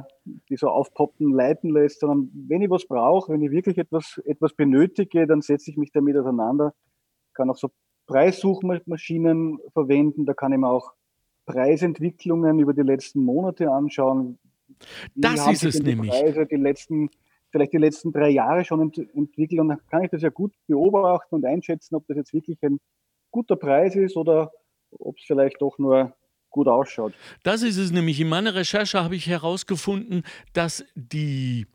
die 0.49 0.57
so 0.57 0.69
aufpoppen, 0.69 1.33
leiten 1.33 1.71
lässt, 1.71 2.01
sondern 2.01 2.31
wenn 2.49 2.62
ich 2.62 2.71
was 2.71 2.87
brauche, 2.87 3.33
wenn 3.33 3.43
ich 3.43 3.51
wirklich 3.51 3.79
etwas, 3.79 4.21
etwas 4.25 4.55
benötige, 4.55 5.27
dann 5.27 5.43
setze 5.43 5.71
ich 5.71 5.77
mich 5.77 5.93
damit 5.93 6.17
auseinander, 6.17 6.75
kann 7.35 7.51
auch 7.51 7.57
so 7.57 7.71
Preissuchmaschinen 8.07 9.59
verwenden, 9.73 10.27
da 10.27 10.35
kann 10.35 10.53
ich 10.53 10.59
mir 10.59 10.69
auch 10.69 10.93
Preisentwicklungen 11.47 12.59
über 12.59 12.73
die 12.73 12.83
letzten 12.83 13.23
Monate 13.23 13.71
anschauen. 13.71 14.39
Wie 15.15 15.21
das 15.21 15.47
ist 15.47 15.65
es 15.65 15.83
nämlich. 15.83 16.11
Preise 16.11 16.47
die 16.47 16.57
letzten 16.57 17.11
vielleicht 17.55 17.73
die 17.73 17.79
letzten 17.79 18.11
drei 18.11 18.31
Jahre 18.31 18.65
schon 18.65 18.81
ent 18.81 18.99
entwickelt 19.15 19.61
und 19.61 19.69
dann 19.69 19.79
kann 19.89 20.03
ich 20.03 20.11
das 20.11 20.23
ja 20.23 20.31
gut 20.31 20.53
beobachten 20.67 21.37
und 21.37 21.45
einschätzen, 21.45 21.95
ob 21.95 22.05
das 22.09 22.17
jetzt 22.17 22.33
wirklich 22.33 22.61
ein 22.63 22.81
guter 23.31 23.55
Preis 23.55 23.95
ist 23.95 24.17
oder 24.17 24.51
ob 24.91 25.17
es 25.19 25.25
vielleicht 25.25 25.63
doch 25.63 25.79
nur 25.79 26.17
gut 26.51 26.67
ausschaut. 26.67 27.15
Das 27.45 27.63
ist 27.63 27.77
es 27.77 27.93
nämlich. 27.93 28.21
In 28.21 28.29
meiner 28.29 28.57
Recherche 28.57 29.05
habe 29.05 29.15
ich 29.15 29.29
herausgefunden, 29.29 30.25
dass 30.53 30.85
die, 30.97 31.69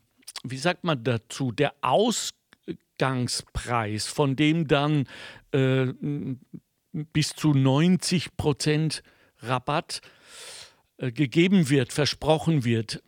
wie 0.44 0.58
sagt 0.58 0.84
man 0.84 1.02
dazu, 1.02 1.50
der 1.50 1.72
Ausgangspreis, 1.80 4.06
von 4.06 4.36
dem 4.36 4.68
dann 4.68 5.08
äh, 5.52 5.86
bis 6.92 7.30
zu 7.30 7.54
90 7.54 8.36
Prozent 8.36 9.02
Rabatt 9.38 10.02
äh, 10.98 11.10
gegeben 11.10 11.70
wird, 11.70 11.94
versprochen 11.94 12.66
wird, 12.66 13.02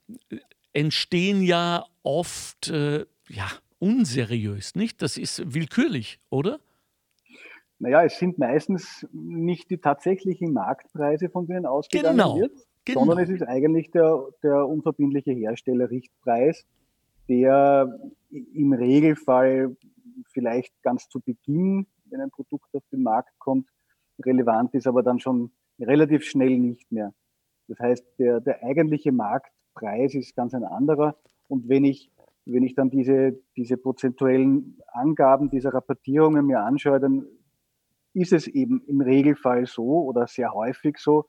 entstehen 0.72 1.42
ja 1.42 1.84
oft 2.02 2.68
äh, 2.68 3.06
ja, 3.28 3.46
unseriös, 3.78 4.74
nicht? 4.74 5.02
Das 5.02 5.18
ist 5.18 5.54
willkürlich, 5.54 6.20
oder? 6.30 6.60
Naja, 7.78 8.04
es 8.04 8.18
sind 8.18 8.38
meistens 8.38 9.06
nicht 9.12 9.70
die 9.70 9.78
tatsächlichen 9.78 10.52
Marktpreise, 10.52 11.28
von 11.28 11.46
denen 11.46 11.66
ausgegangen 11.66 12.16
genau, 12.16 12.38
wird, 12.38 12.52
genau. 12.84 13.00
sondern 13.00 13.18
es 13.18 13.28
ist 13.28 13.42
eigentlich 13.42 13.90
der, 13.90 14.24
der 14.42 14.68
unverbindliche 14.68 15.32
Herstellerrichtpreis, 15.32 16.64
der 17.28 17.98
im 18.30 18.72
Regelfall 18.72 19.76
vielleicht 20.32 20.80
ganz 20.82 21.08
zu 21.08 21.20
Beginn, 21.20 21.86
wenn 22.04 22.20
ein 22.20 22.30
Produkt 22.30 22.72
auf 22.72 22.84
den 22.92 23.02
Markt 23.02 23.36
kommt, 23.38 23.68
relevant 24.24 24.74
ist, 24.74 24.86
aber 24.86 25.02
dann 25.02 25.18
schon 25.18 25.50
relativ 25.80 26.24
schnell 26.24 26.58
nicht 26.58 26.92
mehr. 26.92 27.12
Das 27.66 27.78
heißt, 27.80 28.04
der, 28.18 28.40
der 28.40 28.62
eigentliche 28.62 29.10
Marktpreis 29.74 30.14
ist 30.14 30.36
ganz 30.36 30.54
ein 30.54 30.64
anderer. 30.64 31.16
Und 31.48 31.68
wenn 31.68 31.84
ich, 31.84 32.10
wenn 32.44 32.62
ich 32.62 32.74
dann 32.74 32.90
diese, 32.90 33.38
diese 33.56 33.76
prozentuellen 33.76 34.78
Angaben 34.88 35.50
dieser 35.50 35.74
Rapportierungen 35.74 36.46
mir 36.46 36.60
anschaue, 36.60 37.00
dann 37.00 37.26
ist 38.14 38.32
es 38.32 38.46
eben 38.46 38.82
im 38.86 39.00
Regelfall 39.00 39.66
so 39.66 40.02
oder 40.04 40.26
sehr 40.26 40.52
häufig 40.52 40.98
so, 40.98 41.26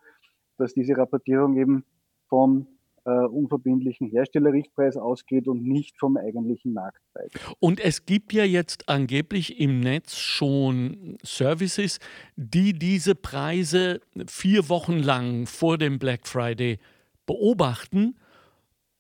dass 0.58 0.74
diese 0.74 0.98
Rapportierung 0.98 1.58
eben 1.58 1.86
vom 2.28 2.68
äh, 3.06 3.12
unverbindlichen 3.12 4.08
Herstellerrichtpreis 4.08 4.98
ausgeht 4.98 5.48
und 5.48 5.64
nicht 5.64 5.98
vom 6.00 6.18
eigentlichen 6.18 6.74
Marktpreis. 6.74 7.32
Und 7.60 7.80
es 7.80 8.06
gibt 8.06 8.34
ja 8.34 8.44
jetzt 8.44 8.89
angeblich 8.89 9.60
im 9.60 9.80
Netz 9.80 10.16
schon 10.16 11.18
Services, 11.24 12.00
die 12.36 12.74
diese 12.74 13.16
Preise 13.16 14.02
vier 14.28 14.70
Wochen 14.70 15.00
lang 15.00 15.46
vor 15.46 15.78
dem 15.78 16.00
Black 16.00 16.28
Friday 16.28 16.80
beobachten 17.26 18.16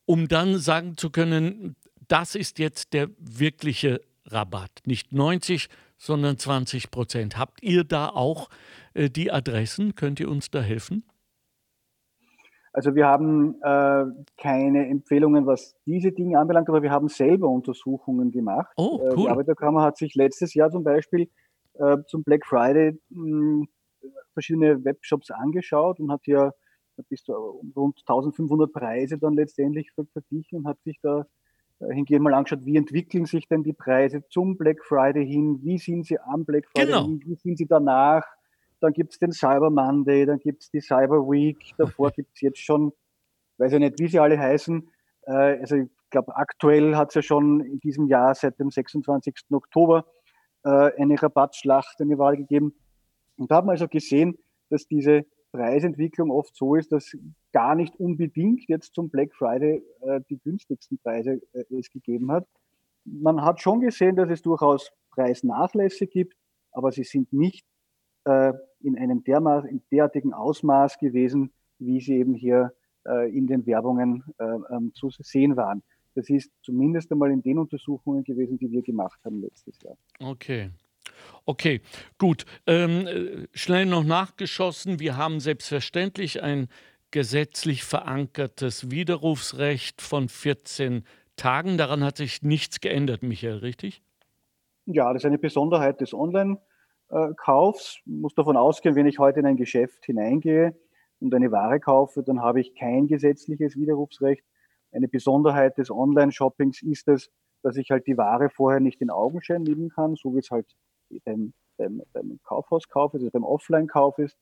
um 0.05 0.27
dann 0.27 0.57
sagen 0.57 0.97
zu 0.97 1.09
können, 1.09 1.75
das 2.07 2.35
ist 2.35 2.59
jetzt 2.59 2.93
der 2.93 3.09
wirkliche 3.17 4.01
Rabatt. 4.25 4.81
Nicht 4.85 5.13
90, 5.13 5.69
sondern 5.97 6.37
20 6.37 6.91
Prozent. 6.91 7.37
Habt 7.37 7.63
ihr 7.63 7.83
da 7.83 8.09
auch 8.09 8.49
äh, 8.93 9.09
die 9.09 9.31
Adressen? 9.31 9.95
Könnt 9.95 10.19
ihr 10.19 10.29
uns 10.29 10.51
da 10.51 10.61
helfen? 10.61 11.03
Also 12.73 12.95
wir 12.95 13.05
haben 13.05 13.61
äh, 13.61 14.05
keine 14.41 14.87
Empfehlungen, 14.87 15.45
was 15.45 15.75
diese 15.85 16.11
Dinge 16.11 16.39
anbelangt, 16.39 16.69
aber 16.69 16.81
wir 16.81 16.89
haben 16.89 17.07
selber 17.07 17.47
Untersuchungen 17.47 18.31
gemacht. 18.31 18.73
Oh, 18.77 18.99
cool. 18.99 19.11
Äh, 19.11 19.15
die 19.15 19.29
Arbeiterkammer 19.29 19.83
hat 19.83 19.97
sich 19.97 20.15
letztes 20.15 20.55
Jahr 20.55 20.71
zum 20.71 20.83
Beispiel 20.83 21.29
äh, 21.75 21.97
zum 22.07 22.23
Black 22.23 22.45
Friday 22.45 22.99
mh, 23.09 23.67
verschiedene 24.33 24.83
Webshops 24.83 25.29
angeschaut 25.29 25.99
und 25.99 26.11
hat 26.11 26.25
ja 26.97 27.03
bis 27.07 27.23
zu 27.23 27.33
rund 27.75 27.99
1500 27.99 28.71
Preise 28.71 29.17
dann 29.17 29.33
letztendlich 29.33 29.91
verglichen 29.91 30.59
und 30.59 30.67
hat 30.67 30.81
sich 30.83 30.99
da 31.01 31.25
äh, 31.79 31.93
hingehend 31.93 32.23
mal 32.23 32.33
angeschaut, 32.33 32.65
wie 32.65 32.77
entwickeln 32.77 33.25
sich 33.25 33.47
denn 33.47 33.63
die 33.63 33.73
Preise 33.73 34.23
zum 34.29 34.57
Black 34.57 34.83
Friday 34.83 35.25
hin, 35.25 35.59
wie 35.63 35.77
sind 35.77 36.05
sie 36.05 36.19
am 36.19 36.45
Black 36.45 36.65
Friday 36.67 36.87
genau. 36.87 37.05
hin, 37.05 37.21
wie 37.25 37.35
sind 37.35 37.57
sie 37.57 37.65
danach. 37.65 38.25
Dann 38.79 38.93
gibt 38.93 39.13
es 39.13 39.19
den 39.19 39.31
Cyber 39.31 39.69
Monday, 39.69 40.25
dann 40.25 40.39
gibt 40.39 40.63
es 40.63 40.69
die 40.69 40.81
Cyber 40.81 41.19
Week, 41.29 41.57
davor 41.77 42.11
gibt 42.11 42.31
es 42.35 42.41
jetzt 42.41 42.59
schon, 42.59 42.91
weiß 43.57 43.73
ich 43.73 43.79
nicht, 43.79 43.99
wie 43.99 44.07
sie 44.07 44.19
alle 44.19 44.37
heißen. 44.37 44.87
Äh, 45.23 45.31
also 45.31 45.75
ich 45.77 45.89
glaube, 46.09 46.35
aktuell 46.35 46.95
hat 46.95 47.09
es 47.09 47.15
ja 47.15 47.21
schon 47.21 47.61
in 47.61 47.79
diesem 47.79 48.07
Jahr 48.07 48.35
seit 48.35 48.59
dem 48.59 48.69
26. 48.69 49.45
Oktober 49.51 50.05
äh, 50.63 50.91
eine 51.01 51.21
Rabattschlacht, 51.21 51.99
eine 52.01 52.17
Wahl 52.17 52.37
gegeben. 52.37 52.75
Und 53.37 53.49
da 53.49 53.55
haben 53.55 53.67
wir 53.67 53.71
also 53.71 53.87
gesehen, 53.87 54.37
dass 54.69 54.87
diese 54.87 55.25
Preisentwicklung 55.53 56.31
oft 56.31 56.55
so 56.55 56.75
ist, 56.75 56.91
dass 56.91 57.15
gar 57.53 57.75
nicht 57.75 57.95
unbedingt 57.99 58.67
jetzt 58.67 58.95
zum 58.95 59.09
Black 59.09 59.33
Friday 59.35 59.83
äh, 60.01 60.19
die 60.29 60.39
günstigsten 60.39 60.97
Preise 60.97 61.41
äh, 61.53 61.63
es 61.77 61.89
gegeben 61.91 62.31
hat. 62.31 62.47
Man 63.05 63.43
hat 63.43 63.61
schon 63.61 63.79
gesehen, 63.79 64.15
dass 64.15 64.29
es 64.29 64.41
durchaus 64.41 64.91
Preisnachlässe 65.11 66.07
gibt, 66.07 66.35
aber 66.71 66.91
sie 66.91 67.03
sind 67.03 67.31
nicht 67.31 67.65
äh, 68.25 68.53
in 68.81 68.97
einem 68.97 69.23
dermaßen, 69.23 69.69
in 69.69 69.81
derartigen 69.91 70.33
Ausmaß 70.33 70.97
gewesen, 70.97 71.51
wie 71.77 72.01
sie 72.01 72.17
eben 72.17 72.33
hier 72.33 72.73
äh, 73.05 73.29
in 73.29 73.45
den 73.45 73.65
Werbungen 73.67 74.23
äh, 74.39 74.45
ähm, 74.75 74.91
zu 74.95 75.09
sehen 75.11 75.55
waren. 75.55 75.83
Das 76.15 76.29
ist 76.29 76.51
zumindest 76.63 77.11
einmal 77.11 77.31
in 77.31 77.43
den 77.43 77.59
Untersuchungen 77.59 78.23
gewesen, 78.23 78.57
die 78.57 78.71
wir 78.71 78.81
gemacht 78.81 79.19
haben 79.23 79.41
letztes 79.41 79.79
Jahr. 79.81 79.97
Okay. 80.19 80.71
Okay, 81.45 81.81
gut. 82.17 82.45
Ähm, 82.67 83.07
äh, 83.07 83.47
schnell 83.53 83.85
noch 83.85 84.03
nachgeschossen. 84.03 84.99
Wir 84.99 85.17
haben 85.17 85.39
selbstverständlich 85.39 86.41
ein 86.41 86.69
gesetzlich 87.11 87.83
verankertes 87.83 88.89
Widerrufsrecht 88.89 90.01
von 90.01 90.29
14 90.29 91.03
Tagen. 91.35 91.77
Daran 91.77 92.03
hat 92.03 92.17
sich 92.17 92.41
nichts 92.41 92.81
geändert, 92.81 93.23
Michael, 93.23 93.57
richtig? 93.57 94.01
Ja, 94.85 95.13
das 95.13 95.21
ist 95.21 95.27
eine 95.27 95.37
Besonderheit 95.37 96.01
des 96.01 96.13
Online-Kaufs. 96.13 97.99
Ich 98.05 98.11
muss 98.11 98.33
davon 98.33 98.57
ausgehen, 98.57 98.95
wenn 98.95 99.05
ich 99.05 99.19
heute 99.19 99.39
in 99.41 99.45
ein 99.45 99.57
Geschäft 99.57 100.05
hineingehe 100.05 100.75
und 101.19 101.33
eine 101.35 101.51
Ware 101.51 101.79
kaufe, 101.79 102.23
dann 102.23 102.41
habe 102.41 102.61
ich 102.61 102.73
kein 102.75 103.07
gesetzliches 103.07 103.75
Widerrufsrecht. 103.75 104.43
Eine 104.91 105.07
Besonderheit 105.07 105.77
des 105.77 105.91
Online-Shoppings 105.91 106.81
ist 106.81 107.07
es, 107.07 107.31
dass 107.61 107.77
ich 107.77 107.91
halt 107.91 108.07
die 108.07 108.17
Ware 108.17 108.49
vorher 108.49 108.79
nicht 108.79 109.01
in 109.01 109.09
Augenschein 109.09 109.63
nehmen 109.63 109.89
kann, 109.89 110.15
so 110.15 110.33
wie 110.35 110.39
es 110.39 110.51
halt 110.51 110.67
beim, 111.23 111.53
beim, 111.77 112.01
beim 112.13 112.39
Kaufhauskauf 112.43 113.13
ist, 113.13 113.21
also 113.21 113.31
beim 113.31 113.43
Offline-Kauf 113.43 114.19
ist. 114.19 114.37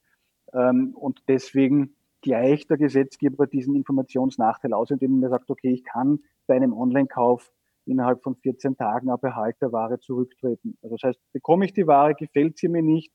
Ähm, 0.53 0.93
und 0.95 1.22
deswegen 1.28 1.95
gleicht 2.22 2.69
der 2.69 2.78
Gesetzgeber 2.78 3.47
diesen 3.47 3.76
Informationsnachteil 3.76 4.74
aus, 4.74 4.91
indem 4.91 5.22
er 5.24 5.30
sagt, 5.30 5.49
okay, 5.49 5.72
ich 5.72 5.84
kann 5.84 6.19
bei 6.47 6.55
einem 6.55 6.74
Online-Kauf 6.74 7.51
innerhalb 7.86 8.22
von 8.22 8.36
14 8.36 8.78
Tagen 8.78 9.09
ab 9.09 9.24
Erhalt 9.24 9.55
der 9.61 9.72
Ware 9.72 9.99
zurücktreten. 9.99 10.78
Also 10.82 10.95
das 10.95 11.09
heißt, 11.09 11.19
bekomme 11.34 11.65
ich 11.65 11.74
die 11.74 11.88
Ware, 11.88 12.13
gefällt 12.13 12.57
sie 12.57 12.67
mir 12.67 12.84
nicht, 12.84 13.11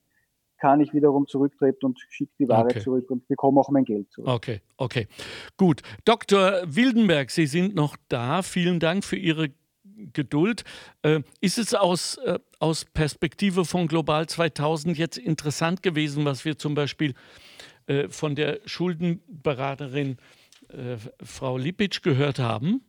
kann 0.59 0.81
ich 0.81 0.93
wiederum 0.93 1.27
zurücktreten 1.27 1.87
und 1.87 2.01
schicke 2.09 2.33
die 2.39 2.49
Ware 2.49 2.67
Okay. 2.67 2.81
zurück 2.81 3.11
und 3.11 3.29
bekomme 3.29 3.61
auch 3.61 3.71
mein 3.71 3.85
Geld 3.85 4.11
zurück. 4.11 4.29
Okay, 4.29 4.61
okay. 4.77 5.07
Gut. 5.57 5.83
Dr. 6.05 6.63
Wildenberg, 6.67 7.31
Sie 7.31 7.47
sind 7.47 7.75
noch 7.75 7.97
da. 8.09 8.43
Vielen 8.43 8.81
Dank 8.81 9.05
für 9.05 9.17
Ihre 9.17 9.51
Geduld. 10.13 10.65
Äh, 11.03 11.21
ist 11.41 11.59
es 11.59 11.75
aus, 11.75 12.17
äh, 12.19 12.39
aus 12.59 12.85
Perspektive 12.85 13.65
von 13.65 13.89
Global 13.89 14.27
2000 14.29 14.97
jetzt 14.99 15.19
interessant 15.19 15.83
gewesen, 15.83 16.25
was 16.25 16.45
wir 16.45 16.59
zum 16.59 16.75
Beispiel 16.75 17.15
äh, 17.87 18.09
von 18.09 18.35
der 18.35 18.61
Schuldenberaterin 18.67 20.19
Frau 21.23 21.59
Lipitsch 21.59 22.03
gehört 22.03 22.41
haben? 22.41 22.85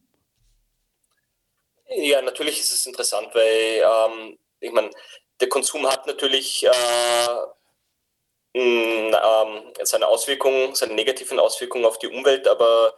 Ja, 1.90 2.24
natürlich 2.24 2.60
ist 2.60 2.74
es 2.74 2.88
interessant, 2.88 3.30
weil 3.34 3.84
ähm, 3.84 4.40
ich 4.60 4.72
meine, 4.72 4.90
der 5.40 5.50
Konsum 5.50 5.86
hat 5.88 6.08
natürlich 6.08 6.66
äh, 6.66 6.70
ähm, 8.54 9.16
seine 9.84 10.08
Auswirkungen, 10.08 10.74
seine 10.74 10.96
negativen 10.96 11.40
Auswirkungen 11.40 11.86
auf 11.86 12.00
die 12.00 12.08
Umwelt, 12.08 12.48
aber 12.48 12.96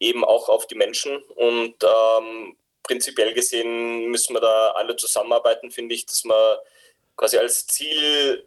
eben 0.00 0.24
auch 0.24 0.48
auf 0.48 0.66
die 0.66 0.74
Menschen. 0.74 1.22
Und 1.34 1.76
ähm, 1.84 2.56
prinzipiell 2.82 3.34
gesehen 3.34 4.08
müssen 4.08 4.34
wir 4.34 4.40
da 4.40 4.72
alle 4.72 4.96
zusammenarbeiten, 4.96 5.70
finde 5.70 5.94
ich, 5.94 6.06
dass 6.06 6.24
wir 6.24 6.62
quasi 7.16 7.38
als 7.38 7.66
Ziel 7.66 8.46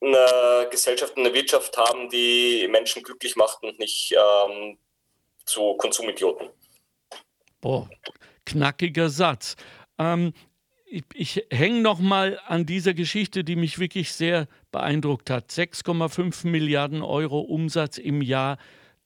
eine 0.00 0.68
Gesellschaft, 0.70 1.16
eine 1.16 1.32
Wirtschaft 1.32 1.76
haben, 1.76 2.08
die 2.08 2.66
Menschen 2.68 3.02
glücklich 3.02 3.36
macht 3.36 3.62
und 3.62 3.78
nicht 3.78 4.12
ähm, 4.12 4.78
zu 5.44 5.74
Konsumidioten. 5.74 6.48
Boah, 7.60 7.88
knackiger 8.44 9.08
Satz. 9.08 9.56
Ähm, 9.98 10.32
ich, 10.84 11.04
ich 11.14 11.46
hänge 11.50 11.80
noch 11.80 12.00
mal 12.00 12.40
an 12.46 12.66
dieser 12.66 12.94
Geschichte, 12.94 13.44
die 13.44 13.56
mich 13.56 13.78
wirklich 13.78 14.12
sehr 14.12 14.48
beeindruckt 14.72 15.30
hat. 15.30 15.50
6,5 15.50 16.46
Milliarden 16.46 17.02
Euro 17.02 17.40
Umsatz 17.40 17.98
im 17.98 18.20
Jahr 18.20 18.58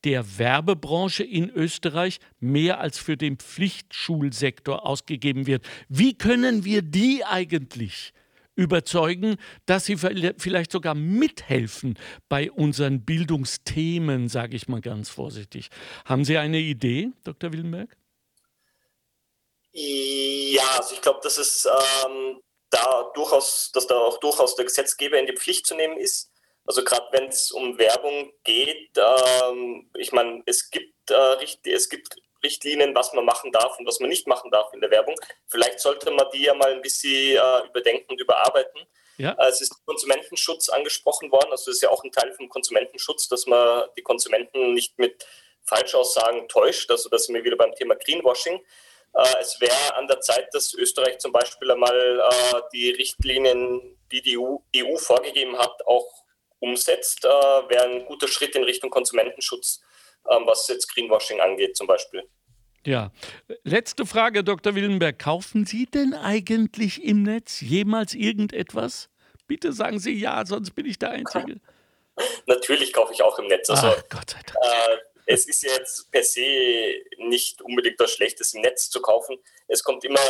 der 0.04 0.38
Werbebranche 0.38 1.24
in 1.24 1.50
Österreich 1.50 2.18
mehr 2.38 2.80
als 2.80 2.98
für 2.98 3.16
den 3.16 3.38
Pflichtschulsektor 3.38 4.86
ausgegeben 4.86 5.46
wird. 5.46 5.64
Wie 5.88 6.16
können 6.16 6.64
wir 6.64 6.82
die 6.82 7.24
eigentlich 7.24 8.12
überzeugen, 8.56 9.36
dass 9.66 9.84
sie 9.84 9.96
vielleicht 9.96 10.72
sogar 10.72 10.94
mithelfen 10.94 11.98
bei 12.28 12.50
unseren 12.50 13.04
Bildungsthemen, 13.04 14.28
sage 14.28 14.56
ich 14.56 14.66
mal 14.66 14.80
ganz 14.80 15.10
vorsichtig. 15.10 15.68
Haben 16.06 16.24
Sie 16.24 16.38
eine 16.38 16.58
Idee, 16.58 17.10
Dr. 17.22 17.52
Willenberg? 17.52 17.96
Ja, 19.72 20.62
also 20.78 20.94
ich 20.94 21.02
glaube, 21.02 21.20
dass 21.22 21.36
es 21.36 21.66
ähm, 21.66 22.40
da 22.70 23.12
dass 23.14 23.86
da 23.86 23.94
auch 23.94 24.18
durchaus 24.20 24.56
der 24.56 24.64
Gesetzgeber 24.64 25.18
in 25.18 25.26
die 25.26 25.36
Pflicht 25.36 25.66
zu 25.66 25.74
nehmen 25.74 25.98
ist. 25.98 26.30
Also 26.66 26.82
gerade 26.82 27.06
wenn 27.12 27.28
es 27.28 27.52
um 27.52 27.78
Werbung 27.78 28.32
geht, 28.44 28.90
ähm, 28.96 29.90
ich 29.96 30.12
meine, 30.12 30.42
es 30.46 30.70
gibt 30.70 31.10
äh, 31.10 31.36
es 31.70 31.88
gibt 31.88 32.16
Richtlinien, 32.42 32.94
was 32.94 33.12
man 33.12 33.24
machen 33.24 33.52
darf 33.52 33.78
und 33.78 33.86
was 33.86 34.00
man 34.00 34.08
nicht 34.08 34.26
machen 34.26 34.50
darf 34.50 34.72
in 34.72 34.80
der 34.80 34.90
Werbung. 34.90 35.14
Vielleicht 35.48 35.80
sollte 35.80 36.10
man 36.10 36.26
die 36.32 36.42
ja 36.44 36.54
mal 36.54 36.72
ein 36.72 36.82
bisschen 36.82 37.36
äh, 37.36 37.66
überdenken 37.68 38.10
und 38.10 38.20
überarbeiten. 38.20 38.82
Ja. 39.18 39.32
Äh, 39.38 39.48
es 39.48 39.60
ist 39.60 39.84
Konsumentenschutz 39.86 40.68
angesprochen 40.68 41.30
worden. 41.32 41.50
Also 41.50 41.66
das 41.66 41.76
ist 41.76 41.82
ja 41.82 41.90
auch 41.90 42.04
ein 42.04 42.12
Teil 42.12 42.32
vom 42.32 42.48
Konsumentenschutz, 42.48 43.28
dass 43.28 43.46
man 43.46 43.88
die 43.96 44.02
Konsumenten 44.02 44.74
nicht 44.74 44.98
mit 44.98 45.26
Falschaussagen 45.64 46.48
täuscht. 46.48 46.90
Also 46.90 47.08
da 47.08 47.18
sind 47.18 47.34
wir 47.34 47.44
wieder 47.44 47.56
beim 47.56 47.74
Thema 47.74 47.96
Greenwashing. 47.96 48.60
Äh, 49.14 49.34
es 49.40 49.60
wäre 49.60 49.96
an 49.96 50.06
der 50.06 50.20
Zeit, 50.20 50.48
dass 50.52 50.74
Österreich 50.74 51.18
zum 51.18 51.32
Beispiel 51.32 51.70
einmal 51.70 52.20
äh, 52.20 52.60
die 52.72 52.90
Richtlinien, 52.90 53.98
die 54.12 54.22
die 54.22 54.38
EU, 54.38 54.58
EU 54.76 54.96
vorgegeben 54.96 55.58
hat, 55.58 55.86
auch 55.86 56.25
umsetzt. 56.60 57.24
Äh, 57.24 57.28
wäre 57.28 57.84
ein 57.84 58.04
guter 58.06 58.28
Schritt 58.28 58.54
in 58.56 58.64
Richtung 58.64 58.90
Konsumentenschutz, 58.90 59.80
ähm, 60.30 60.42
was 60.46 60.68
jetzt 60.68 60.92
Greenwashing 60.92 61.40
angeht 61.40 61.76
zum 61.76 61.86
Beispiel. 61.86 62.22
Ja, 62.86 63.10
letzte 63.64 64.06
Frage, 64.06 64.44
Dr. 64.44 64.76
Willenberg. 64.76 65.18
Kaufen 65.18 65.66
Sie 65.66 65.86
denn 65.86 66.14
eigentlich 66.14 67.02
im 67.02 67.24
Netz 67.24 67.60
jemals 67.60 68.14
irgendetwas? 68.14 69.08
Bitte 69.48 69.72
sagen 69.72 69.98
Sie 69.98 70.12
ja, 70.12 70.46
sonst 70.46 70.70
bin 70.72 70.86
ich 70.86 70.98
der 70.98 71.10
Einzige. 71.10 71.60
Natürlich 72.46 72.92
kaufe 72.92 73.12
ich 73.12 73.22
auch 73.22 73.38
im 73.40 73.48
Netz. 73.48 73.68
Also, 73.70 73.88
Ach, 73.88 74.02
Gott 74.08 74.30
sei 74.30 74.40
Dank. 74.46 74.56
Äh, 74.62 74.98
es 75.26 75.48
ist 75.48 75.64
jetzt 75.64 76.10
per 76.12 76.22
se 76.22 77.02
nicht 77.18 77.60
unbedingt 77.60 77.98
was 77.98 78.12
Schlechtes 78.12 78.54
im 78.54 78.62
Netz 78.62 78.88
zu 78.88 79.02
kaufen. 79.02 79.36
Es 79.66 79.82
kommt 79.82 80.04
immer, 80.04 80.20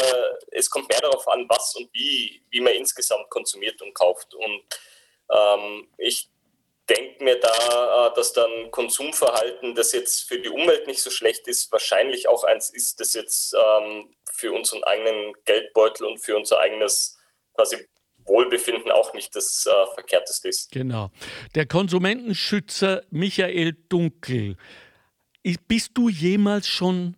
es 0.50 0.70
kommt 0.70 0.88
mehr 0.88 1.00
darauf 1.00 1.28
an, 1.28 1.44
was 1.48 1.76
und 1.76 1.92
wie, 1.92 2.42
wie 2.50 2.60
man 2.60 2.72
insgesamt 2.72 3.28
konsumiert 3.28 3.80
und 3.82 3.92
kauft. 3.92 4.34
Und 4.34 4.62
ähm, 5.30 5.88
ich 5.98 6.28
denke 6.88 7.24
mir 7.24 7.38
da, 7.40 8.08
äh, 8.08 8.14
dass 8.14 8.32
dann 8.32 8.70
Konsumverhalten, 8.70 9.74
das 9.74 9.92
jetzt 9.92 10.28
für 10.28 10.38
die 10.38 10.48
Umwelt 10.48 10.86
nicht 10.86 11.00
so 11.00 11.10
schlecht 11.10 11.48
ist, 11.48 11.70
wahrscheinlich 11.72 12.28
auch 12.28 12.44
eins 12.44 12.70
ist, 12.70 13.00
das 13.00 13.14
jetzt 13.14 13.54
ähm, 13.54 14.14
für 14.32 14.52
unseren 14.52 14.84
eigenen 14.84 15.32
Geldbeutel 15.44 16.06
und 16.06 16.18
für 16.18 16.36
unser 16.36 16.60
eigenes 16.60 17.18
quasi 17.54 17.76
Wohlbefinden 18.24 18.90
auch 18.90 19.14
nicht 19.14 19.34
das 19.36 19.66
äh, 19.66 19.94
Verkehrteste 19.94 20.48
ist. 20.48 20.70
Genau. 20.72 21.10
Der 21.54 21.66
Konsumentenschützer 21.66 23.02
Michael 23.10 23.76
Dunkel. 23.88 24.56
Bist 25.68 25.92
du 25.94 26.08
jemals 26.08 26.66
schon 26.66 27.16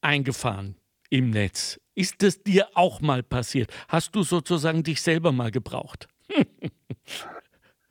eingefahren 0.00 0.76
im 1.08 1.30
Netz? 1.30 1.78
Ist 1.94 2.22
es 2.22 2.42
dir 2.42 2.68
auch 2.74 3.00
mal 3.00 3.22
passiert? 3.22 3.70
Hast 3.88 4.14
du 4.14 4.22
sozusagen 4.22 4.82
dich 4.82 5.02
selber 5.02 5.30
mal 5.32 5.50
gebraucht? 5.50 6.08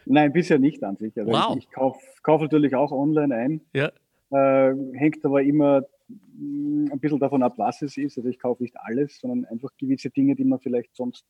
Nein, 0.06 0.34
bisher 0.34 0.60
nicht 0.60 0.84
an 0.84 0.98
sich. 0.98 1.18
Also 1.18 1.32
wow. 1.32 1.56
Ich, 1.58 1.66
ich 1.66 1.72
kaufe 1.72 2.00
kauf 2.24 2.42
natürlich 2.42 2.76
auch 2.76 2.92
online 2.92 3.36
ein. 3.36 3.62
Ja. 3.74 3.92
Äh, 4.32 4.76
hängt 4.94 5.24
aber 5.24 5.44
immer 5.44 5.82
mm, 6.08 6.92
ein 6.92 7.00
bisschen 7.00 7.20
davon 7.20 7.44
ab, 7.44 7.54
was 7.58 7.82
es 7.82 7.98
ist. 7.98 8.18
Also 8.18 8.30
ich 8.30 8.40
kaufe 8.40 8.64
nicht 8.64 8.76
alles, 8.80 9.20
sondern 9.20 9.46
einfach 9.46 9.70
gewisse 9.78 10.10
Dinge, 10.10 10.36
die 10.36 10.46
man 10.46 10.60
vielleicht 10.60 10.96
sonst 10.96 11.26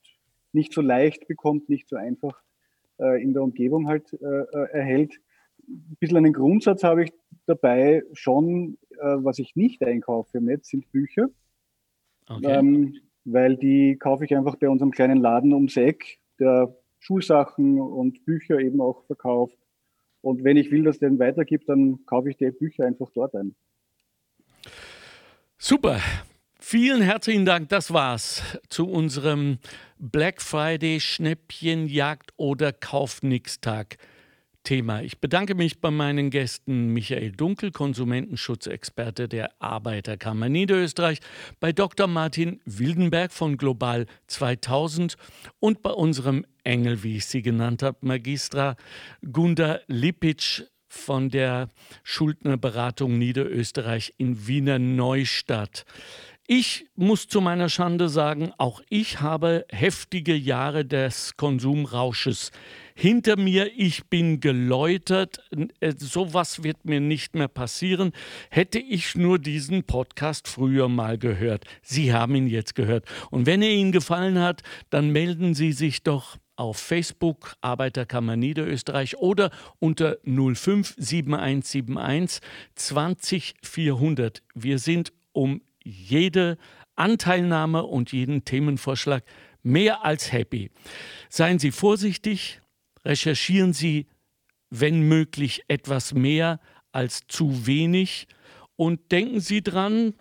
nicht 0.53 0.73
so 0.73 0.81
leicht 0.81 1.27
bekommt, 1.27 1.69
nicht 1.69 1.87
so 1.87 1.97
einfach 1.97 2.41
äh, 2.99 3.21
in 3.21 3.33
der 3.33 3.43
Umgebung 3.43 3.87
halt 3.87 4.13
äh, 4.13 4.25
äh 4.25 4.69
erhält. 4.71 5.19
Ein 5.67 5.97
bisschen 5.99 6.17
einen 6.17 6.33
Grundsatz 6.33 6.83
habe 6.83 7.03
ich 7.03 7.13
dabei 7.45 8.03
schon, 8.13 8.77
äh, 8.91 9.17
was 9.17 9.39
ich 9.39 9.55
nicht 9.55 9.83
einkaufe 9.83 10.37
im 10.37 10.45
Netz, 10.45 10.69
sind 10.69 10.89
Bücher. 10.91 11.29
Okay. 12.27 12.45
Ähm, 12.45 12.95
weil 13.25 13.57
die 13.57 13.97
kaufe 13.97 14.23
ich 14.23 14.35
einfach 14.35 14.55
bei 14.55 14.69
unserem 14.69 14.91
kleinen 14.91 15.17
Laden 15.17 15.53
ums 15.53 15.75
Eck, 15.77 16.19
der 16.39 16.75
Schulsachen 17.05 17.79
und 17.79 18.25
Bücher 18.25 18.59
eben 18.59 18.81
auch 18.81 19.05
verkauft. 19.05 19.55
Und 20.21 20.43
wenn 20.43 20.57
ich 20.57 20.71
will, 20.71 20.83
dass 20.83 20.97
der 20.97 21.17
weitergibt, 21.19 21.69
dann 21.69 22.03
kaufe 22.07 22.31
ich 22.31 22.37
die 22.37 22.49
Bücher 22.49 22.83
einfach 22.83 23.11
dort 23.13 23.35
ein. 23.35 23.55
Super. 25.59 25.99
Vielen 26.59 27.03
herzlichen 27.03 27.45
Dank. 27.45 27.69
Das 27.69 27.93
war's 27.93 28.41
zu 28.69 28.89
unserem 28.89 29.59
Black 29.99 30.41
Friday 30.41 30.99
Schnäppchenjagd 30.99 32.33
oder 32.37 32.73
Kaufnix-Tag. 32.73 33.97
Thema. 34.65 35.01
Ich 35.01 35.19
bedanke 35.19 35.55
mich 35.55 35.79
bei 35.79 35.91
meinen 35.91 36.29
Gästen 36.29 36.87
Michael 36.87 37.31
Dunkel, 37.31 37.71
Konsumentenschutzexperte 37.71 39.29
der 39.29 39.51
Arbeiterkammer 39.61 40.49
Niederösterreich, 40.49 41.19
bei 41.61 41.71
Dr. 41.71 42.07
Martin 42.07 42.59
Wildenberg 42.65 43.31
von 43.31 43.55
Global 43.55 44.07
2000 44.27 45.15
und 45.59 45.81
bei 45.81 45.91
unserem 45.91 46.45
Engel, 46.65 47.03
wie 47.03 47.17
ich 47.17 47.27
sie 47.27 47.41
genannt 47.41 47.83
habe, 47.83 47.99
Magistra 48.01 48.75
Gunda 49.31 49.79
Lipic 49.87 50.65
von 50.89 51.29
der 51.29 51.69
Schuldnerberatung 52.03 53.17
Niederösterreich 53.17 54.13
in 54.17 54.47
Wiener 54.47 54.79
Neustadt. 54.79 55.85
Ich 56.47 56.85
muss 56.95 57.27
zu 57.27 57.41
meiner 57.41 57.69
Schande 57.69 58.07
sagen, 58.07 58.51
auch 58.57 58.81
ich 58.89 59.19
habe 59.19 59.65
heftige 59.69 60.35
Jahre 60.35 60.85
des 60.85 61.37
Konsumrausches 61.37 62.51
hinter 62.95 63.37
mir. 63.37 63.69
Ich 63.77 64.05
bin 64.05 64.39
geläutert. 64.39 65.43
Äh, 65.79 65.93
sowas 65.97 66.63
wird 66.63 66.85
mir 66.85 67.01
nicht 67.01 67.35
mehr 67.35 67.49
passieren. 67.49 68.13
Hätte 68.49 68.79
ich 68.79 69.13
nur 69.15 69.37
diesen 69.37 69.83
Podcast 69.83 70.47
früher 70.47 70.89
mal 70.89 71.19
gehört. 71.19 71.65
Sie 71.83 72.11
haben 72.13 72.33
ihn 72.35 72.47
jetzt 72.47 72.73
gehört. 72.73 73.05
Und 73.29 73.45
wenn 73.45 73.61
er 73.61 73.71
Ihnen 73.71 73.91
gefallen 73.91 74.39
hat, 74.39 74.63
dann 74.89 75.11
melden 75.11 75.53
Sie 75.53 75.73
sich 75.73 76.01
doch 76.01 76.37
auf 76.55 76.77
Facebook 76.77 77.55
Arbeiterkammer 77.61 78.35
Niederösterreich 78.37 79.17
oder 79.17 79.51
unter 79.79 80.17
057171 80.23 82.39
20400. 82.75 84.41
Wir 84.53 84.79
sind 84.79 85.11
um 85.33 85.61
jede 85.83 86.57
Anteilnahme 86.95 87.83
und 87.83 88.13
jeden 88.13 88.45
Themenvorschlag 88.45 89.25
mehr 89.63 90.05
als 90.05 90.31
happy. 90.31 90.71
Seien 91.29 91.59
Sie 91.59 91.71
vorsichtig, 91.71 92.61
recherchieren 93.05 93.73
Sie, 93.73 94.07
wenn 94.69 95.01
möglich, 95.07 95.61
etwas 95.67 96.13
mehr 96.13 96.59
als 96.91 97.21
zu 97.27 97.67
wenig 97.67 98.27
und 98.75 99.11
denken 99.11 99.39
Sie 99.39 99.61
dran, 99.61 100.13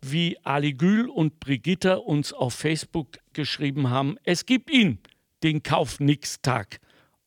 wie 0.00 0.36
Ali 0.44 0.74
Gül 0.74 1.08
und 1.08 1.40
Brigitta 1.40 1.94
uns 1.94 2.32
auf 2.32 2.54
Facebook 2.54 3.18
geschrieben 3.32 3.90
haben, 3.90 4.16
es 4.24 4.46
gibt 4.46 4.70
ihn, 4.70 4.98
den 5.42 5.62
Kauf-Nix-Tag. 5.62 6.80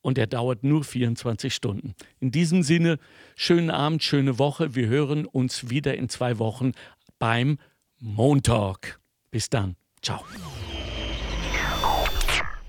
Und 0.04 0.18
er 0.18 0.26
dauert 0.26 0.64
nur 0.64 0.84
24 0.84 1.54
Stunden. 1.54 1.94
In 2.20 2.32
diesem 2.32 2.64
Sinne, 2.64 2.98
schönen 3.36 3.70
Abend, 3.70 4.02
schöne 4.02 4.40
Woche. 4.40 4.74
Wir 4.74 4.88
hören 4.88 5.28
uns 5.28 5.70
wieder 5.70 5.96
in 5.96 6.10
zwei 6.10 6.40
Wochen 6.40 6.72
beim 7.20 7.60
Montalk. 8.00 9.00
Bis 9.30 9.50
dann. 9.50 9.76
Ciao. 10.02 10.26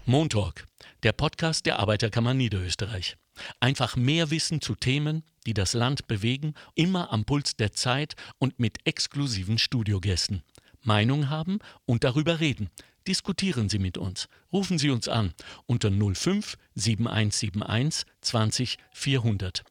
Montalk, 0.05 0.67
der 1.03 1.13
Podcast 1.13 1.67
der 1.67 1.79
Arbeiterkammer 1.79 2.35
Niederösterreich. 2.35 3.17
Einfach 3.61 3.97
mehr 3.97 4.31
Wissen 4.31 4.61
zu 4.61 4.75
Themen, 4.75 5.25
die 5.47 5.55
das 5.55 5.73
Land 5.73 6.07
bewegen, 6.07 6.55
immer 6.75 7.13
am 7.13 7.25
Puls 7.25 7.57
der 7.57 7.73
Zeit 7.73 8.15
und 8.39 8.61
mit 8.61 8.79
exklusiven 8.87 9.59
Studiogästen. 9.59 10.43
Meinung 10.83 11.29
haben 11.29 11.59
und 11.87 12.05
darüber 12.05 12.41
reden. 12.41 12.71
Diskutieren 13.07 13.69
Sie 13.69 13.81
mit 13.81 13.99
uns. 13.99 14.29
Rufen 14.53 14.79
Sie 14.79 14.91
uns 14.91 15.09
an 15.09 15.35
unter 15.67 15.91
05 15.91 16.57
7171 16.75 18.07
20 18.21 18.79
400. 18.93 19.65